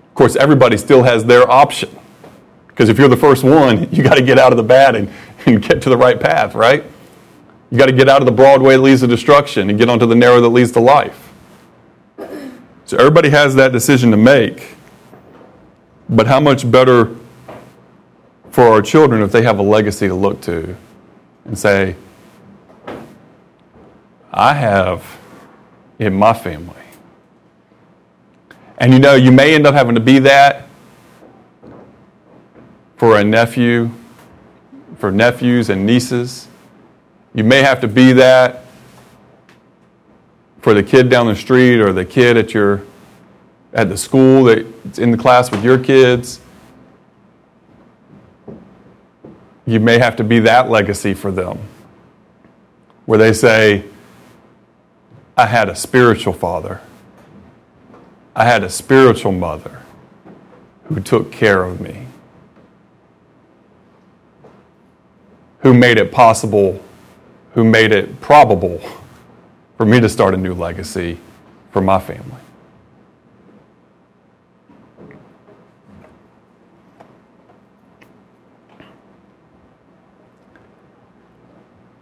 Of 0.01 0.15
course, 0.15 0.35
everybody 0.35 0.79
still 0.79 1.03
has 1.03 1.27
their 1.27 1.47
option. 1.51 1.91
Because 2.69 2.89
if 2.89 2.97
you're 2.97 3.11
the 3.11 3.19
first 3.19 3.45
one, 3.45 3.87
you 3.93 4.03
got 4.03 4.15
to 4.15 4.23
get 4.23 4.39
out 4.39 4.51
of 4.51 4.57
the 4.57 4.63
bad 4.63 4.97
and, 4.97 5.11
and 5.47 5.61
get 5.61 5.83
to 5.83 5.91
the 5.91 5.97
right 5.99 6.19
path, 6.19 6.55
right? 6.55 6.83
You 7.71 7.77
got 7.77 7.85
to 7.85 7.93
get 7.93 8.09
out 8.09 8.23
of 8.23 8.25
the 8.25 8.33
broad 8.33 8.63
way 8.63 8.77
that 8.77 8.81
leads 8.81 9.03
to 9.03 9.07
destruction 9.07 9.69
and 9.69 9.79
get 9.79 9.91
onto 9.91 10.07
the 10.07 10.15
narrow 10.15 10.41
that 10.41 10.49
leads 10.49 10.73
to 10.73 10.81
life. 10.81 11.31
So 12.87 12.97
everybody 12.97 13.29
has 13.29 13.55
that 13.57 13.71
decision 13.71 14.11
to 14.13 14.17
make. 14.17 14.75
But 16.09 16.27
how 16.27 16.41
much 16.41 16.71
better 16.71 17.15
for 18.53 18.69
our 18.69 18.81
children 18.81 19.21
if 19.21 19.33
they 19.33 19.43
have 19.43 19.59
a 19.59 19.63
legacy 19.63 20.09
to 20.09 20.15
look 20.15 20.41
to 20.43 20.75
and 21.45 21.59
say, 21.59 21.95
I 24.33 24.55
have 24.55 25.18
in 25.99 26.15
my 26.15 26.33
family. 26.33 26.75
And 28.79 28.93
you 28.93 28.99
know, 28.99 29.15
you 29.15 29.33
may 29.33 29.55
end 29.55 29.67
up 29.67 29.75
having 29.75 29.95
to 29.97 30.01
be 30.01 30.21
that 30.21 30.69
for 32.97 33.19
a 33.19 33.25
nephew, 33.25 33.91
for 34.99 35.11
nephews 35.11 35.71
and 35.71 35.85
nieces. 35.85 36.49
You 37.35 37.45
may 37.45 37.63
have 37.63 37.81
to 37.81 37.89
be 37.89 38.13
that 38.15 38.65
for 40.61 40.75
the 40.75 40.83
kid 40.83 41.09
down 41.09 41.27
the 41.27 41.37
street 41.37 41.81
or 41.81 41.93
the 41.93 42.05
kid 42.05 42.37
at 42.37 42.55
your 42.55 42.83
at 43.73 43.89
the 43.89 43.97
school 43.97 44.45
that's 44.45 44.99
in 44.99 45.11
the 45.11 45.17
class 45.17 45.51
with 45.51 45.63
your 45.63 45.79
kids. 45.79 46.41
You 49.67 49.81
may 49.81 49.99
have 49.99 50.17
to 50.17 50.25
be 50.25 50.39
that 50.41 50.71
legacy 50.71 51.13
for 51.13 51.31
them, 51.31 51.59
where 53.05 53.19
they 53.19 53.35
say, 53.35 53.85
I 55.39 55.47
had 55.47 55.69
a 55.69 55.77
spiritual 55.77 56.33
father, 56.33 56.81
I 58.35 58.45
had 58.45 58.65
a 58.65 58.69
spiritual 58.69 59.31
mother 59.31 59.83
who 60.87 60.99
took 60.99 61.31
care 61.31 61.63
of 61.63 61.81
me, 61.81 62.09
who 65.61 65.73
made 65.75 65.97
it 65.97 66.11
possible, 66.11 66.83
who 67.55 67.63
made 67.63 67.93
it 67.93 68.21
probable 68.21 68.83
for 69.77 69.87
me 69.87 70.01
to 70.01 70.09
start 70.09 70.35
a 70.35 70.37
new 70.37 70.55
legacy 70.55 71.21
for 71.71 71.81
my 71.81 72.01
family. 72.01 72.35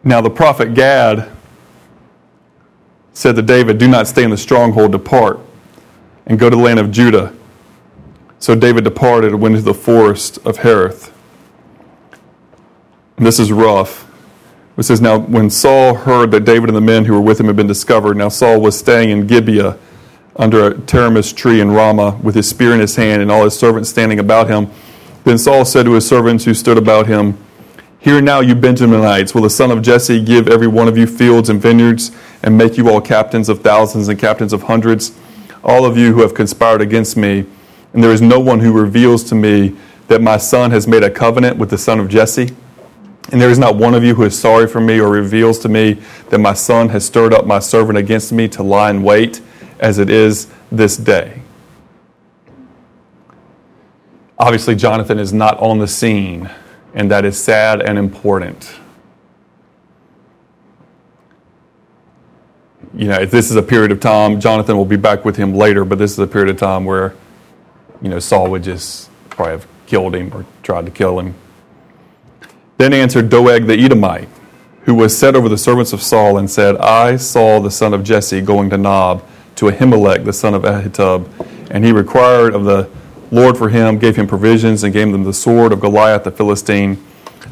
Now, 0.02 0.22
the 0.22 0.30
prophet 0.30 0.72
Gad 0.72 1.35
said 3.16 3.34
to 3.34 3.40
David, 3.40 3.78
Do 3.78 3.88
not 3.88 4.06
stay 4.06 4.24
in 4.24 4.30
the 4.30 4.36
stronghold, 4.36 4.92
depart 4.92 5.40
and 6.26 6.38
go 6.38 6.50
to 6.50 6.56
the 6.56 6.60
land 6.60 6.78
of 6.78 6.90
Judah. 6.90 7.32
So 8.38 8.54
David 8.54 8.84
departed 8.84 9.32
and 9.32 9.40
went 9.40 9.54
into 9.54 9.64
the 9.64 9.72
forest 9.72 10.36
of 10.44 10.58
Hereth. 10.58 11.10
And 13.16 13.24
this 13.26 13.38
is 13.40 13.50
rough. 13.50 14.06
It 14.76 14.82
says, 14.82 15.00
Now, 15.00 15.18
when 15.18 15.48
Saul 15.48 15.94
heard 15.94 16.30
that 16.32 16.44
David 16.44 16.68
and 16.68 16.76
the 16.76 16.82
men 16.82 17.06
who 17.06 17.14
were 17.14 17.20
with 17.22 17.40
him 17.40 17.46
had 17.46 17.56
been 17.56 17.66
discovered, 17.66 18.18
now 18.18 18.28
Saul 18.28 18.60
was 18.60 18.78
staying 18.78 19.08
in 19.08 19.26
Gibeah 19.26 19.78
under 20.36 20.66
a 20.66 20.74
tamarisk 20.74 21.36
tree 21.36 21.62
in 21.62 21.70
Ramah 21.70 22.20
with 22.22 22.34
his 22.34 22.46
spear 22.46 22.74
in 22.74 22.80
his 22.80 22.96
hand 22.96 23.22
and 23.22 23.32
all 23.32 23.44
his 23.44 23.58
servants 23.58 23.88
standing 23.88 24.18
about 24.18 24.48
him. 24.48 24.70
Then 25.24 25.38
Saul 25.38 25.64
said 25.64 25.86
to 25.86 25.94
his 25.94 26.06
servants 26.06 26.44
who 26.44 26.52
stood 26.52 26.76
about 26.76 27.06
him, 27.06 27.38
Hear 28.06 28.20
now, 28.20 28.38
you 28.38 28.54
Benjaminites, 28.54 29.34
will 29.34 29.42
the 29.42 29.50
son 29.50 29.72
of 29.72 29.82
Jesse 29.82 30.22
give 30.22 30.46
every 30.46 30.68
one 30.68 30.86
of 30.86 30.96
you 30.96 31.08
fields 31.08 31.48
and 31.48 31.60
vineyards, 31.60 32.12
and 32.44 32.56
make 32.56 32.76
you 32.76 32.88
all 32.88 33.00
captains 33.00 33.48
of 33.48 33.62
thousands 33.62 34.06
and 34.06 34.16
captains 34.16 34.52
of 34.52 34.62
hundreds, 34.62 35.18
all 35.64 35.84
of 35.84 35.98
you 35.98 36.14
who 36.14 36.20
have 36.20 36.32
conspired 36.32 36.80
against 36.80 37.16
me? 37.16 37.44
And 37.92 38.04
there 38.04 38.12
is 38.12 38.22
no 38.22 38.38
one 38.38 38.60
who 38.60 38.72
reveals 38.72 39.24
to 39.24 39.34
me 39.34 39.76
that 40.06 40.22
my 40.22 40.36
son 40.36 40.70
has 40.70 40.86
made 40.86 41.02
a 41.02 41.10
covenant 41.10 41.58
with 41.58 41.68
the 41.68 41.78
son 41.78 41.98
of 41.98 42.08
Jesse. 42.08 42.54
And 43.32 43.40
there 43.40 43.50
is 43.50 43.58
not 43.58 43.74
one 43.74 43.92
of 43.92 44.04
you 44.04 44.14
who 44.14 44.22
is 44.22 44.38
sorry 44.38 44.68
for 44.68 44.80
me 44.80 45.00
or 45.00 45.10
reveals 45.10 45.58
to 45.58 45.68
me 45.68 45.94
that 46.28 46.38
my 46.38 46.54
son 46.54 46.90
has 46.90 47.04
stirred 47.04 47.34
up 47.34 47.44
my 47.44 47.58
servant 47.58 47.98
against 47.98 48.30
me 48.30 48.46
to 48.50 48.62
lie 48.62 48.90
in 48.90 49.02
wait, 49.02 49.40
as 49.80 49.98
it 49.98 50.10
is 50.10 50.46
this 50.70 50.96
day. 50.96 51.42
Obviously, 54.38 54.76
Jonathan 54.76 55.18
is 55.18 55.32
not 55.32 55.58
on 55.58 55.80
the 55.80 55.88
scene 55.88 56.48
and 56.96 57.08
that 57.12 57.24
is 57.24 57.38
sad 57.38 57.80
and 57.80 57.96
important. 57.96 58.74
you 62.96 63.08
know, 63.08 63.24
this 63.26 63.50
is 63.50 63.56
a 63.56 63.62
period 63.62 63.92
of 63.92 64.00
time. 64.00 64.40
Jonathan 64.40 64.76
will 64.76 64.86
be 64.86 64.96
back 64.96 65.24
with 65.24 65.36
him 65.36 65.52
later, 65.52 65.84
but 65.84 65.98
this 65.98 66.12
is 66.12 66.18
a 66.18 66.26
period 66.26 66.48
of 66.48 66.58
time 66.58 66.86
where, 66.86 67.14
you 68.00 68.08
know, 68.08 68.18
Saul 68.18 68.50
would 68.50 68.62
just 68.62 69.10
probably 69.28 69.52
have 69.52 69.66
killed 69.86 70.14
him 70.14 70.32
or 70.32 70.46
tried 70.62 70.86
to 70.86 70.90
kill 70.90 71.20
him. 71.20 71.34
Then 72.78 72.94
answered 72.94 73.28
Doeg 73.28 73.66
the 73.66 73.74
Edomite, 73.74 74.28
who 74.82 74.94
was 74.94 75.16
set 75.16 75.36
over 75.36 75.48
the 75.48 75.58
servants 75.58 75.92
of 75.92 76.02
Saul, 76.02 76.38
and 76.38 76.50
said, 76.50 76.76
I 76.78 77.16
saw 77.16 77.60
the 77.60 77.70
son 77.70 77.92
of 77.92 78.02
Jesse 78.02 78.40
going 78.40 78.70
to 78.70 78.78
Nob 78.78 79.22
to 79.56 79.66
Ahimelech 79.66 80.24
the 80.24 80.32
son 80.32 80.54
of 80.54 80.62
Ahitub, 80.62 81.28
and 81.70 81.84
he 81.84 81.92
required 81.92 82.54
of 82.54 82.64
the 82.64 82.88
Lord 83.30 83.56
for 83.56 83.68
him, 83.68 83.98
gave 83.98 84.16
him 84.16 84.26
provisions, 84.26 84.84
and 84.84 84.92
gave 84.92 85.08
him 85.08 85.24
the 85.24 85.32
sword 85.32 85.72
of 85.72 85.80
Goliath 85.80 86.24
the 86.24 86.30
Philistine. 86.30 87.02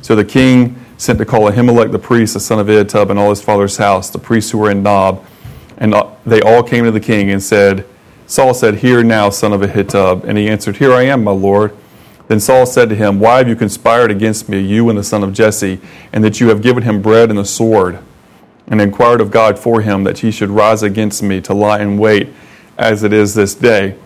So 0.02 0.14
the 0.14 0.24
king 0.24 0.84
sent 0.96 1.18
to 1.18 1.24
call 1.24 1.50
Ahimelech 1.50 1.90
the 1.90 1.98
priest, 1.98 2.34
the 2.34 2.40
son 2.40 2.58
of 2.58 2.66
Ahitub, 2.66 3.10
and 3.10 3.18
all 3.18 3.30
his 3.30 3.42
father's 3.42 3.76
house, 3.76 4.10
the 4.10 4.18
priests 4.18 4.50
who 4.50 4.58
were 4.58 4.70
in 4.70 4.82
Nob. 4.82 5.24
And 5.76 5.94
uh, 5.94 6.10
they 6.24 6.40
all 6.40 6.62
came 6.62 6.84
to 6.84 6.90
the 6.90 7.00
king 7.00 7.30
and 7.30 7.42
said, 7.42 7.86
Saul 8.26 8.54
said, 8.54 8.76
Hear 8.76 9.02
now, 9.02 9.30
son 9.30 9.52
of 9.52 9.60
Ahitub. 9.60 10.24
And 10.24 10.38
he 10.38 10.48
answered, 10.48 10.76
Here 10.76 10.92
I 10.92 11.02
am, 11.04 11.24
my 11.24 11.32
lord. 11.32 11.76
Then 12.26 12.40
Saul 12.40 12.64
said 12.64 12.88
to 12.88 12.94
him, 12.94 13.20
Why 13.20 13.38
have 13.38 13.48
you 13.48 13.56
conspired 13.56 14.10
against 14.10 14.48
me, 14.48 14.60
you 14.60 14.88
and 14.88 14.98
the 14.98 15.04
son 15.04 15.22
of 15.22 15.32
Jesse, 15.32 15.80
and 16.12 16.24
that 16.24 16.40
you 16.40 16.48
have 16.48 16.62
given 16.62 16.82
him 16.84 17.02
bread 17.02 17.28
and 17.28 17.38
the 17.38 17.44
sword? 17.44 17.98
And 18.66 18.80
inquired 18.80 19.20
of 19.20 19.30
God 19.30 19.58
for 19.58 19.82
him 19.82 20.04
that 20.04 20.20
he 20.20 20.30
should 20.30 20.48
rise 20.48 20.82
against 20.82 21.22
me 21.22 21.42
to 21.42 21.52
lie 21.52 21.80
in 21.80 21.98
wait, 21.98 22.30
as 22.78 23.02
it 23.02 23.12
is 23.12 23.34
this 23.34 23.54
day. 23.54 23.96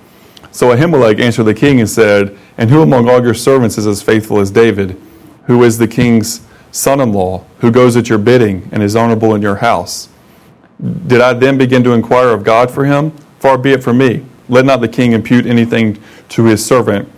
So 0.50 0.74
Ahimelech 0.74 1.20
answered 1.20 1.44
the 1.44 1.54
king 1.54 1.80
and 1.80 1.88
said, 1.88 2.36
And 2.56 2.70
who 2.70 2.82
among 2.82 3.08
all 3.08 3.22
your 3.22 3.34
servants 3.34 3.78
is 3.78 3.86
as 3.86 4.02
faithful 4.02 4.40
as 4.40 4.50
David, 4.50 5.00
who 5.44 5.62
is 5.62 5.78
the 5.78 5.88
king's 5.88 6.46
son 6.70 7.00
in 7.00 7.12
law, 7.12 7.44
who 7.60 7.70
goes 7.70 7.96
at 7.96 8.08
your 8.08 8.18
bidding 8.18 8.68
and 8.72 8.82
is 8.82 8.96
honorable 8.96 9.34
in 9.34 9.42
your 9.42 9.56
house? 9.56 10.08
Did 11.06 11.20
I 11.20 11.32
then 11.32 11.58
begin 11.58 11.82
to 11.84 11.92
inquire 11.92 12.28
of 12.28 12.44
God 12.44 12.70
for 12.70 12.84
him? 12.84 13.10
Far 13.40 13.58
be 13.58 13.72
it 13.72 13.82
from 13.82 13.98
me. 13.98 14.24
Let 14.48 14.64
not 14.64 14.80
the 14.80 14.88
king 14.88 15.12
impute 15.12 15.46
anything 15.46 16.00
to 16.30 16.44
his 16.44 16.64
servant 16.64 17.10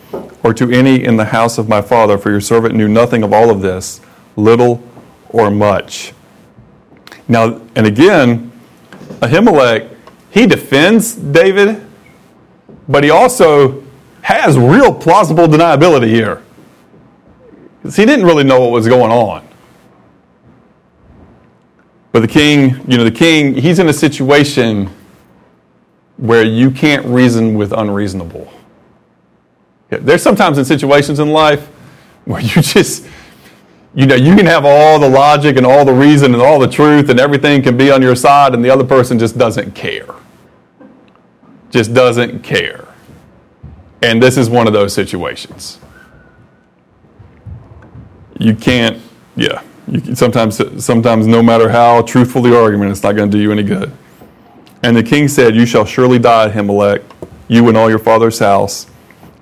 or 0.42 0.54
to 0.54 0.70
any 0.70 1.04
in 1.04 1.16
the 1.16 1.26
house 1.26 1.58
of 1.58 1.68
my 1.68 1.82
father, 1.82 2.18
for 2.18 2.30
your 2.30 2.40
servant 2.40 2.74
knew 2.74 2.88
nothing 2.88 3.22
of 3.22 3.32
all 3.32 3.50
of 3.50 3.60
this, 3.60 4.00
little 4.36 4.82
or 5.28 5.50
much. 5.50 6.12
Now, 7.28 7.60
and 7.76 7.86
again, 7.86 8.50
Ahimelech, 9.20 9.94
he 10.30 10.46
defends 10.46 11.14
David, 11.14 11.86
but 12.90 13.04
he 13.04 13.10
also 13.10 13.82
has 14.22 14.58
real 14.58 14.92
plausible 14.92 15.46
deniability 15.46 16.08
here. 16.08 16.42
Because 17.80 17.96
he 17.96 18.04
didn't 18.04 18.26
really 18.26 18.44
know 18.44 18.60
what 18.60 18.72
was 18.72 18.86
going 18.86 19.10
on. 19.10 19.48
But 22.12 22.20
the 22.20 22.28
king, 22.28 22.80
you 22.90 22.98
know, 22.98 23.04
the 23.04 23.10
king, 23.10 23.54
he's 23.54 23.78
in 23.78 23.88
a 23.88 23.92
situation 23.92 24.90
where 26.16 26.44
you 26.44 26.70
can't 26.70 27.06
reason 27.06 27.54
with 27.54 27.72
unreasonable. 27.72 28.52
There's 29.88 30.22
sometimes 30.22 30.58
in 30.58 30.64
situations 30.64 31.20
in 31.20 31.30
life 31.30 31.68
where 32.24 32.40
you 32.42 32.60
just, 32.60 33.06
you 33.94 34.06
know, 34.06 34.16
you 34.16 34.34
can 34.34 34.46
have 34.46 34.64
all 34.64 34.98
the 34.98 35.08
logic 35.08 35.56
and 35.56 35.64
all 35.64 35.84
the 35.84 35.94
reason 35.94 36.34
and 36.34 36.42
all 36.42 36.58
the 36.58 36.68
truth 36.68 37.08
and 37.08 37.20
everything 37.20 37.62
can 37.62 37.76
be 37.76 37.90
on 37.90 38.02
your 38.02 38.16
side, 38.16 38.52
and 38.52 38.64
the 38.64 38.70
other 38.70 38.84
person 38.84 39.18
just 39.18 39.38
doesn't 39.38 39.74
care. 39.76 40.12
Just 41.70 41.94
doesn't 41.94 42.42
care. 42.42 42.86
And 44.02 44.22
this 44.22 44.36
is 44.36 44.50
one 44.50 44.66
of 44.66 44.72
those 44.72 44.92
situations. 44.92 45.78
You 48.38 48.54
can't, 48.54 49.00
yeah. 49.36 49.62
You, 49.86 50.14
sometimes, 50.14 50.84
sometimes, 50.84 51.26
no 51.26 51.42
matter 51.42 51.68
how 51.68 52.02
truthful 52.02 52.42
the 52.42 52.58
argument, 52.58 52.90
it's 52.90 53.02
not 53.02 53.12
going 53.12 53.30
to 53.30 53.36
do 53.36 53.42
you 53.42 53.52
any 53.52 53.62
good. 53.62 53.92
And 54.82 54.96
the 54.96 55.02
king 55.02 55.28
said, 55.28 55.54
You 55.54 55.66
shall 55.66 55.84
surely 55.84 56.18
die, 56.18 56.50
Ahimelech, 56.50 57.02
you 57.48 57.68
and 57.68 57.76
all 57.76 57.90
your 57.90 57.98
father's 57.98 58.38
house. 58.38 58.86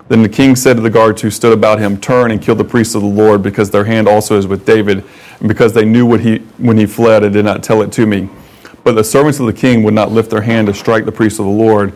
Then 0.08 0.22
the 0.22 0.28
king 0.28 0.56
said 0.56 0.76
to 0.76 0.82
the 0.82 0.90
guards 0.90 1.22
who 1.22 1.30
stood 1.30 1.52
about 1.52 1.78
him, 1.78 2.00
Turn 2.00 2.30
and 2.30 2.40
kill 2.42 2.54
the 2.54 2.64
priests 2.64 2.94
of 2.94 3.02
the 3.02 3.08
Lord, 3.08 3.42
because 3.42 3.70
their 3.70 3.84
hand 3.84 4.08
also 4.08 4.36
is 4.36 4.46
with 4.46 4.66
David, 4.66 5.04
and 5.38 5.48
because 5.48 5.74
they 5.74 5.84
knew 5.84 6.06
what 6.06 6.20
he, 6.20 6.38
when 6.56 6.76
he 6.76 6.86
fled 6.86 7.22
and 7.22 7.32
did 7.32 7.44
not 7.44 7.62
tell 7.62 7.82
it 7.82 7.92
to 7.92 8.06
me. 8.06 8.28
But 8.82 8.92
the 8.92 9.04
servants 9.04 9.38
of 9.38 9.46
the 9.46 9.52
king 9.52 9.82
would 9.84 9.94
not 9.94 10.10
lift 10.10 10.30
their 10.30 10.40
hand 10.40 10.66
to 10.66 10.74
strike 10.74 11.04
the 11.04 11.12
priests 11.12 11.38
of 11.38 11.44
the 11.44 11.52
Lord. 11.52 11.92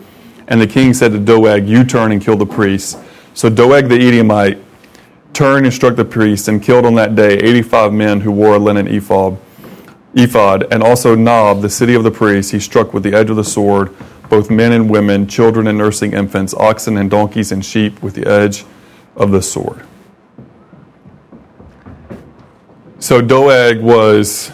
And 0.53 0.61
the 0.61 0.67
king 0.67 0.93
said 0.93 1.13
to 1.13 1.19
Doeg, 1.19 1.67
You 1.67 1.83
turn 1.83 2.13
and 2.13 2.21
kill 2.23 2.37
the 2.37 2.45
priests. 2.45 2.99
So 3.33 3.49
Doeg 3.49 3.89
the 3.89 3.99
Edomite 3.99 4.59
turned 5.33 5.65
and 5.65 5.75
struck 5.75 5.97
the 5.97 6.05
priests 6.05 6.47
and 6.47 6.63
killed 6.63 6.85
on 6.85 6.95
that 6.97 7.15
day 7.15 7.39
85 7.39 7.95
men 7.95 8.21
who 8.21 8.31
wore 8.31 8.57
a 8.57 8.59
linen 8.59 8.87
ephod. 8.87 9.39
Ephod, 10.15 10.71
and 10.71 10.83
also 10.83 11.15
Nob, 11.15 11.63
the 11.63 11.71
city 11.71 11.95
of 11.95 12.05
the 12.05 12.11
priests, 12.11 12.53
he 12.53 12.61
struck 12.61 12.93
with 12.93 13.03
the 13.03 13.15
edge 13.15 13.31
of 13.31 13.37
the 13.37 13.45
sword 13.45 13.97
both 14.29 14.51
men 14.51 14.73
and 14.73 14.91
women, 14.91 15.27
children 15.27 15.67
and 15.67 15.79
nursing 15.79 16.13
infants, 16.13 16.53
oxen 16.53 16.99
and 16.99 17.11
donkeys 17.11 17.51
and 17.51 17.65
sheep 17.65 18.03
with 18.03 18.15
the 18.15 18.27
edge 18.27 18.67
of 19.17 19.31
the 19.31 19.41
sword. 19.41 19.87
So 22.99 23.23
Doeg 23.23 23.81
was, 23.81 24.53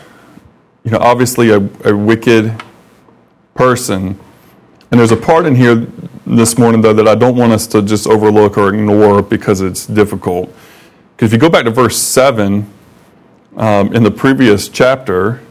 you 0.85 0.93
know, 0.93 0.99
obviously 0.99 1.51
a, 1.51 1.59
a 1.85 1.97
wicked 1.97 2.55
person. 3.55 4.19
And 4.91 4.99
there's 4.99 5.13
a 5.13 5.17
part 5.17 5.45
in 5.45 5.55
here 5.55 5.87
this 6.27 6.57
morning, 6.57 6.81
though, 6.81 6.95
that 6.95 7.07
I 7.07 7.15
don't 7.15 7.37
want 7.37 7.53
us 7.53 7.67
to 7.69 7.83
just 7.83 8.07
overlook 8.07 8.57
or 8.57 8.73
ignore 8.73 9.23
because 9.23 9.61
it's 9.61 9.87
difficult. 9.87 10.55
Because 11.15 11.29
if 11.29 11.33
you 11.35 11.39
go 11.39 11.51
back 11.51 11.65
to 11.65 11.71
verse 11.71 11.99
7 11.99 12.71
um, 13.57 13.95
in 13.95 14.03
the 14.03 14.11
previous 14.11 14.69
chapter, 14.69 15.43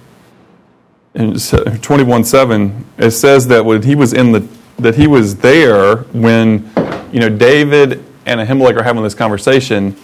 in 1.13 1.37
21 1.37 2.23
7, 2.23 2.85
it 2.97 3.11
says 3.11 3.47
that 3.47 3.65
when 3.65 3.81
he 3.81 3.95
was 3.95 4.13
in 4.13 4.31
the 4.31 4.47
that 4.77 4.93
he 4.93 5.07
was 5.07 5.37
there 5.37 5.97
when 6.13 6.69
you 7.11 7.19
know 7.19 7.29
David 7.29 8.03
and 8.27 8.39
Ahimelech 8.39 8.77
are 8.77 8.83
having 8.83 9.01
this 9.01 9.15
conversation, 9.15 9.95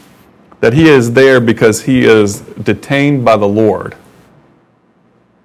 that 0.62 0.74
he 0.74 0.88
is 0.88 1.14
there 1.14 1.40
because 1.40 1.84
he 1.84 2.04
is 2.06 2.42
detained 2.42 3.24
by 3.24 3.38
the 3.38 3.48
Lord. 3.48 3.96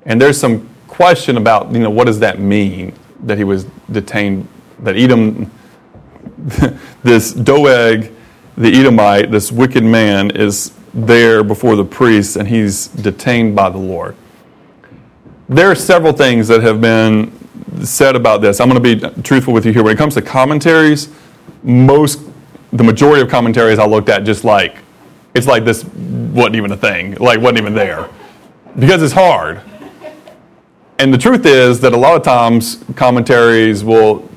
And 0.07 0.21
there's 0.21 0.41
some 0.41 0.69
question 0.87 1.37
about, 1.37 1.71
you 1.73 1.81
know, 1.81 1.91
what 1.91 2.07
does 2.07 2.21
that 2.21 2.39
mean 2.39 2.95
that 3.21 3.39
he 3.39 3.45
was 3.45 3.65
detained, 3.91 4.49
that 4.81 4.97
Edom, 4.97 5.51
this 7.03 7.33
Doeg, 7.33 8.13
the 8.57 8.69
Edomite, 8.69 9.31
this 9.31 9.53
wicked 9.53 9.85
man, 9.85 10.31
is 10.31 10.73
there 10.95 11.45
before 11.45 11.77
the 11.77 11.85
priests 11.85 12.37
and 12.37 12.49
he's 12.49 12.89
detained 12.89 13.55
by 13.55 13.69
the 13.69 13.79
Lord 13.79 14.17
there 15.49 15.71
are 15.71 15.75
several 15.75 16.13
things 16.13 16.47
that 16.49 16.63
have 16.63 16.81
been 16.81 17.33
said 17.83 18.15
about 18.15 18.43
this. 18.43 18.61
I'm 18.61 18.69
going 18.69 18.83
to 18.83 19.13
be 19.13 19.23
truthful 19.23 19.55
with 19.55 19.65
you 19.65 19.73
here. 19.73 19.83
When 19.83 19.95
it 19.95 19.99
comes 19.99 20.15
to 20.15 20.23
commentaries, 20.23 21.09
most, 21.63 22.21
the 22.73 22.85
majority 22.85 23.23
of 23.23 23.31
commentaries 23.31 23.79
I 23.79 23.87
looked 23.87 24.11
at 24.11 24.25
just 24.25 24.45
like, 24.45 24.79
it's 25.35 25.47
like 25.47 25.65
this 25.65 25.85
wasn't 25.85 26.57
even 26.57 26.73
a 26.73 26.77
thing, 26.77 27.15
like 27.15 27.41
wasn't 27.41 27.59
even 27.59 27.75
there. 27.75 28.09
Because 28.79 29.03
it's 29.03 29.13
hard. 29.13 29.63
And 30.99 31.15
the 31.15 31.19
truth 31.19 31.47
is 31.47 31.81
that 31.81 31.93
a 31.93 31.97
lot 31.97 32.17
of 32.17 32.25
times 32.25 32.85
commentaries 32.97 33.85
will 33.85 34.29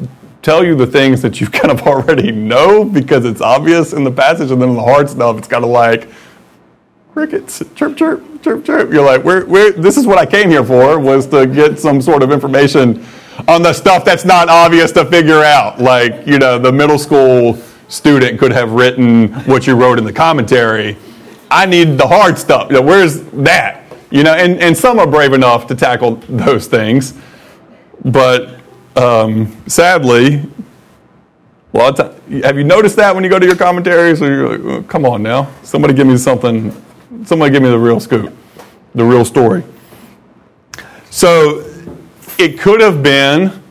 tell 0.44 0.64
you 0.64 0.76
the 0.76 0.86
things 0.86 1.22
that 1.22 1.42
you 1.42 1.48
kind 1.60 1.72
of 1.72 1.82
already 1.88 2.32
know 2.32 2.86
because 2.86 3.26
it's 3.26 3.42
obvious 3.42 3.94
in 3.94 4.04
the 4.04 4.12
passage, 4.12 4.52
and 4.52 4.62
then 4.62 4.76
the 4.76 4.82
hard 4.82 5.10
stuff, 5.10 5.38
it's 5.38 5.48
kind 5.48 5.64
of 5.64 5.72
like, 5.72 6.08
crickets, 7.14 7.62
chirp, 7.76 7.98
chirp, 7.98 8.24
chirp, 8.42 8.64
chirp. 8.64 8.92
You're 8.92 9.06
like, 9.06 9.24
where, 9.24 9.46
where, 9.46 9.72
this 9.72 9.98
is 9.98 10.08
what 10.08 10.18
I 10.18 10.26
came 10.26 10.50
here 10.50 10.64
for, 10.64 11.00
was 11.00 11.28
to 11.28 11.46
get 11.46 11.80
some 11.80 12.02
sort 12.02 12.24
of 12.24 12.32
information 12.32 13.06
on 13.48 13.62
the 13.64 13.74
stuff 13.74 14.06
that's 14.06 14.24
not 14.24 14.48
obvious 14.50 14.92
to 14.94 15.06
figure 15.06 15.44
out. 15.44 15.82
Like, 15.82 16.26
you 16.28 16.38
know, 16.38 16.60
the 16.60 16.72
middle 16.72 16.98
school 16.98 17.56
student 17.88 18.40
could 18.40 18.52
have 18.52 18.72
written 18.72 19.30
what 19.46 19.68
you 19.68 19.76
wrote 19.76 19.98
in 19.98 20.06
the 20.06 20.14
commentary. 20.14 20.96
I 21.50 21.66
need 21.66 21.98
the 21.98 22.08
hard 22.08 22.38
stuff. 22.38 22.70
You 22.70 22.78
know, 22.78 22.82
where's 22.82 23.22
that? 23.32 23.81
You 24.12 24.24
know, 24.24 24.34
and, 24.34 24.60
and 24.60 24.78
some 24.78 25.00
are 25.00 25.08
brave 25.08 25.34
enough 25.34 25.68
to 25.68 25.76
tackle 25.76 26.16
those 26.30 26.68
things. 26.68 27.14
But 28.06 28.60
um, 28.96 29.56
sadly, 29.68 30.44
well, 31.72 31.96
have 32.44 32.58
you 32.58 32.64
noticed 32.64 32.98
that 32.98 33.16
when 33.16 33.24
you 33.24 33.30
go 33.30 33.40
to 33.40 33.46
your 33.46 33.56
commentaries? 33.56 34.22
Or 34.22 34.28
you're 34.34 34.58
like, 34.58 34.84
oh, 34.84 34.84
come 34.84 35.06
on 35.06 35.24
now, 35.24 35.50
somebody 35.64 35.94
give 35.94 36.08
me 36.08 36.18
something 36.18 36.76
Somebody 37.26 37.52
give 37.52 37.62
me 37.62 37.70
the 37.70 37.78
real 37.78 38.00
scoop, 38.00 38.34
the 38.96 39.06
real 39.06 39.24
story. 39.24 39.64
So 41.12 41.64
it 42.40 42.60
could 42.60 42.82
have 42.82 43.04
been 43.04 43.62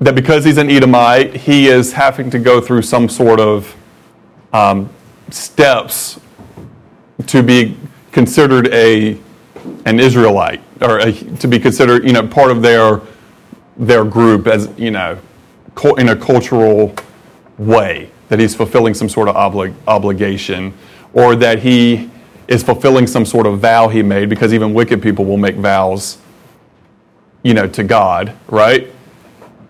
that 0.00 0.14
because 0.14 0.44
he's 0.44 0.58
an 0.58 0.70
Edomite, 0.70 1.34
he 1.34 1.66
is 1.66 1.92
having 1.92 2.30
to 2.30 2.38
go 2.38 2.60
through 2.60 2.82
some 2.82 3.08
sort 3.08 3.40
of 3.40 3.74
um, 4.52 4.88
steps 5.30 6.20
to 7.26 7.42
be 7.42 7.76
considered 8.12 8.68
a 8.68 9.18
an 9.84 10.00
Israelite 10.00 10.62
or 10.80 10.98
a, 10.98 11.12
to 11.12 11.48
be 11.48 11.58
considered, 11.58 12.04
you 12.04 12.12
know, 12.12 12.26
part 12.26 12.50
of 12.50 12.62
their 12.62 13.00
their 13.76 14.04
group 14.04 14.46
as 14.46 14.68
you 14.76 14.90
know, 14.90 15.18
in 15.98 16.08
a 16.08 16.16
cultural 16.16 16.94
way 17.58 18.10
that 18.28 18.38
he's 18.38 18.54
fulfilling 18.54 18.94
some 18.94 19.08
sort 19.08 19.28
of 19.28 19.34
oblig- 19.34 19.74
obligation, 19.86 20.72
or 21.12 21.36
that 21.36 21.60
he 21.60 22.10
is 22.48 22.62
fulfilling 22.62 23.06
some 23.06 23.24
sort 23.24 23.46
of 23.46 23.58
vow 23.58 23.88
he 23.88 24.02
made 24.02 24.28
because 24.28 24.52
even 24.52 24.74
wicked 24.74 25.02
people 25.02 25.24
will 25.24 25.36
make 25.36 25.56
vows 25.56 26.18
you 27.44 27.54
know, 27.54 27.68
to 27.68 27.84
God, 27.84 28.34
right? 28.48 28.90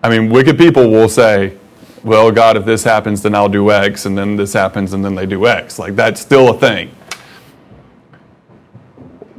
I 0.01 0.09
mean, 0.09 0.29
wicked 0.31 0.57
people 0.57 0.89
will 0.89 1.09
say, 1.09 1.57
well, 2.03 2.31
God, 2.31 2.57
if 2.57 2.65
this 2.65 2.83
happens, 2.83 3.21
then 3.21 3.35
I'll 3.35 3.49
do 3.49 3.69
X, 3.69 4.05
and 4.05 4.17
then 4.17 4.35
this 4.35 4.53
happens, 4.53 4.93
and 4.93 5.03
then 5.03 5.13
they 5.13 5.25
do 5.25 5.45
X. 5.45 5.77
Like, 5.77 5.95
that's 5.95 6.21
still 6.21 6.49
a 6.49 6.57
thing. 6.57 6.94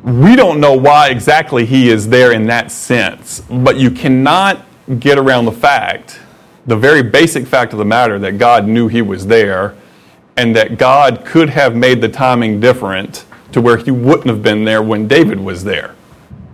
We 0.06 0.36
don't 0.36 0.60
know 0.60 0.72
why 0.72 1.08
exactly 1.08 1.66
he 1.66 1.90
is 1.90 2.08
there 2.08 2.30
in 2.30 2.46
that 2.46 2.70
sense, 2.70 3.40
but 3.50 3.76
you 3.76 3.90
cannot 3.90 4.64
get 5.00 5.18
around 5.18 5.46
the 5.46 5.52
fact, 5.52 6.20
the 6.64 6.76
very 6.76 7.02
basic 7.02 7.44
fact 7.44 7.72
of 7.72 7.80
the 7.80 7.84
matter, 7.84 8.16
that 8.20 8.38
God 8.38 8.68
knew 8.68 8.86
he 8.86 9.02
was 9.02 9.26
there 9.26 9.74
and 10.36 10.54
that 10.54 10.78
God 10.78 11.24
could 11.24 11.50
have 11.50 11.74
made 11.74 12.00
the 12.00 12.08
timing 12.08 12.60
different 12.60 13.24
to 13.50 13.60
where 13.60 13.76
he 13.76 13.90
wouldn't 13.90 14.28
have 14.28 14.44
been 14.44 14.62
there 14.62 14.80
when 14.80 15.08
David 15.08 15.40
was 15.40 15.64
there. 15.64 15.96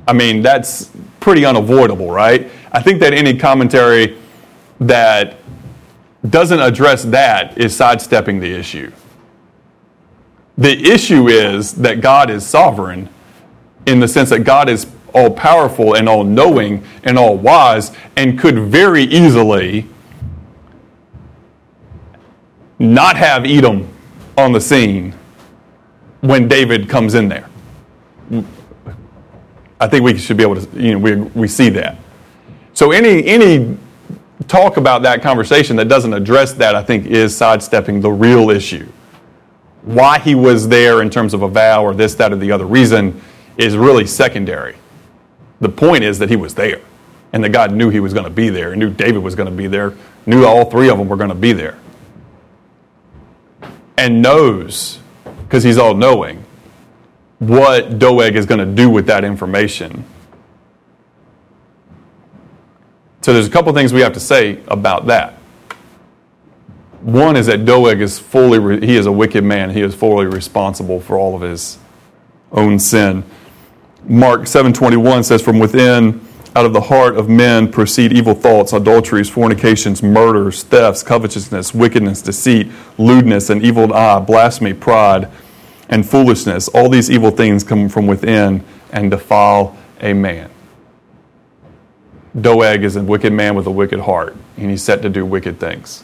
I 0.09 0.15
mean, 0.15 0.41
that's 0.41 0.91
pretty 1.21 1.45
unavoidable, 1.45 2.11
right? 2.11 2.51
I 2.73 2.81
think 2.81 3.01
that 3.01 3.13
any 3.13 3.37
commentary 3.37 4.19
that 4.81 5.37
doesn't 6.31 6.61
address 6.61 7.03
that 7.05 7.59
is 7.59 7.77
sidestepping 7.77 8.41
the 8.41 8.51
issue. 8.51 8.91
The 10.57 10.91
issue 10.91 11.29
is 11.29 11.75
that 11.75 12.01
God 12.01 12.31
is 12.31 12.47
sovereign 12.47 13.11
in 13.87 14.01
the 14.01 14.09
sense 14.09 14.31
that 14.31 14.41
God 14.41 14.69
is 14.69 14.87
all 15.15 15.31
powerful 15.31 15.95
and 15.95 16.09
all 16.09 16.25
knowing 16.25 16.85
and 17.05 17.19
all 17.19 17.37
wise 17.37 17.93
and 18.17 18.39
could 18.39 18.59
very 18.59 19.03
easily 19.05 19.87
not 22.79 23.17
have 23.17 23.45
Edom 23.45 23.89
on 24.37 24.53
the 24.53 24.61
scene 24.61 25.15
when 26.21 26.49
David 26.49 26.89
comes 26.89 27.15
in 27.15 27.29
there. 27.29 27.49
I 29.81 29.89
think 29.89 30.05
we 30.05 30.17
should 30.17 30.37
be 30.37 30.43
able 30.43 30.61
to, 30.61 30.81
you 30.81 30.93
know, 30.93 30.99
we, 30.99 31.17
we 31.17 31.49
see 31.49 31.69
that. 31.71 31.97
So 32.73 32.93
any, 32.93 33.25
any 33.27 33.77
talk 34.49 34.77
about 34.77 35.03
that 35.03 35.23
conversation 35.23 35.77
that 35.77 35.89
doesn't 35.89 36.13
address 36.13 36.53
that, 36.55 36.75
I 36.75 36.83
think, 36.83 37.07
is 37.07 37.37
sidestepping 37.37 38.01
the 38.01 38.11
real 38.11 38.51
issue. 38.51 38.87
Why 39.83 40.19
he 40.21 40.35
was 40.35 40.69
there 40.69 41.03
in 41.03 41.11
terms 41.11 41.35
of 41.35 41.43
a 41.43 41.49
vow 41.49 41.85
or 41.85 41.95
this, 41.95 42.15
that, 42.15 42.33
or 42.33 42.37
the 42.37 42.53
other 42.53 42.67
reason 42.67 43.21
is 43.57 43.77
really 43.77 44.07
secondary. 44.07 44.77
The 45.61 45.69
point 45.69 46.05
is 46.05 46.19
that 46.19 46.29
he 46.31 46.37
was 46.37 46.55
there 46.55 46.81
and 47.33 47.43
that 47.45 47.51
God 47.51 47.73
knew 47.73 47.89
he 47.89 48.01
was 48.01 48.13
going 48.13 48.25
to 48.25 48.31
be 48.31 48.49
there, 48.49 48.75
knew 48.77 48.91
David 48.91 49.23
was 49.23 49.35
going 49.35 49.51
to 49.51 49.57
be 49.57 49.67
there, 49.67 49.95
knew 50.27 50.45
all 50.45 50.71
three 50.71 50.89
of 50.89 50.99
them 50.99 51.09
were 51.09 51.17
going 51.17 51.31
to 51.31 51.35
be 51.35 51.53
there 51.53 51.79
and 53.97 54.23
knows, 54.23 54.99
because 55.43 55.63
he's 55.63 55.79
all 55.79 55.95
knowing, 55.95 56.45
what 57.39 57.99
Doeg 57.99 58.37
is 58.37 58.47
going 58.47 58.59
to 58.59 58.75
do 58.75 58.89
with 58.91 59.07
that 59.07 59.25
information. 59.25 60.05
So 63.21 63.33
there's 63.33 63.47
a 63.47 63.51
couple 63.51 63.73
things 63.73 63.93
we 63.93 64.01
have 64.01 64.15
to 64.15 64.21
say 64.21 64.61
about 64.67 65.07
that. 65.07 65.35
One 67.01 67.37
is 67.37 67.47
that 67.47 67.65
Doeg 67.65 68.01
is 68.01 68.19
fully, 68.19 68.85
he 68.85 68.97
is 68.97 69.07
a 69.07 69.13
wicked 69.13 69.45
man. 69.45 69.71
He 69.71 69.81
is 69.83 69.95
fully 69.95 70.27
responsible 70.27 71.01
for 71.01 71.17
all 71.19 71.35
of 71.35 71.43
his 71.43 71.79
own 72.53 72.79
sin. 72.79 73.25
Mark 74.09 74.43
7.21 74.43 75.25
says, 75.25 75.43
from 75.43 75.59
within 75.61 76.21
out 76.55 76.67
of 76.67 76.73
the 76.73 76.81
heart 76.81 77.17
of 77.17 77.29
men 77.29 77.71
proceed 77.71 78.13
evil 78.13 78.35
thoughts, 78.35 78.73
adulteries, 78.73 79.31
fornications, 79.31 80.03
murders, 80.03 80.65
thefts, 80.65 81.03
covetousness, 81.03 81.73
wickedness, 81.73 82.21
deceit, 82.21 82.71
lewdness, 82.99 83.49
an 83.49 83.63
evil 83.63 83.93
eye, 83.95 84.19
blasphemy, 84.19 84.75
pride, 84.75 85.31
and 85.89 86.09
foolishness. 86.09 86.69
All 86.69 86.89
these 86.89 87.11
evil 87.11 87.31
things 87.31 87.65
come 87.65 87.89
from 87.89 88.07
within 88.07 88.65
and 88.91 89.11
defile 89.11 89.77
a 90.01 90.13
man. 90.13 90.51
Doeg 92.39 92.83
is 92.83 92.97
a 92.97 93.03
wicked 93.03 93.33
man 93.33 93.55
with 93.55 93.67
a 93.67 93.71
wicked 93.71 94.01
heart, 94.01 94.37
and 94.57 94.71
he's 94.71 94.83
set 94.83 95.01
to 95.03 95.09
do 95.09 95.25
wicked 95.25 95.61
things. 95.61 96.03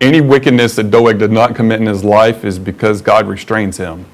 Any 0.00 0.20
wickedness 0.20 0.76
that 0.76 0.90
Doeg 0.90 1.18
did 1.18 1.32
not 1.32 1.54
commit 1.54 1.80
in 1.80 1.86
his 1.86 2.04
life 2.04 2.44
is 2.44 2.58
because 2.58 3.02
God 3.02 3.26
restrains 3.26 3.76
him 3.76 4.04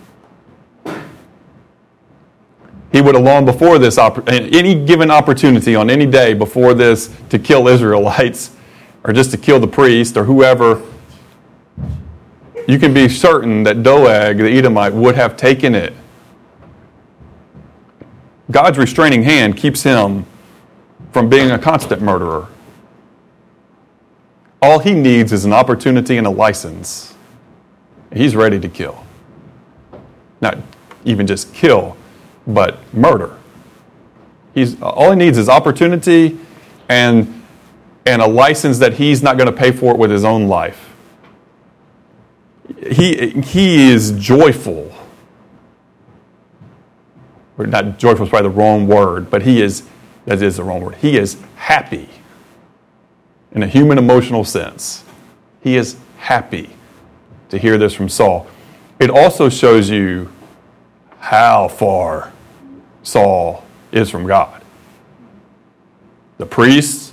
he 2.94 3.00
would 3.00 3.16
have 3.16 3.24
long 3.24 3.44
before 3.44 3.76
this, 3.80 3.98
any 3.98 4.72
given 4.86 5.10
opportunity 5.10 5.74
on 5.74 5.90
any 5.90 6.06
day 6.06 6.32
before 6.32 6.74
this 6.74 7.12
to 7.28 7.40
kill 7.40 7.66
Israelites 7.66 8.54
or 9.02 9.12
just 9.12 9.32
to 9.32 9.36
kill 9.36 9.58
the 9.58 9.66
priest 9.66 10.16
or 10.16 10.22
whoever, 10.22 10.80
you 12.68 12.78
can 12.78 12.94
be 12.94 13.08
certain 13.08 13.64
that 13.64 13.82
Doeg, 13.82 14.38
the 14.38 14.46
Edomite, 14.48 14.92
would 14.92 15.16
have 15.16 15.36
taken 15.36 15.74
it. 15.74 15.92
God's 18.52 18.78
restraining 18.78 19.24
hand 19.24 19.56
keeps 19.56 19.82
him 19.82 20.24
from 21.10 21.28
being 21.28 21.50
a 21.50 21.58
constant 21.58 22.00
murderer. 22.00 22.46
All 24.62 24.78
he 24.78 24.94
needs 24.94 25.32
is 25.32 25.44
an 25.44 25.52
opportunity 25.52 26.16
and 26.16 26.28
a 26.28 26.30
license. 26.30 27.16
He's 28.12 28.36
ready 28.36 28.60
to 28.60 28.68
kill. 28.68 29.04
Not 30.40 30.58
even 31.04 31.26
just 31.26 31.52
kill, 31.52 31.96
but 32.46 32.78
murder. 32.94 33.36
He's, 34.54 34.80
all 34.80 35.10
he 35.10 35.16
needs 35.16 35.38
is 35.38 35.48
opportunity 35.48 36.38
and, 36.88 37.42
and 38.06 38.22
a 38.22 38.26
license 38.26 38.78
that 38.78 38.94
he's 38.94 39.22
not 39.22 39.36
going 39.36 39.50
to 39.50 39.56
pay 39.56 39.72
for 39.72 39.92
it 39.92 39.98
with 39.98 40.10
his 40.10 40.24
own 40.24 40.46
life. 40.46 40.94
He, 42.90 43.30
he 43.40 43.90
is 43.90 44.12
joyful. 44.12 44.92
Or 47.58 47.66
not 47.66 47.98
joyful 47.98 48.24
is 48.24 48.30
probably 48.30 48.50
the 48.50 48.56
wrong 48.56 48.86
word, 48.86 49.30
but 49.30 49.42
he 49.42 49.62
is, 49.62 49.84
that 50.26 50.42
is 50.42 50.56
the 50.56 50.64
wrong 50.64 50.82
word. 50.82 50.96
He 50.96 51.16
is 51.16 51.40
happy 51.56 52.08
in 53.52 53.62
a 53.62 53.66
human 53.66 53.98
emotional 53.98 54.44
sense. 54.44 55.04
He 55.62 55.76
is 55.76 55.96
happy 56.18 56.70
to 57.48 57.58
hear 57.58 57.78
this 57.78 57.94
from 57.94 58.08
Saul. 58.08 58.46
It 58.98 59.10
also 59.10 59.48
shows 59.48 59.90
you 59.90 60.32
how 61.18 61.68
far 61.68 62.32
Saul 63.04 63.62
is 63.92 64.10
from 64.10 64.26
God. 64.26 64.62
The 66.38 66.46
priests, 66.46 67.12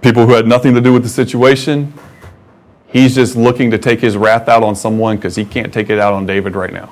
people 0.00 0.24
who 0.24 0.32
had 0.32 0.46
nothing 0.46 0.74
to 0.74 0.80
do 0.80 0.92
with 0.92 1.02
the 1.02 1.08
situation, 1.08 1.92
he's 2.86 3.14
just 3.14 3.36
looking 3.36 3.70
to 3.72 3.78
take 3.78 4.00
his 4.00 4.16
wrath 4.16 4.48
out 4.48 4.62
on 4.62 4.74
someone 4.74 5.16
because 5.16 5.36
he 5.36 5.44
can't 5.44 5.74
take 5.74 5.90
it 5.90 5.98
out 5.98 6.14
on 6.14 6.24
David 6.24 6.54
right 6.54 6.72
now. 6.72 6.90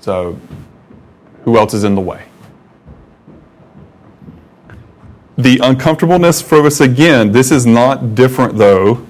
So, 0.00 0.38
who 1.44 1.58
else 1.58 1.74
is 1.74 1.84
in 1.84 1.94
the 1.94 2.00
way? 2.00 2.24
The 5.36 5.58
uncomfortableness 5.62 6.40
for 6.40 6.64
us 6.64 6.80
again, 6.80 7.32
this 7.32 7.50
is 7.50 7.66
not 7.66 8.14
different 8.14 8.56
though 8.56 9.06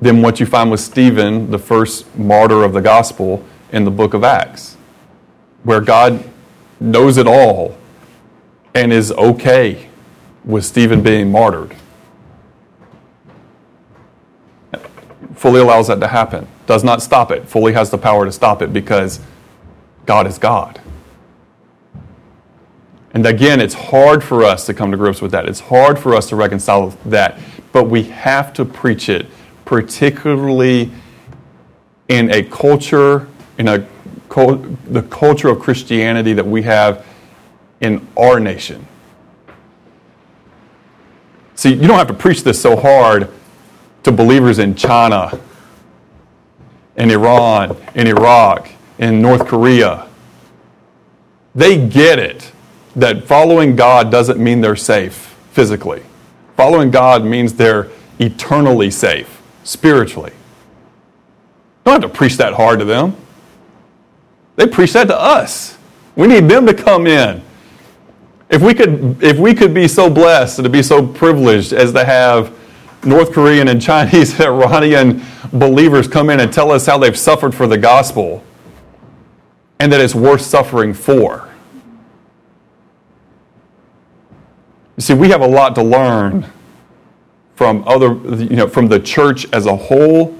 than 0.00 0.22
what 0.22 0.38
you 0.40 0.46
find 0.46 0.70
with 0.70 0.80
Stephen, 0.80 1.50
the 1.50 1.58
first 1.58 2.16
martyr 2.16 2.62
of 2.62 2.72
the 2.72 2.80
gospel 2.80 3.44
in 3.72 3.84
the 3.84 3.90
book 3.90 4.14
of 4.14 4.24
Acts, 4.24 4.76
where 5.64 5.80
God 5.80 6.28
knows 6.80 7.16
it 7.16 7.26
all 7.26 7.76
and 8.74 8.92
is 8.92 9.10
okay 9.12 9.88
with 10.44 10.64
Stephen 10.64 11.02
being 11.02 11.30
martyred. 11.30 11.74
Fully 15.34 15.60
allows 15.60 15.88
that 15.88 16.00
to 16.00 16.08
happen. 16.08 16.46
Does 16.66 16.84
not 16.84 17.02
stop 17.02 17.30
it. 17.30 17.48
Fully 17.48 17.72
has 17.72 17.90
the 17.90 17.98
power 17.98 18.24
to 18.24 18.32
stop 18.32 18.62
it 18.62 18.72
because 18.72 19.20
God 20.06 20.26
is 20.26 20.38
God. 20.38 20.80
And 23.14 23.24
again, 23.26 23.60
it's 23.60 23.74
hard 23.74 24.22
for 24.22 24.44
us 24.44 24.66
to 24.66 24.74
come 24.74 24.90
to 24.90 24.96
grips 24.96 25.20
with 25.20 25.30
that. 25.32 25.48
It's 25.48 25.60
hard 25.60 25.98
for 25.98 26.14
us 26.14 26.28
to 26.28 26.36
reconcile 26.36 26.90
that. 27.06 27.38
But 27.72 27.84
we 27.84 28.04
have 28.04 28.52
to 28.54 28.64
preach 28.64 29.08
it 29.08 29.26
particularly 29.68 30.90
in 32.08 32.30
a 32.30 32.42
culture, 32.42 33.28
in 33.58 33.68
a 33.68 33.86
the 34.86 35.06
culture 35.10 35.48
of 35.48 35.60
Christianity 35.60 36.32
that 36.32 36.46
we 36.46 36.62
have 36.62 37.04
in 37.82 38.06
our 38.16 38.40
nation. 38.40 38.86
See, 41.54 41.74
you 41.74 41.86
don't 41.86 41.98
have 41.98 42.08
to 42.08 42.14
preach 42.14 42.44
this 42.44 42.58
so 42.62 42.76
hard 42.76 43.28
to 44.04 44.12
believers 44.12 44.58
in 44.58 44.74
China, 44.74 45.38
in 46.96 47.10
Iran, 47.10 47.76
in 47.94 48.06
Iraq, 48.06 48.70
in 48.98 49.20
North 49.20 49.46
Korea. 49.46 50.08
They 51.54 51.86
get 51.86 52.18
it 52.18 52.52
that 52.96 53.24
following 53.24 53.76
God 53.76 54.10
doesn't 54.10 54.42
mean 54.42 54.62
they're 54.62 54.76
safe 54.76 55.36
physically. 55.50 56.02
Following 56.56 56.90
God 56.90 57.22
means 57.22 57.52
they're 57.52 57.90
eternally 58.18 58.90
safe 58.90 59.37
spiritually. 59.68 60.32
Don't 61.84 62.02
have 62.02 62.10
to 62.10 62.16
preach 62.16 62.38
that 62.38 62.54
hard 62.54 62.78
to 62.78 62.84
them. 62.86 63.14
They 64.56 64.66
preach 64.66 64.94
that 64.94 65.08
to 65.08 65.20
us. 65.20 65.76
We 66.16 66.26
need 66.26 66.48
them 66.48 66.66
to 66.66 66.74
come 66.74 67.06
in. 67.06 67.42
If 68.48 68.62
we 68.62 68.72
could, 68.72 69.22
if 69.22 69.38
we 69.38 69.54
could 69.54 69.74
be 69.74 69.86
so 69.86 70.08
blessed 70.08 70.58
and 70.58 70.64
to 70.64 70.70
be 70.70 70.82
so 70.82 71.06
privileged 71.06 71.74
as 71.74 71.92
to 71.92 72.04
have 72.04 72.56
North 73.04 73.32
Korean 73.32 73.68
and 73.68 73.80
Chinese 73.80 74.40
Iranian 74.40 75.22
believers 75.52 76.08
come 76.08 76.30
in 76.30 76.40
and 76.40 76.50
tell 76.50 76.72
us 76.72 76.86
how 76.86 76.96
they've 76.96 77.16
suffered 77.16 77.54
for 77.54 77.66
the 77.66 77.78
gospel 77.78 78.42
and 79.78 79.92
that 79.92 80.00
it's 80.00 80.14
worth 80.14 80.40
suffering 80.40 80.94
for. 80.94 81.46
You 84.96 85.02
see, 85.02 85.14
we 85.14 85.28
have 85.28 85.42
a 85.42 85.46
lot 85.46 85.74
to 85.74 85.82
learn 85.82 86.50
from 87.58 87.82
other, 87.88 88.14
you 88.36 88.54
know, 88.54 88.68
from 88.68 88.86
the 88.86 89.00
church 89.00 89.44
as 89.52 89.66
a 89.66 89.74
whole 89.74 90.32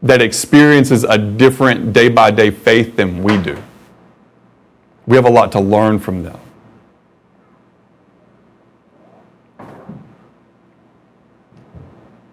that 0.00 0.22
experiences 0.22 1.04
a 1.04 1.18
different 1.18 1.92
day 1.92 2.08
by 2.08 2.30
day 2.30 2.50
faith 2.50 2.96
than 2.96 3.22
we 3.22 3.36
do. 3.36 3.62
We 5.04 5.14
have 5.16 5.26
a 5.26 5.30
lot 5.30 5.52
to 5.52 5.60
learn 5.60 5.98
from 5.98 6.22
them. 6.22 6.40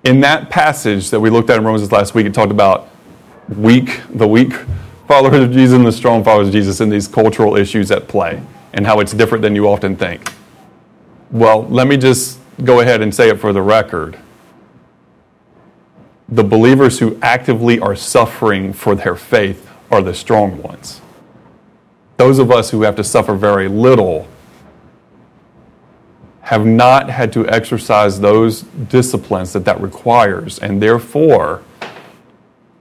In 0.06 0.22
that 0.22 0.50
passage 0.50 1.10
that 1.10 1.20
we 1.20 1.30
looked 1.30 1.50
at 1.50 1.58
in 1.58 1.66
Romans 1.66 1.92
last 1.92 2.16
week, 2.16 2.26
it 2.26 2.34
talked 2.34 2.54
about 2.54 2.88
weak, 3.50 4.00
the 4.12 4.30
weak 4.30 4.54
followers 5.10 5.44
of 5.44 5.52
Jesus 5.52 5.76
and 5.76 5.86
the 5.86 5.92
strong 5.92 6.24
followers 6.24 6.48
of 6.48 6.54
Jesus 6.54 6.80
and 6.80 6.90
these 6.90 7.10
cultural 7.10 7.58
issues 7.58 7.92
at 7.92 8.08
play 8.08 8.42
and 8.72 8.88
how 8.88 9.02
it's 9.02 9.12
different 9.12 9.42
than 9.42 9.58
you 9.58 9.68
often 9.68 9.98
think. 9.98 10.32
Well, 11.32 11.68
let 11.68 11.88
me 11.88 11.98
just 11.98 12.37
go 12.64 12.80
ahead 12.80 13.02
and 13.02 13.14
say 13.14 13.30
it 13.30 13.40
for 13.40 13.54
the 13.54 13.62
record. 13.62 14.18
The 16.30 16.44
believers 16.44 17.00
who 17.00 17.18
actively 17.22 17.80
are 17.80 17.96
suffering 17.96 18.74
for 18.74 18.96
their 18.96 19.16
faith 19.16 19.70
are 19.90 20.02
the 20.02 20.14
strong 20.14 20.62
ones. 20.62 21.02
Those 22.18 22.40
of 22.40 22.52
us 22.52 22.72
who 22.72 22.82
have 22.82 22.96
to 22.96 23.04
suffer 23.04 23.36
very 23.36 23.68
little 23.68 24.28
have 26.42 26.66
not 26.66 27.10
had 27.10 27.32
to 27.34 27.48
exercise 27.50 28.20
those 28.20 28.62
disciplines 28.62 29.54
that 29.54 29.66
that 29.66 29.80
requires, 29.82 30.60
and 30.60 30.82
therefore, 30.82 31.62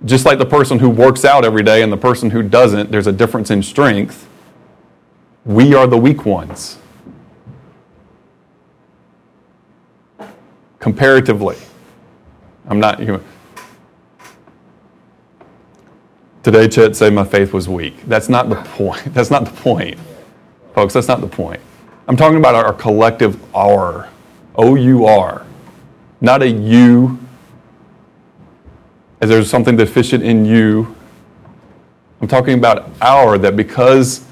just 0.04 0.24
like 0.24 0.38
the 0.38 0.46
person 0.46 0.78
who 0.78 0.88
works 0.88 1.24
out 1.24 1.44
every 1.44 1.62
day 1.62 1.82
and 1.82 1.92
the 1.92 1.96
person 1.96 2.30
who 2.30 2.42
doesn't, 2.42 2.90
there's 2.90 3.08
a 3.08 3.12
difference 3.12 3.50
in 3.50 3.62
strength. 3.62 4.28
We 5.44 5.74
are 5.74 5.86
the 5.86 5.98
weak 5.98 6.24
ones. 6.24 6.78
Comparatively. 10.86 11.56
I'm 12.68 12.78
not. 12.78 13.02
Know, 13.02 13.20
today, 16.44 16.68
Chet 16.68 16.94
said 16.94 17.12
my 17.12 17.24
faith 17.24 17.52
was 17.52 17.68
weak. 17.68 18.04
That's 18.06 18.28
not 18.28 18.48
the 18.48 18.54
point. 18.54 19.02
That's 19.12 19.28
not 19.28 19.46
the 19.46 19.50
point, 19.50 19.98
folks. 20.76 20.94
That's 20.94 21.08
not 21.08 21.20
the 21.20 21.26
point. 21.26 21.60
I'm 22.06 22.16
talking 22.16 22.38
about 22.38 22.54
our 22.54 22.72
collective 22.72 23.36
our, 23.52 24.08
O 24.54 24.76
U 24.76 25.06
R, 25.06 25.44
not 26.20 26.40
a 26.42 26.48
you 26.48 27.18
as 29.20 29.28
there's 29.28 29.50
something 29.50 29.76
deficient 29.76 30.22
in 30.22 30.44
you. 30.44 30.94
I'm 32.20 32.28
talking 32.28 32.56
about 32.56 32.88
our, 33.00 33.38
that 33.38 33.56
because 33.56 34.24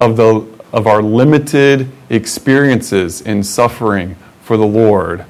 of, 0.00 0.16
the, 0.16 0.44
of 0.72 0.88
our 0.88 1.00
limited 1.00 1.88
experiences 2.10 3.20
in 3.20 3.44
suffering 3.44 4.16
for 4.42 4.56
the 4.56 4.66
Lord, 4.66 5.24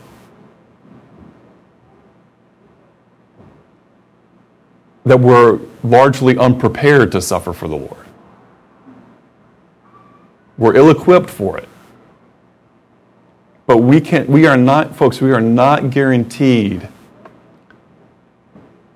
that 5.06 5.20
we're 5.20 5.60
largely 5.84 6.36
unprepared 6.36 7.12
to 7.12 7.22
suffer 7.22 7.52
for 7.52 7.68
the 7.68 7.76
Lord. 7.76 8.06
We're 10.58 10.74
ill 10.74 10.90
equipped 10.90 11.30
for 11.30 11.56
it. 11.56 11.68
But 13.66 13.78
we, 13.78 14.00
can't, 14.00 14.28
we 14.28 14.46
are 14.46 14.56
not, 14.56 14.96
folks, 14.96 15.20
we 15.20 15.32
are 15.32 15.40
not 15.40 15.90
guaranteed 15.90 16.88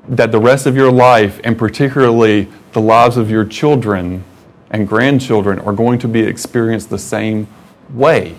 that 0.08 0.32
the 0.32 0.40
rest 0.40 0.66
of 0.66 0.74
your 0.74 0.90
life, 0.90 1.40
and 1.44 1.56
particularly 1.56 2.48
the 2.72 2.80
lives 2.80 3.16
of 3.16 3.30
your 3.30 3.44
children 3.44 4.24
and 4.70 4.88
grandchildren, 4.88 5.60
are 5.60 5.72
going 5.72 5.98
to 6.00 6.08
be 6.08 6.20
experienced 6.20 6.90
the 6.90 6.98
same 6.98 7.46
way. 7.90 8.36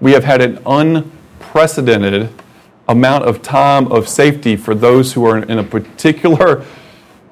We 0.00 0.12
have 0.12 0.24
had 0.24 0.40
an 0.40 0.58
unprecedented 0.66 2.30
amount 2.88 3.24
of 3.24 3.42
time 3.42 3.90
of 3.90 4.08
safety 4.08 4.56
for 4.56 4.74
those 4.74 5.12
who 5.12 5.24
are 5.24 5.38
in 5.38 5.58
a 5.58 5.64
particular 5.64 6.64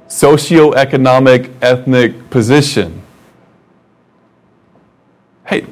socioeconomic, 0.08 1.52
ethnic 1.62 2.30
position. 2.30 3.02
Hey, 5.46 5.66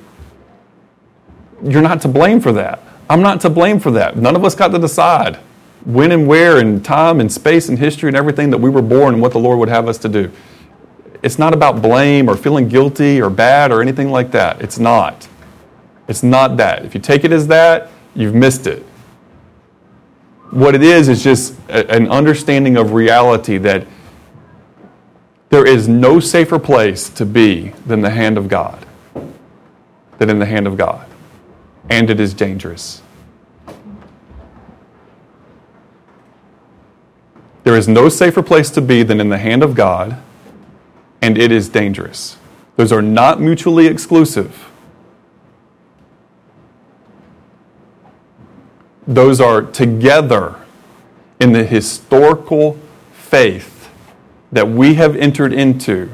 you're 1.63 1.83
not 1.83 2.01
to 2.03 2.09
blame 2.09 2.41
for 2.41 2.53
that. 2.53 2.83
I'm 3.11 3.23
not 3.23 3.41
to 3.43 3.51
blame 3.51 3.81
for 3.81 3.91
that. 3.93 4.17
None 4.17 4.37
of 4.37 4.45
us 4.45 4.55
got 4.55 4.69
to 4.69 4.79
decide 4.79 5.37
when 5.85 6.13
and 6.13 6.27
where 6.27 6.59
and 6.59 6.85
time 6.85 7.21
and 7.21 7.33
space 7.33 7.69
and 7.69 7.79
history 7.79 8.09
and 8.09 8.17
everything 8.17 8.51
that 8.51 8.59
we 8.59 8.69
were 8.69 8.83
born 8.83 9.15
and 9.15 9.23
what 9.23 9.33
the 9.33 9.39
Lord 9.39 9.59
would 9.59 9.69
have 9.69 9.89
us 9.89 9.99
to 9.99 10.09
do. 10.09 10.31
It's 11.23 11.39
not 11.39 11.53
about 11.53 11.83
blame 11.83 12.29
or 12.29 12.37
feeling 12.37 12.69
guilty 12.69 13.21
or 13.21 13.31
bad 13.31 13.73
or 13.73 13.81
anything 13.81 14.11
like 14.11 14.31
that. 14.33 14.61
It's 14.61 14.79
not. 14.79 15.27
It's 16.07 16.23
not 16.23 16.57
that. 16.59 16.85
If 16.85 16.95
you 16.95 17.01
take 17.01 17.25
it 17.25 17.33
as 17.33 17.47
that, 17.49 17.91
you've 18.15 18.35
missed 18.35 18.67
it. 18.67 18.85
What 20.51 20.75
it 20.75 20.83
is 20.83 21.09
is 21.09 21.23
just 21.23 21.55
a, 21.69 21.91
an 21.91 22.09
understanding 22.09 22.77
of 22.77 22.93
reality 22.93 23.59
that 23.59 23.87
there 25.51 25.67
is 25.67 25.89
no 25.89 26.21
safer 26.21 26.59
place 26.59 27.09
to 27.11 27.27
be 27.27 27.69
than 27.87 28.01
the 28.01 28.11
hand 28.11 28.37
of 28.39 28.49
God, 28.49 28.85
than 30.19 30.31
in 30.31 30.39
the 30.39 30.47
hand 30.47 30.67
of 30.67 30.77
God. 30.77 31.07
And 31.91 32.11
it 32.11 32.21
is 32.21 32.35
dangerous. 32.35 33.03
There 37.65 37.77
is 37.77 37.89
no 37.89 38.09
safer 38.09 38.43
place 38.43 38.71
to 38.71 38.81
be 38.81 39.03
than 39.03 39.21
in 39.21 39.29
the 39.29 39.39
hand 39.39 39.63
of 39.63 39.75
God, 39.75 40.23
and 41.21 41.37
it 41.37 41.53
is 41.53 41.69
dangerous. 41.69 42.39
Those 42.77 42.93
are 42.93 43.03
not 43.03 43.41
mutually 43.41 43.87
exclusive. 43.87 44.68
Those 49.09 49.41
are 49.41 49.63
together 49.63 50.57
in 51.41 51.55
the 51.55 51.65
historical 51.65 52.79
faith 53.11 53.89
that 54.53 54.69
we 54.69 54.95
have 54.95 55.17
entered 55.17 55.51
into 55.51 56.11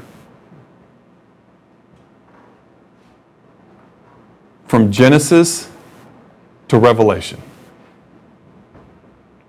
from 4.69 4.93
Genesis 4.93 5.69
to 6.69 6.79
Revelation, 6.79 7.43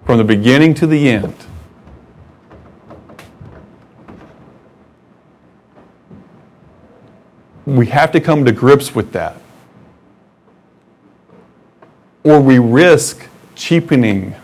from 0.05 0.17
the 0.17 0.23
beginning 0.23 0.73
to 0.73 0.87
the 0.87 1.07
end. 1.07 1.35
We 7.67 7.85
have 7.87 8.11
to 8.13 8.19
come 8.19 8.43
to 8.45 8.51
grips 8.51 8.95
with 8.95 9.11
that. 9.11 9.37
Or 12.23 12.41
we 12.41 12.57
risk 12.57 13.29
cheapening 13.55 14.35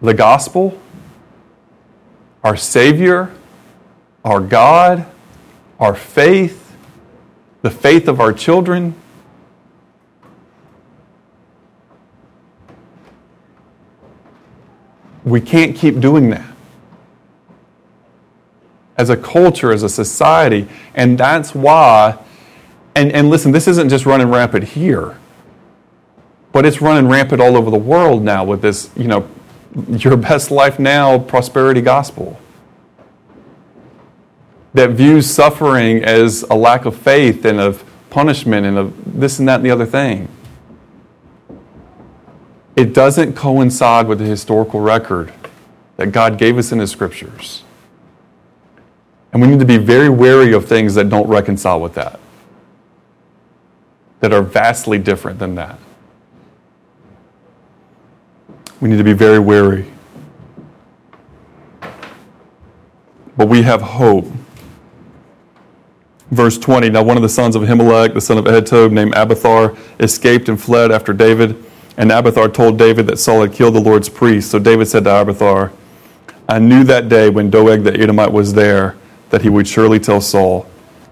the 0.00 0.14
gospel, 0.14 0.80
our 2.42 2.56
Savior, 2.56 3.34
our 4.24 4.40
God, 4.40 5.06
our 5.78 5.94
faith, 5.94 6.76
the 7.62 7.70
faith 7.70 8.08
of 8.08 8.20
our 8.20 8.32
children. 8.32 8.94
We 15.24 15.40
can't 15.40 15.74
keep 15.76 15.98
doing 15.98 16.30
that 16.30 16.56
as 18.96 19.10
a 19.10 19.16
culture, 19.16 19.72
as 19.72 19.82
a 19.82 19.88
society. 19.88 20.68
And 20.94 21.18
that's 21.18 21.54
why, 21.54 22.18
and, 22.94 23.12
and 23.12 23.28
listen, 23.28 23.52
this 23.52 23.68
isn't 23.68 23.88
just 23.88 24.06
running 24.06 24.28
rampant 24.28 24.64
here, 24.64 25.18
but 26.56 26.64
it's 26.64 26.80
running 26.80 27.06
rampant 27.06 27.38
all 27.38 27.54
over 27.54 27.70
the 27.70 27.76
world 27.76 28.22
now 28.22 28.42
with 28.42 28.62
this, 28.62 28.88
you 28.96 29.06
know, 29.06 29.28
your 29.90 30.16
best 30.16 30.50
life 30.50 30.78
now 30.78 31.18
prosperity 31.18 31.82
gospel 31.82 32.40
that 34.72 34.92
views 34.92 35.28
suffering 35.28 36.02
as 36.02 36.44
a 36.44 36.54
lack 36.54 36.86
of 36.86 36.96
faith 36.96 37.44
and 37.44 37.60
of 37.60 37.84
punishment 38.08 38.64
and 38.64 38.78
of 38.78 39.20
this 39.20 39.38
and 39.38 39.46
that 39.46 39.56
and 39.56 39.66
the 39.66 39.70
other 39.70 39.84
thing. 39.84 40.28
It 42.74 42.94
doesn't 42.94 43.34
coincide 43.34 44.08
with 44.08 44.18
the 44.18 44.24
historical 44.24 44.80
record 44.80 45.34
that 45.98 46.10
God 46.10 46.38
gave 46.38 46.56
us 46.56 46.72
in 46.72 46.78
His 46.78 46.90
scriptures. 46.90 47.64
And 49.34 49.42
we 49.42 49.48
need 49.48 49.58
to 49.58 49.66
be 49.66 49.76
very 49.76 50.08
wary 50.08 50.54
of 50.54 50.64
things 50.64 50.94
that 50.94 51.10
don't 51.10 51.28
reconcile 51.28 51.82
with 51.82 51.92
that, 51.96 52.18
that 54.20 54.32
are 54.32 54.40
vastly 54.40 54.96
different 54.96 55.38
than 55.38 55.54
that. 55.56 55.78
We 58.80 58.88
need 58.88 58.98
to 58.98 59.04
be 59.04 59.12
very 59.12 59.38
wary. 59.38 59.90
But 63.36 63.48
we 63.48 63.62
have 63.62 63.82
hope. 63.82 64.26
Verse 66.30 66.58
20 66.58 66.90
Now, 66.90 67.02
one 67.02 67.16
of 67.16 67.22
the 67.22 67.28
sons 67.28 67.56
of 67.56 67.62
Ahimelech, 67.62 68.14
the 68.14 68.20
son 68.20 68.38
of 68.38 68.44
Ahitub, 68.44 68.92
named 68.92 69.14
Abiathar, 69.14 69.76
escaped 70.00 70.48
and 70.48 70.60
fled 70.60 70.90
after 70.90 71.12
David 71.12 71.64
And 71.96 72.12
Abiathar 72.12 72.48
told 72.48 72.78
David 72.78 73.06
that 73.06 73.18
Saul 73.18 73.42
had 73.42 73.52
killed 73.52 73.74
the 73.74 73.80
Lord's 73.80 74.08
priest. 74.08 74.50
So 74.50 74.58
David 74.58 74.86
said 74.86 75.04
to 75.04 75.10
Abiathar, 75.10 75.72
I 76.48 76.58
knew 76.58 76.84
that 76.84 77.08
day 77.08 77.30
when 77.30 77.50
Doeg 77.50 77.84
the 77.84 77.94
Edomite 77.94 78.32
was 78.32 78.54
there 78.54 78.96
that 79.30 79.42
he 79.42 79.48
would 79.48 79.66
surely 79.66 79.98
tell 79.98 80.20
Saul, 80.20 80.66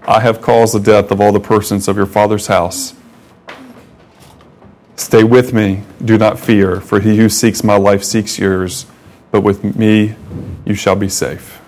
I 0.06 0.20
have 0.20 0.42
caused 0.42 0.74
the 0.74 0.80
death 0.80 1.10
of 1.10 1.20
all 1.20 1.32
the 1.32 1.40
persons 1.40 1.88
of 1.88 1.96
your 1.96 2.06
father's 2.06 2.46
house. 2.46 2.94
Stay 4.96 5.24
with 5.24 5.52
me, 5.52 5.82
do 6.04 6.16
not 6.16 6.38
fear, 6.38 6.80
for 6.80 7.00
he 7.00 7.16
who 7.16 7.28
seeks 7.28 7.64
my 7.64 7.76
life 7.76 8.04
seeks 8.04 8.38
yours, 8.38 8.86
but 9.32 9.40
with 9.40 9.76
me 9.76 10.14
you 10.64 10.74
shall 10.74 10.94
be 10.94 11.08
safe. 11.08 11.60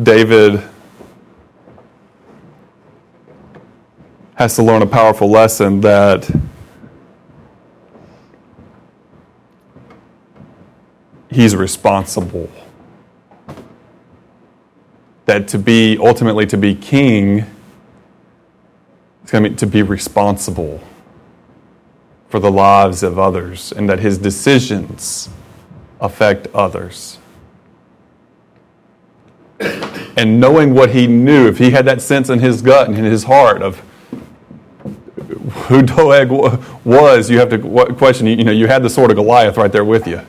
David 0.00 0.62
has 4.36 4.54
to 4.54 4.62
learn 4.62 4.82
a 4.82 4.86
powerful 4.86 5.30
lesson 5.30 5.80
that 5.80 6.30
he's 11.30 11.56
responsible. 11.56 12.50
That 15.24 15.48
to 15.48 15.58
be, 15.58 15.98
ultimately, 15.98 16.46
to 16.46 16.56
be 16.56 16.74
king, 16.74 17.44
it's 19.26 19.32
going 19.32 19.42
to 19.42 19.50
be 19.50 19.56
to 19.56 19.66
be 19.66 19.82
responsible 19.82 20.80
for 22.28 22.38
the 22.38 22.48
lives 22.48 23.02
of 23.02 23.18
others, 23.18 23.72
and 23.72 23.90
that 23.90 23.98
his 23.98 24.18
decisions 24.18 25.28
affect 26.00 26.46
others. 26.54 27.18
And 30.16 30.38
knowing 30.38 30.74
what 30.74 30.90
he 30.90 31.08
knew, 31.08 31.48
if 31.48 31.58
he 31.58 31.72
had 31.72 31.86
that 31.86 32.00
sense 32.00 32.28
in 32.28 32.38
his 32.38 32.62
gut 32.62 32.86
and 32.86 32.96
in 32.96 33.04
his 33.04 33.24
heart 33.24 33.62
of 33.62 33.82
who 35.66 35.82
Doeg 35.82 36.30
was, 36.84 37.28
you 37.28 37.40
have 37.40 37.48
to 37.48 37.58
question, 37.96 38.28
you 38.28 38.44
know, 38.44 38.52
you 38.52 38.68
had 38.68 38.84
the 38.84 38.90
sword 38.90 39.10
of 39.10 39.16
Goliath 39.16 39.56
right 39.56 39.72
there 39.72 39.84
with 39.84 40.06
you. 40.06 40.20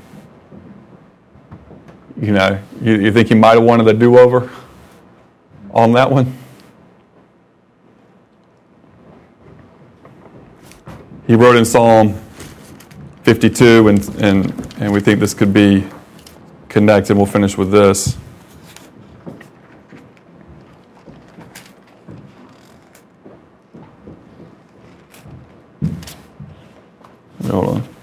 You 2.20 2.32
know, 2.32 2.60
you, 2.82 2.96
you 2.96 3.12
think 3.12 3.28
he 3.28 3.36
might 3.36 3.60
have 3.60 3.64
wanted 3.64 3.88
a 3.90 3.94
do 3.94 4.18
over 4.18 4.50
on 5.70 5.92
that 5.92 6.10
one? 6.10 6.36
He 11.28 11.36
wrote 11.36 11.58
in 11.58 11.66
Psalm 11.66 12.14
52, 13.24 13.90
and, 13.90 14.10
and, 14.22 14.76
and 14.80 14.94
we 14.94 15.02
think 15.02 15.20
this 15.20 15.34
could 15.34 15.54
be 15.54 15.86
connected. 16.70 17.18
We'll 17.18 17.26
finish 17.26 17.58
with 17.58 17.70
this. 17.70 18.16
Hold 27.50 27.70
on. 27.76 27.97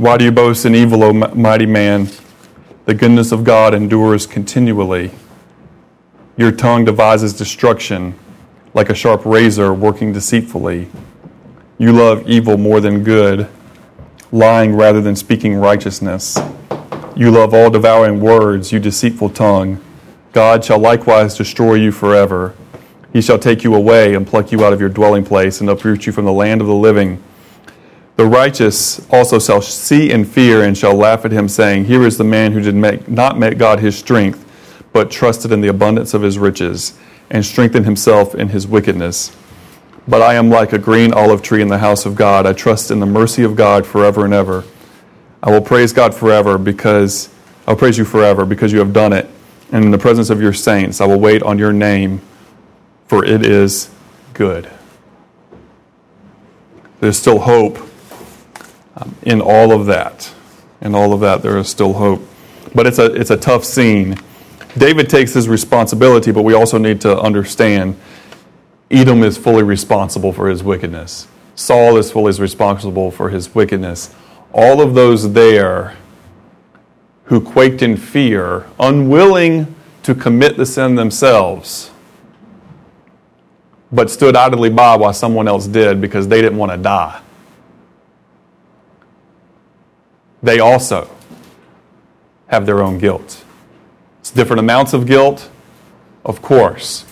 Why 0.00 0.16
do 0.16 0.24
you 0.24 0.32
boast 0.32 0.64
in 0.64 0.74
evil, 0.74 1.04
O 1.04 1.12
mighty 1.12 1.66
man? 1.66 2.08
The 2.86 2.94
goodness 2.94 3.32
of 3.32 3.44
God 3.44 3.74
endures 3.74 4.26
continually. 4.26 5.10
Your 6.38 6.52
tongue 6.52 6.86
devises 6.86 7.34
destruction 7.34 8.14
like 8.72 8.88
a 8.88 8.94
sharp 8.94 9.26
razor 9.26 9.74
working 9.74 10.14
deceitfully. 10.14 10.88
You 11.76 11.92
love 11.92 12.26
evil 12.26 12.56
more 12.56 12.80
than 12.80 13.04
good 13.04 13.46
lying 14.32 14.74
rather 14.74 15.02
than 15.02 15.16
speaking 15.16 15.56
righteousness. 15.56 16.38
You 17.14 17.30
love 17.30 17.52
all 17.52 17.68
devouring 17.68 18.22
words, 18.22 18.72
you 18.72 18.78
deceitful 18.78 19.28
tongue. 19.28 19.84
God 20.32 20.64
shall 20.64 20.78
likewise 20.78 21.36
destroy 21.36 21.74
you 21.74 21.92
forever. 21.92 22.54
He 23.12 23.20
shall 23.20 23.38
take 23.38 23.64
you 23.64 23.74
away 23.74 24.14
and 24.14 24.26
pluck 24.26 24.50
you 24.50 24.64
out 24.64 24.72
of 24.72 24.80
your 24.80 24.88
dwelling 24.88 25.26
place 25.26 25.60
and 25.60 25.68
uproot 25.68 26.06
you 26.06 26.12
from 26.14 26.24
the 26.24 26.32
land 26.32 26.62
of 26.62 26.68
the 26.68 26.74
living. 26.74 27.22
The 28.20 28.26
righteous 28.26 29.00
also 29.10 29.38
shall 29.38 29.62
see 29.62 30.12
and 30.12 30.28
fear 30.28 30.62
and 30.62 30.76
shall 30.76 30.94
laugh 30.94 31.24
at 31.24 31.32
him, 31.32 31.48
saying, 31.48 31.86
Here 31.86 32.02
is 32.02 32.18
the 32.18 32.22
man 32.22 32.52
who 32.52 32.60
did 32.60 32.74
make, 32.74 33.08
not 33.08 33.38
make 33.38 33.56
God 33.56 33.80
his 33.80 33.96
strength, 33.96 34.44
but 34.92 35.10
trusted 35.10 35.52
in 35.52 35.62
the 35.62 35.68
abundance 35.68 36.12
of 36.12 36.20
his 36.20 36.38
riches, 36.38 36.98
and 37.30 37.42
strengthened 37.42 37.86
himself 37.86 38.34
in 38.34 38.50
his 38.50 38.66
wickedness. 38.66 39.34
But 40.06 40.20
I 40.20 40.34
am 40.34 40.50
like 40.50 40.74
a 40.74 40.78
green 40.78 41.14
olive 41.14 41.40
tree 41.40 41.62
in 41.62 41.68
the 41.68 41.78
house 41.78 42.04
of 42.04 42.14
God. 42.14 42.44
I 42.44 42.52
trust 42.52 42.90
in 42.90 43.00
the 43.00 43.06
mercy 43.06 43.42
of 43.42 43.56
God 43.56 43.86
forever 43.86 44.26
and 44.26 44.34
ever. 44.34 44.64
I 45.42 45.50
will 45.50 45.62
praise 45.62 45.94
God 45.94 46.14
forever 46.14 46.58
because 46.58 47.30
I'll 47.66 47.74
praise 47.74 47.96
you 47.96 48.04
forever 48.04 48.44
because 48.44 48.70
you 48.70 48.80
have 48.80 48.92
done 48.92 49.14
it. 49.14 49.30
And 49.72 49.82
in 49.82 49.90
the 49.90 49.96
presence 49.96 50.28
of 50.28 50.42
your 50.42 50.52
saints, 50.52 51.00
I 51.00 51.06
will 51.06 51.20
wait 51.20 51.42
on 51.42 51.58
your 51.58 51.72
name, 51.72 52.20
for 53.06 53.24
it 53.24 53.46
is 53.46 53.88
good. 54.34 54.70
There's 57.00 57.16
still 57.16 57.38
hope 57.38 57.86
um, 58.96 59.14
in 59.22 59.40
all 59.40 59.72
of 59.72 59.86
that. 59.86 60.32
In 60.80 60.94
all 60.94 61.12
of 61.12 61.20
that, 61.20 61.42
there 61.42 61.58
is 61.58 61.68
still 61.68 61.92
hope. 61.94 62.22
But 62.74 62.86
it's 62.86 62.98
a, 62.98 63.06
it's 63.06 63.30
a 63.30 63.36
tough 63.36 63.64
scene. 63.64 64.16
David 64.78 65.08
takes 65.08 65.34
his 65.34 65.48
responsibility, 65.48 66.32
but 66.32 66.42
we 66.42 66.54
also 66.54 66.78
need 66.78 67.00
to 67.02 67.18
understand 67.18 67.98
Edom 68.90 69.22
is 69.22 69.38
fully 69.38 69.62
responsible 69.62 70.32
for 70.32 70.48
his 70.48 70.62
wickedness. 70.62 71.28
Saul 71.54 71.96
is 71.96 72.10
fully 72.10 72.32
responsible 72.40 73.10
for 73.10 73.30
his 73.30 73.54
wickedness. 73.54 74.14
All 74.52 74.80
of 74.80 74.94
those 74.94 75.32
there 75.32 75.96
who 77.24 77.40
quaked 77.40 77.82
in 77.82 77.96
fear, 77.96 78.66
unwilling 78.80 79.72
to 80.02 80.14
commit 80.14 80.56
the 80.56 80.66
sin 80.66 80.96
themselves, 80.96 81.92
but 83.92 84.10
stood 84.10 84.34
idly 84.34 84.70
by 84.70 84.96
while 84.96 85.12
someone 85.12 85.46
else 85.46 85.66
did 85.66 86.00
because 86.00 86.26
they 86.26 86.40
didn't 86.40 86.58
want 86.58 86.72
to 86.72 86.78
die. 86.78 87.20
They 90.42 90.58
also 90.60 91.10
have 92.48 92.66
their 92.66 92.82
own 92.82 92.98
guilt. 92.98 93.44
It's 94.20 94.30
different 94.30 94.60
amounts 94.60 94.92
of 94.92 95.06
guilt, 95.06 95.50
of 96.24 96.42
course. 96.42 97.04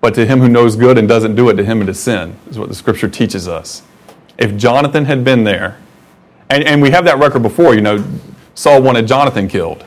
But 0.00 0.14
to 0.14 0.26
him 0.26 0.40
who 0.40 0.48
knows 0.48 0.74
good 0.74 0.98
and 0.98 1.08
doesn't 1.08 1.36
do 1.36 1.48
it, 1.48 1.54
to 1.54 1.64
him 1.64 1.80
it 1.80 1.88
is 1.88 2.00
sin, 2.00 2.36
is 2.50 2.58
what 2.58 2.68
the 2.68 2.74
scripture 2.74 3.08
teaches 3.08 3.46
us. 3.46 3.82
If 4.36 4.56
Jonathan 4.56 5.04
had 5.04 5.24
been 5.24 5.44
there, 5.44 5.78
and, 6.50 6.64
and 6.64 6.82
we 6.82 6.90
have 6.90 7.04
that 7.04 7.18
record 7.18 7.42
before, 7.42 7.74
you 7.74 7.80
know, 7.80 8.04
Saul 8.54 8.82
wanted 8.82 9.06
Jonathan 9.06 9.48
killed 9.48 9.84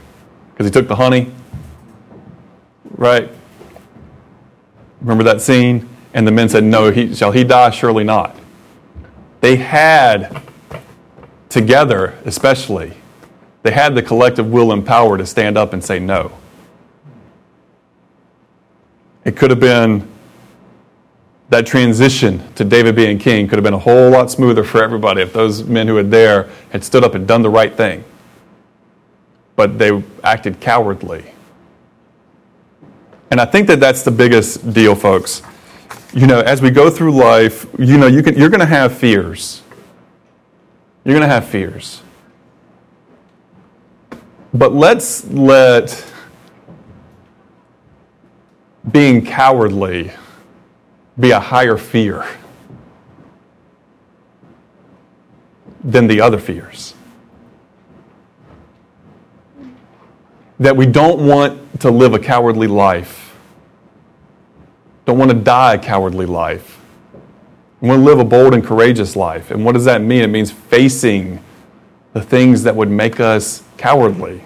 because 0.51 0.65
he 0.65 0.71
took 0.71 0.87
the 0.87 0.95
honey. 0.95 1.31
Right? 2.91 3.29
Remember 5.01 5.23
that 5.25 5.41
scene? 5.41 5.89
And 6.13 6.25
the 6.25 6.31
men 6.31 6.47
said, 6.49 6.63
No, 6.63 6.91
he, 6.91 7.13
shall 7.13 7.31
he 7.31 7.43
die? 7.43 7.69
Surely 7.69 8.03
not. 8.03 8.35
They 9.41 9.57
had, 9.57 10.41
together 11.55 12.13
especially, 12.25 12.91
they 13.63 13.71
had 13.71 13.95
the 13.95 14.03
collective 14.03 14.51
will 14.51 14.73
and 14.73 14.85
power 14.85 15.17
to 15.17 15.25
stand 15.25 15.57
up 15.57 15.71
and 15.71 15.81
say 15.81 15.99
no. 15.99 16.33
It 19.23 19.37
could 19.37 19.51
have 19.51 19.59
been 19.61 20.05
that 21.47 21.65
transition 21.65 22.43
to 22.55 22.65
David 22.65 22.93
being 22.97 23.17
king 23.17 23.47
could 23.47 23.57
have 23.57 23.63
been 23.63 23.73
a 23.73 23.79
whole 23.79 24.09
lot 24.09 24.29
smoother 24.29 24.65
for 24.65 24.83
everybody 24.83 25.21
if 25.21 25.31
those 25.31 25.63
men 25.63 25.87
who 25.87 25.93
were 25.93 26.03
there 26.03 26.49
had 26.71 26.83
stood 26.83 27.05
up 27.05 27.15
and 27.15 27.25
done 27.25 27.41
the 27.41 27.49
right 27.49 27.73
thing. 27.73 28.03
But 29.55 29.79
they 29.79 30.03
acted 30.25 30.59
cowardly. 30.59 31.23
And 33.31 33.39
I 33.39 33.45
think 33.45 33.67
that 33.67 33.79
that's 33.79 34.03
the 34.03 34.11
biggest 34.11 34.73
deal, 34.73 34.93
folks. 34.93 35.41
You 36.13 36.27
know, 36.27 36.41
as 36.41 36.61
we 36.61 36.69
go 36.69 36.89
through 36.89 37.15
life, 37.15 37.65
you 37.79 37.97
know, 37.97 38.07
you 38.07 38.21
can, 38.21 38.37
you're 38.37 38.49
going 38.49 38.59
to 38.59 38.65
have 38.65 38.97
fears. 38.97 39.61
You're 41.05 41.13
going 41.13 41.21
to 41.21 41.33
have 41.33 41.47
fears. 41.47 42.01
But 44.51 44.73
let's 44.73 45.23
let 45.25 46.03
being 48.91 49.23
cowardly 49.23 50.11
be 51.19 51.29
a 51.31 51.39
higher 51.39 51.77
fear 51.77 52.25
than 55.83 56.07
the 56.07 56.21
other 56.21 56.39
fears. 56.39 56.95
That 60.59 60.75
we 60.75 60.87
don't 60.87 61.27
want 61.27 61.81
to 61.81 61.91
live 61.91 62.15
a 62.15 62.19
cowardly 62.19 62.67
life, 62.67 63.37
don't 65.05 65.19
want 65.19 65.29
to 65.29 65.37
die 65.37 65.75
a 65.75 65.77
cowardly 65.77 66.25
life. 66.25 66.74
We 67.85 67.89
want 67.91 68.01
to 68.01 68.05
live 68.05 68.19
a 68.19 68.25
bold 68.25 68.55
and 68.55 68.63
courageous 68.63 69.15
life. 69.15 69.51
And 69.51 69.63
what 69.63 69.73
does 69.73 69.85
that 69.85 70.01
mean? 70.01 70.23
It 70.23 70.27
means 70.27 70.49
facing 70.51 71.43
the 72.13 72.21
things 72.21 72.63
that 72.63 72.75
would 72.75 72.89
make 72.89 73.19
us 73.19 73.63
cowardly 73.77 74.43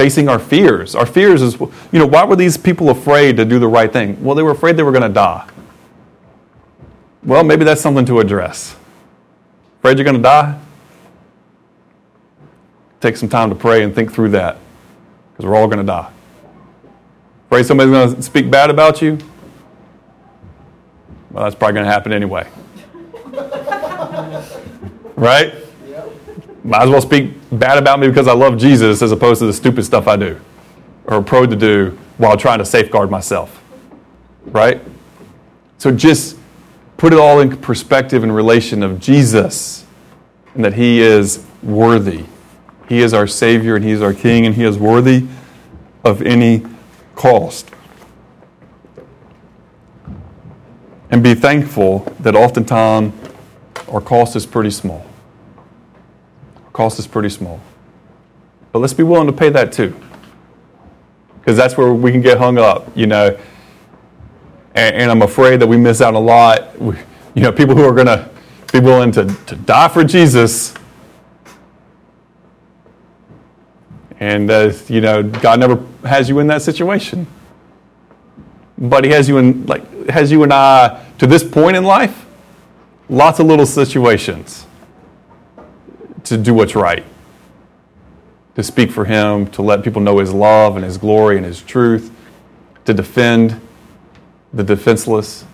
facing 0.00 0.30
our 0.30 0.38
fears. 0.38 0.94
Our 0.94 1.04
fears 1.04 1.42
is, 1.42 1.60
you 1.60 1.98
know, 1.98 2.06
why 2.06 2.24
were 2.24 2.34
these 2.34 2.56
people 2.56 2.88
afraid 2.88 3.36
to 3.36 3.44
do 3.44 3.58
the 3.58 3.68
right 3.68 3.92
thing? 3.92 4.24
Well, 4.24 4.34
they 4.34 4.42
were 4.42 4.52
afraid 4.52 4.78
they 4.78 4.82
were 4.82 4.92
going 4.92 5.02
to 5.02 5.10
die. 5.10 5.46
Well, 7.22 7.44
maybe 7.44 7.66
that's 7.66 7.82
something 7.82 8.06
to 8.06 8.20
address. 8.20 8.74
Afraid 9.80 9.98
you're 9.98 10.06
going 10.06 10.16
to 10.16 10.22
die? 10.22 10.58
Take 13.02 13.18
some 13.18 13.28
time 13.28 13.50
to 13.50 13.54
pray 13.54 13.82
and 13.82 13.94
think 13.94 14.10
through 14.10 14.30
that 14.30 14.56
because 15.32 15.44
we're 15.44 15.56
all 15.56 15.66
going 15.66 15.80
to 15.80 15.84
die. 15.84 16.10
Afraid 17.48 17.66
somebody's 17.66 17.92
going 17.92 18.14
to 18.14 18.22
speak 18.22 18.50
bad 18.50 18.70
about 18.70 19.02
you? 19.02 19.18
Well, 21.30 21.44
that's 21.44 21.54
probably 21.54 21.74
going 21.74 21.86
to 21.86 21.92
happen 21.92 22.12
anyway. 22.12 22.48
right? 25.16 25.54
Might 26.64 26.82
as 26.82 26.90
well 26.90 27.00
speak 27.00 27.32
bad 27.52 27.78
about 27.78 28.00
me 28.00 28.08
because 28.08 28.26
I 28.26 28.34
love 28.34 28.58
Jesus 28.58 29.00
as 29.00 29.12
opposed 29.12 29.38
to 29.40 29.46
the 29.46 29.52
stupid 29.52 29.84
stuff 29.84 30.08
I 30.08 30.16
do 30.16 30.40
or 31.04 31.22
pro 31.22 31.46
to 31.46 31.56
do 31.56 31.98
while 32.18 32.36
trying 32.36 32.58
to 32.58 32.64
safeguard 32.64 33.10
myself. 33.10 33.62
Right? 34.46 34.82
So 35.78 35.90
just 35.90 36.36
put 36.96 37.12
it 37.12 37.18
all 37.18 37.40
in 37.40 37.56
perspective 37.56 38.24
in 38.24 38.32
relation 38.32 38.82
of 38.82 39.00
Jesus 39.00 39.86
and 40.54 40.64
that 40.64 40.74
he 40.74 41.00
is 41.00 41.44
worthy. 41.62 42.24
He 42.88 43.00
is 43.00 43.14
our 43.14 43.26
Savior 43.26 43.76
and 43.76 43.84
he 43.84 43.92
is 43.92 44.02
our 44.02 44.12
King 44.12 44.46
and 44.46 44.54
he 44.54 44.64
is 44.64 44.78
worthy 44.78 45.26
of 46.04 46.22
any 46.22 46.64
cost. 47.14 47.70
And 51.10 51.22
be 51.22 51.34
thankful 51.34 52.00
that 52.20 52.36
oftentimes 52.36 53.12
our 53.90 54.00
cost 54.00 54.36
is 54.36 54.46
pretty 54.46 54.70
small. 54.70 55.04
Our 56.64 56.70
cost 56.70 56.98
is 56.98 57.06
pretty 57.06 57.30
small. 57.30 57.60
But 58.72 58.78
let's 58.78 58.94
be 58.94 59.02
willing 59.02 59.26
to 59.26 59.32
pay 59.32 59.48
that 59.50 59.72
too. 59.72 59.94
Because 61.40 61.56
that's 61.56 61.76
where 61.76 61.92
we 61.92 62.12
can 62.12 62.20
get 62.20 62.38
hung 62.38 62.58
up, 62.58 62.96
you 62.96 63.06
know. 63.06 63.36
And, 64.74 64.96
and 64.96 65.10
I'm 65.10 65.22
afraid 65.22 65.60
that 65.60 65.66
we 65.66 65.76
miss 65.76 66.00
out 66.00 66.14
a 66.14 66.18
lot. 66.18 66.80
We, 66.80 66.96
you 67.34 67.42
know, 67.42 67.50
people 67.50 67.74
who 67.74 67.84
are 67.84 67.94
going 67.94 68.06
to 68.06 68.30
be 68.72 68.78
willing 68.78 69.10
to, 69.12 69.24
to 69.46 69.56
die 69.56 69.88
for 69.88 70.04
Jesus. 70.04 70.74
And, 74.20 74.48
uh, 74.48 74.72
you 74.86 75.00
know, 75.00 75.24
God 75.24 75.58
never 75.58 75.84
has 76.06 76.28
you 76.28 76.38
in 76.38 76.46
that 76.48 76.62
situation. 76.62 77.26
But 78.78 79.04
He 79.04 79.10
has 79.10 79.28
you 79.28 79.38
in, 79.38 79.66
like, 79.66 79.89
has 80.08 80.32
you 80.32 80.42
and 80.42 80.52
I 80.52 81.04
to 81.18 81.26
this 81.26 81.44
point 81.44 81.76
in 81.76 81.84
life 81.84 82.26
Lots 83.10 83.40
of 83.40 83.46
little 83.46 83.66
situations 83.66 84.68
to 86.22 86.36
do 86.36 86.54
what's 86.54 86.76
right, 86.76 87.04
to 88.54 88.62
speak 88.62 88.92
for 88.92 89.04
Him, 89.04 89.48
to 89.48 89.62
let 89.62 89.82
people 89.82 90.00
know 90.00 90.18
His 90.18 90.32
love 90.32 90.76
and 90.76 90.84
His 90.84 90.96
glory 90.96 91.36
and 91.36 91.44
His 91.44 91.60
truth, 91.60 92.12
to 92.84 92.94
defend 92.94 93.60
the 94.52 94.62
defenseless. 94.62 95.44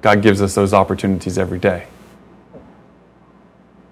God 0.00 0.22
gives 0.22 0.40
us 0.40 0.54
those 0.54 0.72
opportunities 0.72 1.38
every 1.38 1.58
day. 1.58 1.88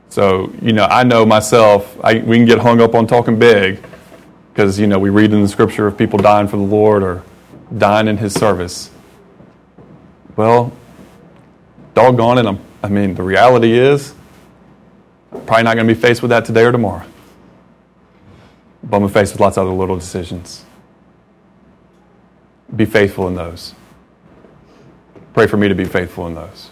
So, 0.09 0.53
you 0.63 0.73
know, 0.73 0.85
I 0.85 1.03
know 1.03 1.27
myself, 1.27 1.99
I, 2.05 2.19
we 2.19 2.37
can 2.37 2.47
get 2.47 2.59
hung 2.59 2.81
up 2.81 2.95
on 2.95 3.09
talking 3.09 3.41
big 3.41 3.83
because, 4.53 4.79
you 4.79 4.87
know, 4.87 5.01
we 5.01 5.11
read 5.11 5.33
in 5.33 5.43
the 5.43 5.49
scripture 5.49 5.89
of 5.89 5.99
people 5.99 6.21
dying 6.21 6.47
for 6.47 6.59
the 6.59 6.63
Lord 6.63 7.03
or 7.03 7.25
dying 7.77 8.07
in 8.07 8.19
His 8.19 8.35
service. 8.35 8.91
Well, 10.41 10.73
doggone 11.93 12.39
it, 12.39 12.47
I'm, 12.47 12.59
I 12.83 12.89
mean, 12.89 13.15
the 13.15 13.23
reality 13.23 13.73
is, 13.73 14.15
probably 15.31 15.65
not 15.65 15.75
going 15.75 15.87
to 15.87 15.95
be 15.95 16.01
faced 16.01 16.23
with 16.23 16.31
that 16.31 16.47
today 16.47 16.63
or 16.63 16.73
tomorrow. 16.73 17.05
But 18.83 19.03
I'm 19.03 19.09
faced 19.11 19.35
with 19.35 19.43
lots 19.43 19.59
of 19.59 19.67
other 19.67 19.77
little 19.77 19.97
decisions. 19.97 20.65
Be 22.75 22.87
faithful 22.87 23.29
in 23.29 23.35
those. 23.35 23.75
Pray 25.35 25.47
for 25.47 25.59
me 25.59 25.69
to 25.69 25.75
be 25.75 25.85
faithful 25.85 26.27
in 26.27 26.35
those. 26.37 26.71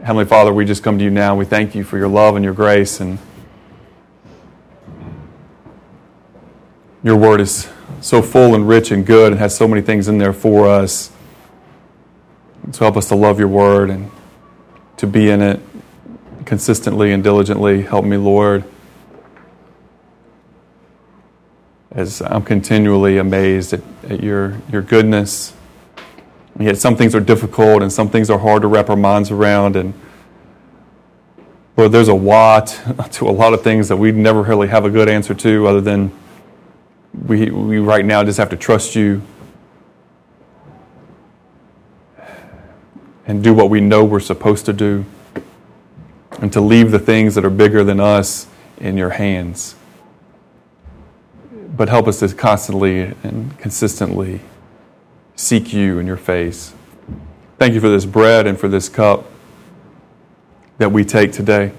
Heavenly 0.00 0.24
Father, 0.24 0.52
we 0.52 0.64
just 0.64 0.82
come 0.82 0.98
to 0.98 1.04
you 1.04 1.10
now. 1.10 1.36
We 1.36 1.44
thank 1.44 1.76
you 1.76 1.84
for 1.84 1.96
your 1.96 2.08
love 2.08 2.34
and 2.34 2.44
your 2.44 2.54
grace. 2.54 2.98
And 2.98 3.20
your 7.04 7.14
word 7.14 7.40
is 7.40 7.68
so 8.00 8.20
full 8.20 8.56
and 8.56 8.66
rich 8.66 8.90
and 8.90 9.06
good 9.06 9.30
and 9.30 9.38
has 9.38 9.56
so 9.56 9.68
many 9.68 9.80
things 9.80 10.08
in 10.08 10.18
there 10.18 10.32
for 10.32 10.66
us. 10.66 11.12
So 12.72 12.84
help 12.84 12.96
us 12.96 13.08
to 13.08 13.14
love 13.14 13.38
your 13.38 13.48
word 13.48 13.90
and 13.90 14.10
to 14.96 15.06
be 15.06 15.30
in 15.30 15.40
it 15.40 15.60
consistently 16.44 17.12
and 17.12 17.22
diligently. 17.22 17.82
Help 17.82 18.04
me, 18.04 18.16
Lord, 18.16 18.64
as 21.92 22.20
I'm 22.22 22.42
continually 22.42 23.18
amazed 23.18 23.72
at, 23.72 23.82
at 24.08 24.22
your, 24.22 24.60
your 24.72 24.82
goodness. 24.82 25.54
And 26.56 26.64
yet, 26.64 26.76
some 26.78 26.96
things 26.96 27.14
are 27.14 27.20
difficult 27.20 27.82
and 27.82 27.92
some 27.92 28.08
things 28.08 28.30
are 28.30 28.38
hard 28.38 28.62
to 28.62 28.68
wrap 28.68 28.90
our 28.90 28.96
minds 28.96 29.30
around. 29.30 29.76
And 29.76 29.94
Lord, 31.76 31.92
there's 31.92 32.08
a 32.08 32.14
lot 32.14 32.66
to 33.12 33.28
a 33.28 33.30
lot 33.30 33.52
of 33.52 33.62
things 33.62 33.88
that 33.88 33.96
we 33.96 34.10
never 34.10 34.42
really 34.42 34.68
have 34.68 34.84
a 34.84 34.90
good 34.90 35.08
answer 35.08 35.34
to, 35.34 35.68
other 35.68 35.80
than 35.80 36.10
we, 37.26 37.48
we 37.48 37.78
right 37.78 38.04
now 38.04 38.24
just 38.24 38.38
have 38.38 38.50
to 38.50 38.56
trust 38.56 38.96
you 38.96 39.22
and 43.26 43.42
do 43.42 43.52
what 43.52 43.70
we 43.70 43.80
know 43.80 44.04
we're 44.04 44.20
supposed 44.20 44.66
to 44.66 44.72
do, 44.72 45.04
and 46.40 46.52
to 46.52 46.60
leave 46.60 46.90
the 46.90 46.98
things 46.98 47.34
that 47.34 47.44
are 47.44 47.50
bigger 47.50 47.82
than 47.82 47.98
us 48.00 48.46
in 48.78 48.96
your 48.96 49.10
hands. 49.10 49.74
But 51.76 51.88
help 51.88 52.06
us 52.06 52.20
to 52.20 52.28
constantly 52.34 53.14
and 53.22 53.58
consistently 53.58 54.40
seek 55.34 55.72
you 55.72 55.98
in 55.98 56.06
your 56.06 56.16
face. 56.16 56.72
Thank 57.58 57.74
you 57.74 57.80
for 57.80 57.88
this 57.88 58.04
bread 58.04 58.46
and 58.46 58.58
for 58.58 58.68
this 58.68 58.88
cup 58.88 59.24
that 60.78 60.92
we 60.92 61.04
take 61.04 61.32
today. 61.32 61.72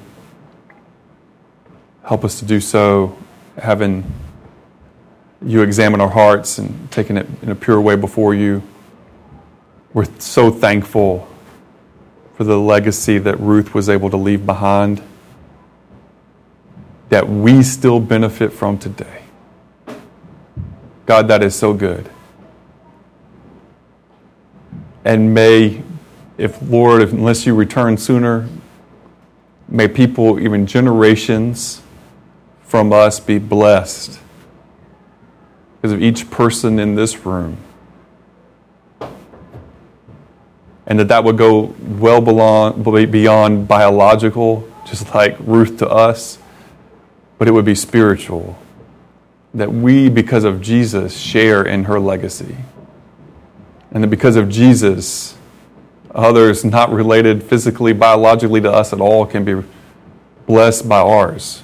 Help 2.03 2.23
us 2.23 2.39
to 2.39 2.45
do 2.45 2.59
so, 2.59 3.17
having 3.57 4.11
you 5.45 5.61
examine 5.61 6.01
our 6.01 6.09
hearts 6.09 6.57
and 6.57 6.89
taking 6.91 7.15
it 7.17 7.27
in 7.41 7.49
a 7.49 7.55
pure 7.55 7.79
way 7.79 7.95
before 7.95 8.33
you. 8.33 8.63
We're 9.93 10.07
so 10.19 10.49
thankful 10.51 11.27
for 12.38 12.43
the 12.43 12.59
legacy 12.59 13.17
that 13.17 13.39
Ruth 13.39 13.74
was 13.74 13.89
able 13.89 14.12
to 14.12 14.17
leave 14.17 14.45
behind 14.45 15.01
that 17.09 17.28
we 17.28 17.63
still 17.63 17.99
benefit 17.99 18.53
from 18.53 18.78
today. 18.78 19.24
God, 21.07 21.28
that 21.29 21.41
is 21.41 21.55
so 21.55 21.74
good. 21.74 22.12
And 25.03 25.33
may, 25.33 25.82
if 26.37 26.62
Lord, 26.62 27.01
if, 27.01 27.12
unless 27.12 27.47
you 27.47 27.55
return 27.55 27.97
sooner, 27.97 28.47
may 29.67 29.87
people, 29.87 30.39
even 30.39 30.67
generations 30.67 31.82
from 32.62 32.93
us, 32.93 33.20
be 33.20 33.39
blessed 33.39 34.20
because 35.75 35.91
of 35.91 36.03
each 36.03 36.29
person 36.29 36.78
in 36.78 36.93
this 36.93 37.25
room 37.25 37.57
and 40.88 40.97
that 41.00 41.09
that 41.09 41.26
would 41.26 41.38
go 41.38 41.76
well 42.00 42.22
beyond 42.22 43.68
biological, 43.68 44.68
just 44.86 45.14
like 45.14 45.36
Ruth 45.42 45.78
to 45.80 45.88
us, 45.88 46.39
but 47.38 47.47
it 47.47 47.51
would 47.51 47.66
be 47.66 47.76
spiritual. 47.76 48.58
That 49.54 49.72
we, 49.72 50.08
because 50.08 50.46
of 50.46 50.62
Jesus, 50.62 51.18
share 51.18 51.64
in 51.64 51.84
her 51.86 52.00
legacy. 52.00 52.55
And 53.92 54.04
that 54.04 54.08
because 54.08 54.38
of 54.38 54.47
Jesus, 54.47 55.38
others 56.16 56.64
not 56.64 56.89
related 56.92 57.43
physically, 57.43 57.92
biologically 57.92 58.62
to 58.62 58.72
us 58.72 58.93
at 58.93 59.01
all 59.01 59.26
can 59.26 59.43
be 59.43 59.62
blessed 60.46 60.88
by 60.88 61.00
ours. 61.00 61.64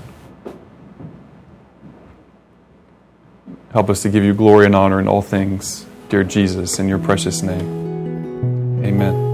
Help 3.72 3.90
us 3.90 4.02
to 4.02 4.10
give 4.10 4.24
you 4.24 4.34
glory 4.34 4.66
and 4.66 4.76
honor 4.76 5.00
in 5.00 5.08
all 5.08 5.22
things, 5.22 5.86
dear 6.10 6.24
Jesus, 6.24 6.78
in 6.78 6.90
your 6.90 7.00
precious 7.00 7.42
name. 7.42 7.83
Amen. 8.84 9.33